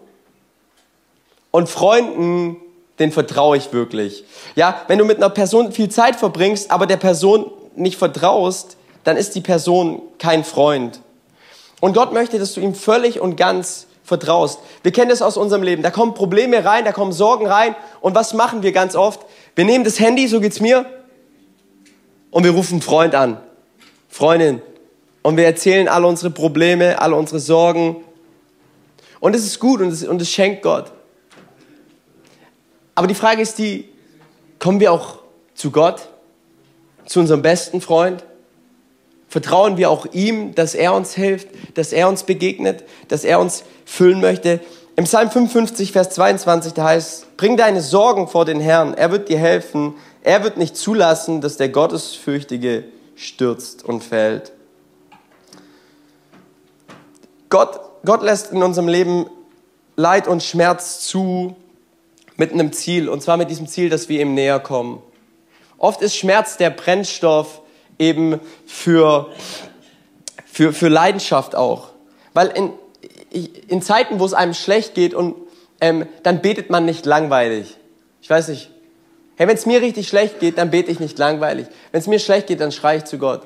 und 1.51 1.67
Freunden 1.67 2.55
den 2.99 3.11
vertraue 3.11 3.57
ich 3.57 3.71
wirklich. 3.71 4.23
Ja, 4.55 4.81
wenn 4.87 4.99
du 4.99 5.05
mit 5.05 5.17
einer 5.17 5.29
Person 5.29 5.71
viel 5.71 5.89
Zeit 5.89 6.15
verbringst, 6.17 6.69
aber 6.69 6.85
der 6.85 6.97
Person 6.97 7.51
nicht 7.75 7.97
vertraust, 7.97 8.77
dann 9.03 9.17
ist 9.17 9.35
die 9.35 9.41
Person 9.41 10.01
kein 10.17 10.43
Freund. 10.43 11.01
Und 11.79 11.93
Gott 11.93 12.11
möchte, 12.13 12.37
dass 12.37 12.53
du 12.53 12.61
ihm 12.61 12.75
völlig 12.75 13.21
und 13.21 13.37
ganz 13.37 13.87
vertraust. 14.03 14.59
Wir 14.83 14.91
kennen 14.91 15.09
das 15.09 15.21
aus 15.21 15.37
unserem 15.37 15.63
Leben. 15.63 15.81
Da 15.81 15.91
kommen 15.91 16.13
Probleme 16.13 16.65
rein, 16.65 16.83
da 16.83 16.91
kommen 16.91 17.13
Sorgen 17.13 17.47
rein. 17.47 17.75
Und 18.01 18.15
was 18.15 18.33
machen 18.33 18.63
wir 18.63 18.73
ganz 18.73 18.95
oft? 18.95 19.21
Wir 19.55 19.65
nehmen 19.65 19.85
das 19.85 19.99
Handy, 19.99 20.27
so 20.27 20.41
geht's 20.41 20.59
mir, 20.59 20.85
und 22.31 22.43
wir 22.43 22.51
rufen 22.51 22.73
einen 22.73 22.81
Freund 22.81 23.15
an, 23.15 23.37
Freundin. 24.07 24.61
Und 25.21 25.37
wir 25.37 25.45
erzählen 25.45 25.87
alle 25.87 26.07
unsere 26.07 26.31
Probleme, 26.31 27.01
alle 27.01 27.15
unsere 27.15 27.39
Sorgen. 27.39 27.97
Und 29.19 29.35
es 29.35 29.45
ist 29.45 29.59
gut 29.59 29.81
und 29.81 29.89
es, 29.89 30.03
und 30.03 30.21
es 30.21 30.29
schenkt 30.29 30.61
Gott. 30.61 30.91
Aber 32.99 33.07
die 33.07 33.15
Frage 33.15 33.41
ist 33.41 33.57
die, 33.59 33.87
kommen 34.59 34.81
wir 34.81 34.91
auch 34.91 35.19
zu 35.55 35.71
Gott, 35.71 36.09
zu 37.05 37.21
unserem 37.21 37.41
besten 37.41 37.79
Freund? 37.79 38.25
Vertrauen 39.29 39.77
wir 39.77 39.89
auch 39.89 40.05
ihm, 40.11 40.53
dass 40.53 40.75
er 40.75 40.93
uns 40.93 41.13
hilft, 41.13 41.47
dass 41.75 41.93
er 41.93 42.09
uns 42.09 42.23
begegnet, 42.23 42.83
dass 43.07 43.23
er 43.23 43.39
uns 43.39 43.63
füllen 43.85 44.19
möchte? 44.19 44.59
Im 44.97 45.05
Psalm 45.05 45.31
55, 45.31 45.93
Vers 45.93 46.09
22, 46.09 46.73
da 46.73 46.83
heißt, 46.83 47.37
bring 47.37 47.55
deine 47.55 47.79
Sorgen 47.79 48.27
vor 48.27 48.43
den 48.43 48.59
Herrn, 48.59 48.93
er 48.95 49.13
wird 49.13 49.29
dir 49.29 49.39
helfen, 49.39 49.93
er 50.21 50.43
wird 50.43 50.57
nicht 50.57 50.75
zulassen, 50.75 51.39
dass 51.39 51.55
der 51.55 51.69
Gottesfürchtige 51.69 52.83
stürzt 53.15 53.85
und 53.85 54.03
fällt. 54.03 54.51
Gott, 57.47 57.79
Gott 58.03 58.23
lässt 58.23 58.51
in 58.51 58.61
unserem 58.61 58.89
Leben 58.89 59.25
Leid 59.95 60.27
und 60.27 60.43
Schmerz 60.43 60.99
zu 60.99 61.55
mit 62.39 62.53
einem 62.53 62.71
Ziel, 62.71 63.09
und 63.09 63.21
zwar 63.21 63.35
mit 63.35 63.49
diesem 63.49 63.67
Ziel, 63.67 63.89
dass 63.89 64.07
wir 64.07 64.21
ihm 64.21 64.33
näher 64.33 64.61
kommen. 64.61 65.03
Oft 65.77 66.01
ist 66.01 66.15
Schmerz 66.15 66.55
der 66.55 66.69
Brennstoff 66.69 67.61
eben 67.99 68.39
für, 68.65 69.29
für, 70.45 70.71
für 70.71 70.87
Leidenschaft 70.87 71.53
auch. 71.53 71.89
Weil 72.33 72.47
in, 72.47 72.71
in 73.67 73.81
Zeiten, 73.81 74.21
wo 74.21 74.25
es 74.25 74.33
einem 74.33 74.53
schlecht 74.53 74.95
geht, 74.95 75.13
und 75.13 75.35
ähm, 75.81 76.07
dann 76.23 76.41
betet 76.41 76.69
man 76.69 76.85
nicht 76.85 77.05
langweilig. 77.05 77.75
Ich 78.21 78.29
weiß 78.29 78.47
nicht. 78.47 78.71
Hey, 79.35 79.47
wenn 79.47 79.55
es 79.55 79.65
mir 79.65 79.81
richtig 79.81 80.07
schlecht 80.07 80.39
geht, 80.39 80.57
dann 80.57 80.69
bete 80.69 80.91
ich 80.91 81.01
nicht 81.01 81.17
langweilig. 81.17 81.67
Wenn 81.91 81.99
es 81.99 82.07
mir 82.07 82.19
schlecht 82.19 82.47
geht, 82.47 82.61
dann 82.61 82.71
schreie 82.71 82.99
ich 82.99 83.05
zu 83.05 83.17
Gott. 83.17 83.41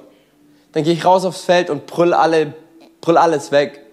Dann 0.72 0.84
gehe 0.84 0.94
ich 0.94 1.04
raus 1.04 1.26
aufs 1.26 1.42
Feld 1.42 1.72
und 1.72 1.88
brüll, 1.88 2.14
alle, 2.14 2.54
brüll 3.02 3.18
alles 3.18 3.52
weg. 3.52 3.84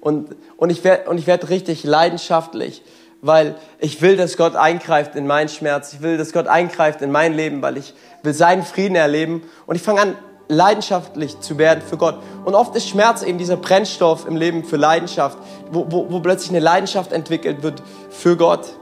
Und, 0.00 0.36
und 0.56 0.70
ich 0.70 0.84
werde 0.84 1.26
werd 1.26 1.48
richtig 1.48 1.82
leidenschaftlich, 1.82 2.82
weil 3.22 3.56
ich 3.78 4.02
will, 4.02 4.16
dass 4.16 4.36
Gott 4.36 4.56
eingreift 4.56 5.14
in 5.14 5.26
meinen 5.26 5.48
Schmerz. 5.48 5.92
Ich 5.92 6.02
will, 6.02 6.16
dass 6.18 6.32
Gott 6.32 6.46
eingreift 6.46 7.02
in 7.02 7.10
mein 7.10 7.34
Leben, 7.34 7.62
weil 7.62 7.76
ich 7.76 7.94
will 8.22 8.34
seinen 8.34 8.62
Frieden 8.62 8.94
erleben. 8.94 9.42
Und 9.66 9.76
ich 9.76 9.82
fange 9.82 10.00
an, 10.00 10.16
leidenschaftlich 10.48 11.40
zu 11.40 11.58
werden 11.58 11.82
für 11.82 11.96
Gott. 11.96 12.18
Und 12.44 12.54
oft 12.54 12.74
ist 12.76 12.88
Schmerz 12.88 13.22
eben 13.22 13.38
dieser 13.38 13.56
Brennstoff 13.56 14.26
im 14.26 14.36
Leben 14.36 14.64
für 14.64 14.76
Leidenschaft, 14.76 15.38
wo, 15.70 15.86
wo, 15.90 16.10
wo 16.10 16.20
plötzlich 16.20 16.50
eine 16.50 16.60
Leidenschaft 16.60 17.12
entwickelt 17.12 17.62
wird 17.62 17.82
für 18.10 18.36
Gott. 18.36 18.74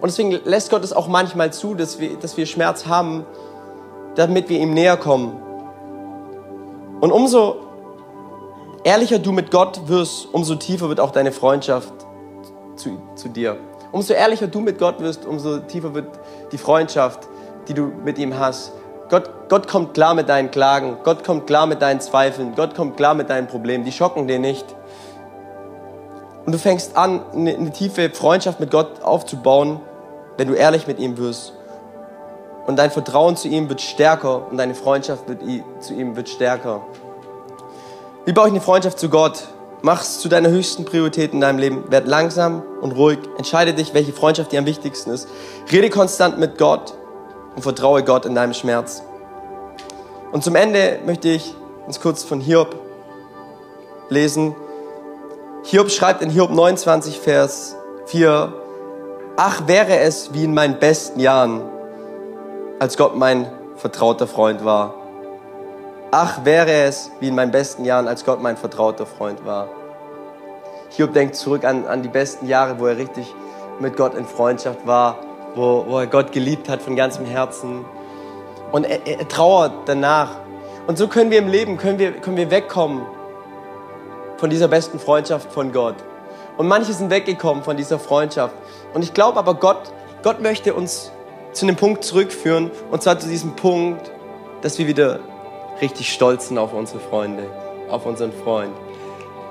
Und 0.00 0.08
deswegen 0.08 0.30
lässt 0.44 0.70
Gott 0.70 0.84
es 0.84 0.92
auch 0.92 1.08
manchmal 1.08 1.52
zu, 1.52 1.74
dass 1.74 1.98
wir, 2.00 2.16
dass 2.16 2.36
wir 2.36 2.46
Schmerz 2.46 2.86
haben, 2.86 3.26
damit 4.14 4.48
wir 4.48 4.58
ihm 4.58 4.72
näher 4.72 4.96
kommen. 4.96 5.40
Und 7.00 7.12
umso 7.12 7.56
ehrlicher 8.84 9.18
du 9.18 9.32
mit 9.32 9.50
Gott 9.50 9.88
wirst, 9.88 10.28
umso 10.32 10.54
tiefer 10.54 10.88
wird 10.88 11.00
auch 11.00 11.10
deine 11.10 11.32
Freundschaft 11.32 11.92
zu, 12.76 12.98
zu 13.14 13.28
dir. 13.28 13.58
Umso 13.92 14.14
ehrlicher 14.14 14.46
du 14.46 14.60
mit 14.60 14.78
Gott 14.78 15.00
wirst, 15.00 15.26
umso 15.26 15.58
tiefer 15.58 15.94
wird 15.94 16.06
die 16.52 16.58
Freundschaft, 16.58 17.26
die 17.68 17.74
du 17.74 17.92
mit 18.04 18.18
ihm 18.18 18.38
hast. 18.38 18.72
Gott, 19.08 19.30
Gott 19.48 19.66
kommt 19.66 19.94
klar 19.94 20.14
mit 20.14 20.28
deinen 20.28 20.52
Klagen, 20.52 20.98
Gott 21.02 21.24
kommt 21.24 21.46
klar 21.48 21.66
mit 21.66 21.82
deinen 21.82 22.00
Zweifeln, 22.00 22.54
Gott 22.54 22.76
kommt 22.76 22.96
klar 22.96 23.14
mit 23.14 23.28
deinen 23.28 23.48
Problemen, 23.48 23.84
die 23.84 23.90
schocken 23.90 24.28
dir 24.28 24.38
nicht. 24.38 24.64
Und 26.46 26.52
du 26.52 26.58
fängst 26.58 26.96
an, 26.96 27.20
eine, 27.32 27.54
eine 27.54 27.70
tiefe 27.72 28.10
Freundschaft 28.10 28.60
mit 28.60 28.70
Gott 28.70 29.02
aufzubauen, 29.02 29.80
wenn 30.36 30.46
du 30.46 30.54
ehrlich 30.54 30.86
mit 30.86 31.00
ihm 31.00 31.18
wirst. 31.18 31.52
Und 32.66 32.76
dein 32.76 32.92
Vertrauen 32.92 33.36
zu 33.36 33.48
ihm 33.48 33.68
wird 33.68 33.80
stärker 33.80 34.48
und 34.48 34.56
deine 34.56 34.74
Freundschaft 34.74 35.28
wird, 35.28 35.40
zu 35.80 35.94
ihm 35.94 36.14
wird 36.14 36.28
stärker. 36.28 36.82
Wie 38.24 38.32
baue 38.32 38.46
ich 38.46 38.52
eine 38.52 38.60
Freundschaft 38.60 38.98
zu 38.98 39.08
Gott? 39.08 39.48
Mach 39.82 40.02
es 40.02 40.18
zu 40.18 40.28
deiner 40.28 40.50
höchsten 40.50 40.84
Priorität 40.84 41.32
in 41.32 41.40
deinem 41.40 41.58
Leben. 41.58 41.90
Werd 41.90 42.06
langsam 42.06 42.62
und 42.80 42.92
ruhig. 42.92 43.18
Entscheide 43.38 43.72
dich, 43.72 43.94
welche 43.94 44.12
Freundschaft 44.12 44.52
dir 44.52 44.58
am 44.58 44.66
wichtigsten 44.66 45.10
ist. 45.10 45.28
Rede 45.72 45.88
konstant 45.88 46.38
mit 46.38 46.58
Gott 46.58 46.94
und 47.56 47.62
vertraue 47.62 48.04
Gott 48.04 48.26
in 48.26 48.34
deinem 48.34 48.52
Schmerz. 48.52 49.02
Und 50.32 50.44
zum 50.44 50.54
Ende 50.54 50.98
möchte 51.06 51.28
ich 51.28 51.54
uns 51.86 52.00
kurz 52.00 52.22
von 52.22 52.40
Hiob 52.40 52.76
lesen. 54.10 54.54
Hiob 55.64 55.90
schreibt 55.90 56.22
in 56.22 56.30
Hiob 56.30 56.50
29, 56.50 57.18
Vers 57.18 57.76
4, 58.06 58.52
Ach, 59.36 59.66
wäre 59.66 59.98
es 59.98 60.34
wie 60.34 60.44
in 60.44 60.52
meinen 60.52 60.78
besten 60.78 61.20
Jahren, 61.20 61.62
als 62.78 62.96
Gott 62.96 63.16
mein 63.16 63.50
vertrauter 63.76 64.26
Freund 64.26 64.64
war. 64.64 64.99
Ach, 66.12 66.44
wäre 66.44 66.72
es 66.72 67.12
wie 67.20 67.28
in 67.28 67.36
meinen 67.36 67.52
besten 67.52 67.84
Jahren, 67.84 68.08
als 68.08 68.24
Gott 68.24 68.42
mein 68.42 68.56
vertrauter 68.56 69.06
Freund 69.06 69.46
war. 69.46 69.68
Hiob 70.88 71.12
denkt 71.12 71.36
zurück 71.36 71.64
an, 71.64 71.86
an 71.86 72.02
die 72.02 72.08
besten 72.08 72.48
Jahre, 72.48 72.80
wo 72.80 72.86
er 72.86 72.96
richtig 72.96 73.32
mit 73.78 73.96
Gott 73.96 74.14
in 74.14 74.24
Freundschaft 74.24 74.84
war, 74.88 75.20
wo, 75.54 75.84
wo 75.86 76.00
er 76.00 76.08
Gott 76.08 76.32
geliebt 76.32 76.68
hat 76.68 76.82
von 76.82 76.96
ganzem 76.96 77.26
Herzen. 77.26 77.84
Und 78.72 78.86
er, 78.86 79.06
er 79.06 79.28
trauert 79.28 79.72
danach. 79.86 80.30
Und 80.88 80.98
so 80.98 81.06
können 81.06 81.30
wir 81.30 81.38
im 81.38 81.46
Leben, 81.46 81.76
können 81.78 82.00
wir, 82.00 82.10
können 82.10 82.36
wir 82.36 82.50
wegkommen 82.50 83.06
von 84.36 84.50
dieser 84.50 84.66
besten 84.66 84.98
Freundschaft 84.98 85.52
von 85.52 85.70
Gott. 85.70 85.94
Und 86.56 86.66
manche 86.66 86.92
sind 86.92 87.10
weggekommen 87.10 87.62
von 87.62 87.76
dieser 87.76 88.00
Freundschaft. 88.00 88.56
Und 88.94 89.02
ich 89.02 89.14
glaube 89.14 89.38
aber, 89.38 89.54
Gott, 89.54 89.92
Gott 90.24 90.40
möchte 90.40 90.74
uns 90.74 91.12
zu 91.52 91.66
einem 91.66 91.76
Punkt 91.76 92.02
zurückführen. 92.02 92.72
Und 92.90 93.00
zwar 93.00 93.16
zu 93.20 93.28
diesem 93.28 93.54
Punkt, 93.54 94.10
dass 94.62 94.76
wir 94.76 94.88
wieder 94.88 95.20
richtig 95.80 96.12
stolz 96.12 96.48
sind 96.48 96.58
auf 96.58 96.72
unsere 96.72 97.00
Freunde, 97.00 97.44
auf 97.88 98.06
unseren 98.06 98.32
Freund. 98.32 98.72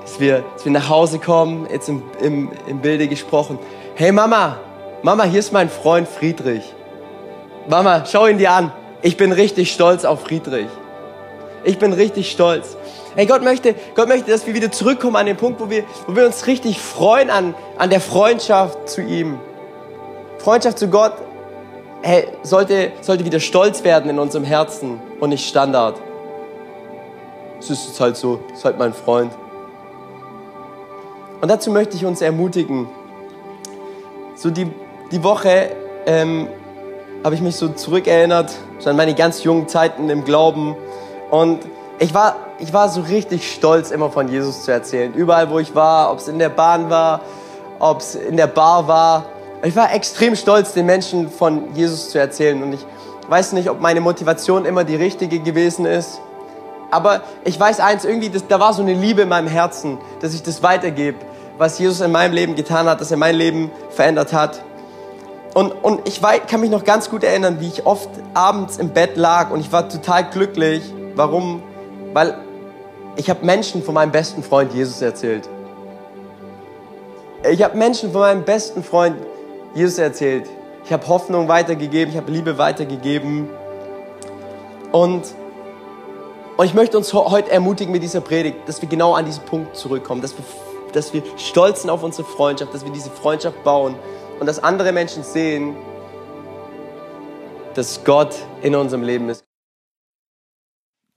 Dass 0.02 0.18
wir, 0.20 0.44
dass 0.54 0.64
wir 0.64 0.72
nach 0.72 0.88
Hause 0.88 1.18
kommen, 1.18 1.68
jetzt 1.70 1.88
im, 1.88 2.02
im, 2.20 2.50
im 2.66 2.80
Bilde 2.80 3.08
gesprochen. 3.08 3.58
Hey 3.94 4.12
Mama, 4.12 4.58
Mama, 5.02 5.24
hier 5.24 5.40
ist 5.40 5.52
mein 5.52 5.68
Freund 5.68 6.08
Friedrich. 6.08 6.74
Mama, 7.68 8.04
schau 8.06 8.26
ihn 8.26 8.38
dir 8.38 8.52
an. 8.52 8.72
Ich 9.02 9.16
bin 9.16 9.32
richtig 9.32 9.72
stolz 9.72 10.04
auf 10.04 10.22
Friedrich. 10.22 10.68
Ich 11.64 11.78
bin 11.78 11.92
richtig 11.92 12.30
stolz. 12.30 12.76
Hey, 13.14 13.26
Gott 13.26 13.42
möchte, 13.42 13.74
Gott 13.94 14.08
möchte, 14.08 14.30
dass 14.30 14.46
wir 14.46 14.54
wieder 14.54 14.70
zurückkommen 14.70 15.16
an 15.16 15.26
den 15.26 15.36
Punkt, 15.36 15.60
wo 15.60 15.68
wir, 15.68 15.84
wo 16.06 16.16
wir 16.16 16.24
uns 16.24 16.46
richtig 16.46 16.80
freuen 16.80 17.28
an, 17.28 17.54
an 17.76 17.90
der 17.90 18.00
Freundschaft 18.00 18.88
zu 18.88 19.02
ihm. 19.02 19.38
Freundschaft 20.38 20.78
zu 20.78 20.88
Gott 20.88 21.14
hey, 22.02 22.28
sollte, 22.42 22.92
sollte 23.00 23.24
wieder 23.24 23.40
stolz 23.40 23.84
werden 23.84 24.10
in 24.10 24.18
unserem 24.18 24.44
Herzen 24.44 25.00
und 25.18 25.30
nicht 25.30 25.48
Standard. 25.48 25.96
Es 27.60 27.68
ist 27.68 28.00
halt 28.00 28.16
so, 28.16 28.40
es 28.50 28.58
ist 28.58 28.64
halt 28.64 28.78
mein 28.78 28.94
Freund. 28.94 29.32
Und 31.40 31.48
dazu 31.48 31.70
möchte 31.70 31.96
ich 31.96 32.04
uns 32.04 32.20
ermutigen, 32.20 32.88
so 34.34 34.50
die, 34.50 34.70
die 35.12 35.22
Woche 35.22 35.70
ähm, 36.06 36.48
habe 37.22 37.34
ich 37.34 37.42
mich 37.42 37.56
so 37.56 37.68
zurückerinnert 37.68 38.54
an 38.84 38.96
meine 38.96 39.14
ganz 39.14 39.44
jungen 39.44 39.68
Zeiten 39.68 40.08
im 40.08 40.24
Glauben. 40.24 40.74
Und 41.30 41.60
ich 41.98 42.14
war, 42.14 42.36
ich 42.58 42.72
war 42.72 42.88
so 42.88 43.02
richtig 43.02 43.52
stolz, 43.52 43.90
immer 43.90 44.10
von 44.10 44.28
Jesus 44.28 44.64
zu 44.64 44.72
erzählen. 44.72 45.12
Überall, 45.12 45.50
wo 45.50 45.58
ich 45.58 45.74
war, 45.74 46.10
ob 46.10 46.18
es 46.18 46.28
in 46.28 46.38
der 46.38 46.48
Bahn 46.48 46.88
war, 46.88 47.20
ob 47.78 48.00
es 48.00 48.14
in 48.14 48.38
der 48.38 48.46
Bar 48.46 48.88
war. 48.88 49.26
Ich 49.62 49.76
war 49.76 49.92
extrem 49.92 50.34
stolz, 50.34 50.72
den 50.72 50.86
Menschen 50.86 51.30
von 51.30 51.74
Jesus 51.74 52.10
zu 52.10 52.18
erzählen. 52.18 52.62
Und 52.62 52.72
ich 52.72 52.86
weiß 53.28 53.52
nicht, 53.52 53.68
ob 53.68 53.80
meine 53.80 54.00
Motivation 54.00 54.64
immer 54.64 54.84
die 54.84 54.96
richtige 54.96 55.40
gewesen 55.40 55.84
ist. 55.84 56.20
Aber 56.90 57.22
ich 57.44 57.58
weiß 57.58 57.80
eins, 57.80 58.04
irgendwie, 58.04 58.30
das, 58.30 58.46
da 58.46 58.60
war 58.60 58.72
so 58.72 58.82
eine 58.82 58.94
Liebe 58.94 59.22
in 59.22 59.28
meinem 59.28 59.48
Herzen, 59.48 59.98
dass 60.20 60.34
ich 60.34 60.42
das 60.42 60.62
weitergebe 60.62 61.18
was 61.60 61.78
Jesus 61.78 62.00
in 62.00 62.10
meinem 62.10 62.32
Leben 62.32 62.54
getan 62.54 62.86
hat, 62.88 63.02
dass 63.02 63.10
er 63.10 63.18
mein 63.18 63.34
Leben 63.34 63.70
verändert 63.90 64.32
hat. 64.32 64.64
Und, 65.52 65.72
und 65.72 66.08
ich 66.08 66.22
kann 66.46 66.62
mich 66.62 66.70
noch 66.70 66.84
ganz 66.84 67.10
gut 67.10 67.22
erinnern, 67.22 67.60
wie 67.60 67.68
ich 67.68 67.84
oft 67.84 68.08
abends 68.32 68.78
im 68.78 68.88
Bett 68.88 69.18
lag 69.18 69.50
und 69.50 69.60
ich 69.60 69.70
war 69.70 69.86
total 69.86 70.30
glücklich. 70.30 70.82
Warum? 71.14 71.62
Weil 72.14 72.38
ich 73.16 73.28
habe 73.28 73.44
Menschen 73.44 73.82
von 73.82 73.92
meinem 73.92 74.10
besten 74.10 74.42
Freund 74.42 74.72
Jesus 74.72 75.02
erzählt. 75.02 75.50
Ich 77.50 77.62
habe 77.62 77.76
Menschen 77.76 78.10
von 78.10 78.22
meinem 78.22 78.44
besten 78.44 78.82
Freund 78.82 79.16
Jesus 79.74 79.98
erzählt. 79.98 80.48
Ich 80.86 80.92
habe 80.94 81.06
Hoffnung 81.08 81.48
weitergegeben, 81.48 82.14
ich 82.14 82.16
habe 82.16 82.32
Liebe 82.32 82.56
weitergegeben. 82.56 83.50
Und, 84.92 85.24
und 86.60 86.66
ich 86.66 86.74
möchte 86.74 86.98
uns 86.98 87.14
heute 87.14 87.50
ermutigen 87.50 87.90
mit 87.90 88.02
dieser 88.02 88.20
Predigt, 88.20 88.58
dass 88.66 88.82
wir 88.82 88.88
genau 88.88 89.14
an 89.14 89.24
diesen 89.24 89.42
Punkt 89.46 89.74
zurückkommen, 89.74 90.20
dass 90.20 90.36
wir 90.36 90.44
dass 90.92 91.14
wir 91.14 91.22
stolz 91.38 91.80
sind 91.80 91.90
auf 91.90 92.02
unsere 92.02 92.28
Freundschaft, 92.28 92.74
dass 92.74 92.84
wir 92.84 92.92
diese 92.92 93.10
Freundschaft 93.10 93.64
bauen 93.64 93.94
und 94.38 94.46
dass 94.46 94.62
andere 94.62 94.92
Menschen 94.92 95.22
sehen, 95.22 95.74
dass 97.72 98.04
Gott 98.04 98.36
in 98.60 98.74
unserem 98.74 99.02
Leben 99.02 99.30
ist. 99.30 99.42